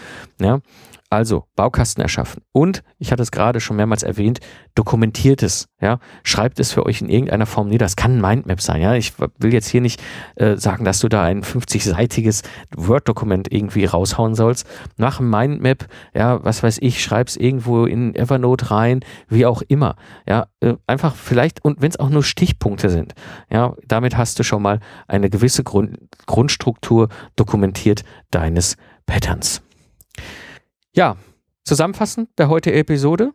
Ja, 0.40 0.60
also 1.10 1.44
Baukasten 1.56 2.02
erschaffen. 2.02 2.42
Und, 2.52 2.82
ich 2.98 3.12
hatte 3.12 3.22
es 3.22 3.30
gerade 3.30 3.60
schon 3.60 3.76
mehrmals 3.76 4.02
erwähnt, 4.02 4.40
dokumentiert 4.74 5.42
es. 5.42 5.68
Ja? 5.80 6.00
Schreibt 6.22 6.60
es 6.60 6.72
für 6.72 6.84
euch 6.84 7.00
in 7.00 7.08
irgendeiner 7.08 7.46
Form 7.46 7.68
nieder. 7.68 7.86
Das 7.86 7.96
kann 7.96 8.16
ein 8.16 8.20
Mindmap 8.20 8.60
sein. 8.60 8.82
Ja? 8.82 8.94
Ich 8.94 9.14
will 9.18 9.52
jetzt 9.52 9.68
hier 9.68 9.80
nicht 9.80 10.02
äh, 10.36 10.56
sagen, 10.56 10.84
dass 10.84 11.00
du 11.00 11.08
da 11.08 11.22
ein 11.24 11.42
50-seitiges 11.42 12.42
Word-Dokument 12.76 13.50
irgendwie 13.50 13.86
raushauen 13.86 14.34
sollst. 14.34 14.66
Mach 14.96 15.20
ein 15.20 15.30
Mindmap, 15.30 15.86
ja, 16.14 16.44
was 16.44 16.62
weiß 16.62 16.78
ich, 16.80 17.02
schreib 17.02 17.28
es 17.28 17.36
irgendwo 17.36 17.86
in 17.86 18.14
Evernote 18.14 18.70
rein, 18.70 19.00
wie 19.28 19.46
auch 19.46 19.62
immer. 19.62 19.96
Ja, 20.28 20.48
äh, 20.60 20.74
einfach 20.86 21.14
vielleicht, 21.16 21.64
und 21.64 21.80
wenn 21.80 21.90
es 21.90 21.98
auch 21.98 22.10
nur 22.10 22.22
Stichpunkte 22.22 22.90
sind, 22.90 23.14
ja, 23.50 23.74
damit 23.86 24.16
hast 24.16 24.38
du 24.38 24.42
schon 24.42 24.62
mal 24.62 24.80
eine 25.06 25.30
gewisse 25.30 25.64
Grund, 25.64 25.98
Grundstruktur 26.26 27.08
dokumentiert 27.36 28.04
deines 28.30 28.76
Patterns. 29.06 29.62
Ja, 30.98 31.16
zusammenfassend 31.62 32.28
der 32.38 32.48
heutigen 32.48 32.76
Episode. 32.76 33.30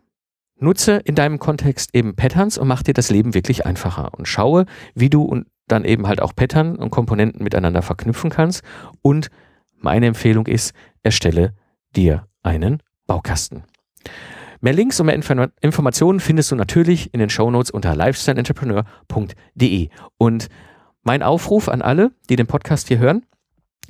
Nutze 0.58 0.96
in 0.96 1.14
deinem 1.14 1.38
Kontext 1.38 1.94
eben 1.94 2.14
Patterns 2.14 2.58
und 2.58 2.68
mach 2.68 2.82
dir 2.82 2.92
das 2.92 3.08
Leben 3.08 3.32
wirklich 3.32 3.64
einfacher 3.64 4.12
und 4.12 4.28
schaue, 4.28 4.66
wie 4.94 5.08
du 5.08 5.22
und 5.22 5.46
dann 5.66 5.86
eben 5.86 6.06
halt 6.06 6.20
auch 6.20 6.36
Pattern 6.36 6.76
und 6.76 6.90
Komponenten 6.90 7.42
miteinander 7.42 7.80
verknüpfen 7.80 8.28
kannst. 8.28 8.62
Und 9.00 9.30
meine 9.78 10.04
Empfehlung 10.04 10.46
ist, 10.46 10.74
erstelle 11.02 11.54
dir 11.96 12.28
einen 12.42 12.82
Baukasten. 13.06 13.64
Mehr 14.60 14.74
Links 14.74 15.00
und 15.00 15.06
mehr 15.06 15.14
Inf 15.14 15.32
Informationen 15.62 16.20
findest 16.20 16.50
du 16.50 16.56
natürlich 16.56 17.14
in 17.14 17.20
den 17.20 17.30
Shownotes 17.30 17.70
unter 17.70 17.96
lifestyleentrepreneur.de. 17.96 19.88
Und 20.18 20.48
mein 21.02 21.22
Aufruf 21.22 21.70
an 21.70 21.80
alle, 21.80 22.12
die 22.28 22.36
den 22.36 22.46
Podcast 22.46 22.88
hier 22.88 22.98
hören, 22.98 23.24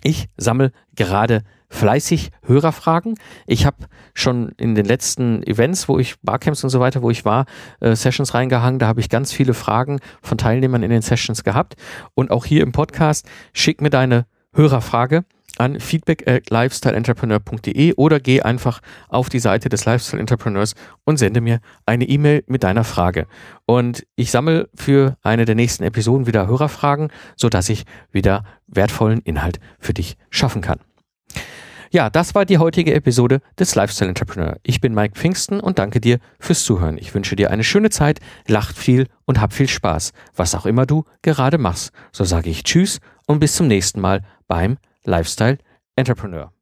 ich 0.04 0.28
sammle 0.36 0.70
gerade 0.94 1.42
fleißig 1.74 2.30
Hörerfragen. 2.46 3.14
Ich 3.46 3.66
habe 3.66 3.76
schon 4.14 4.50
in 4.56 4.74
den 4.74 4.86
letzten 4.86 5.42
Events, 5.42 5.88
wo 5.88 5.98
ich 5.98 6.14
Barcamps 6.22 6.62
und 6.64 6.70
so 6.70 6.80
weiter, 6.80 7.02
wo 7.02 7.10
ich 7.10 7.24
war, 7.24 7.46
äh, 7.80 7.96
Sessions 7.96 8.32
reingehangen. 8.32 8.78
Da 8.78 8.86
habe 8.86 9.00
ich 9.00 9.08
ganz 9.08 9.32
viele 9.32 9.54
Fragen 9.54 9.98
von 10.22 10.38
Teilnehmern 10.38 10.82
in 10.82 10.90
den 10.90 11.02
Sessions 11.02 11.42
gehabt. 11.42 11.74
Und 12.14 12.30
auch 12.30 12.44
hier 12.44 12.62
im 12.62 12.72
Podcast, 12.72 13.26
schick 13.52 13.82
mir 13.82 13.90
deine 13.90 14.26
Hörerfrage 14.54 15.24
an 15.58 15.78
feedback 15.80 16.28
at 16.28 16.50
lifestyleentrepreneur.de 16.50 17.94
oder 17.94 18.20
geh 18.20 18.42
einfach 18.42 18.80
auf 19.08 19.28
die 19.28 19.38
Seite 19.38 19.68
des 19.68 19.84
Lifestyle 19.84 20.20
Entrepreneurs 20.20 20.74
und 21.04 21.18
sende 21.18 21.40
mir 21.40 21.60
eine 21.86 22.04
E-Mail 22.04 22.44
mit 22.46 22.62
deiner 22.62 22.84
Frage. 22.84 23.26
Und 23.66 24.06
ich 24.16 24.30
sammle 24.30 24.68
für 24.74 25.16
eine 25.22 25.44
der 25.44 25.54
nächsten 25.54 25.84
Episoden 25.84 26.26
wieder 26.26 26.46
Hörerfragen, 26.46 27.08
sodass 27.36 27.68
ich 27.68 27.84
wieder 28.10 28.44
wertvollen 28.66 29.20
Inhalt 29.20 29.60
für 29.78 29.94
dich 29.94 30.16
schaffen 30.30 30.62
kann. 30.62 30.80
Ja, 31.94 32.10
das 32.10 32.34
war 32.34 32.44
die 32.44 32.58
heutige 32.58 32.92
Episode 32.92 33.40
des 33.56 33.76
Lifestyle 33.76 34.08
Entrepreneur. 34.08 34.56
Ich 34.64 34.80
bin 34.80 34.94
Mike 34.94 35.14
Pfingsten 35.14 35.60
und 35.60 35.78
danke 35.78 36.00
dir 36.00 36.18
fürs 36.40 36.64
Zuhören. 36.64 36.98
Ich 36.98 37.14
wünsche 37.14 37.36
dir 37.36 37.52
eine 37.52 37.62
schöne 37.62 37.88
Zeit, 37.88 38.18
lacht 38.48 38.76
viel 38.76 39.06
und 39.26 39.40
hab 39.40 39.52
viel 39.52 39.68
Spaß, 39.68 40.12
was 40.34 40.56
auch 40.56 40.66
immer 40.66 40.86
du 40.86 41.04
gerade 41.22 41.56
machst. 41.56 41.92
So 42.10 42.24
sage 42.24 42.50
ich 42.50 42.64
Tschüss 42.64 42.98
und 43.28 43.38
bis 43.38 43.54
zum 43.54 43.68
nächsten 43.68 44.00
Mal 44.00 44.22
beim 44.48 44.78
Lifestyle 45.04 45.58
Entrepreneur. 45.94 46.53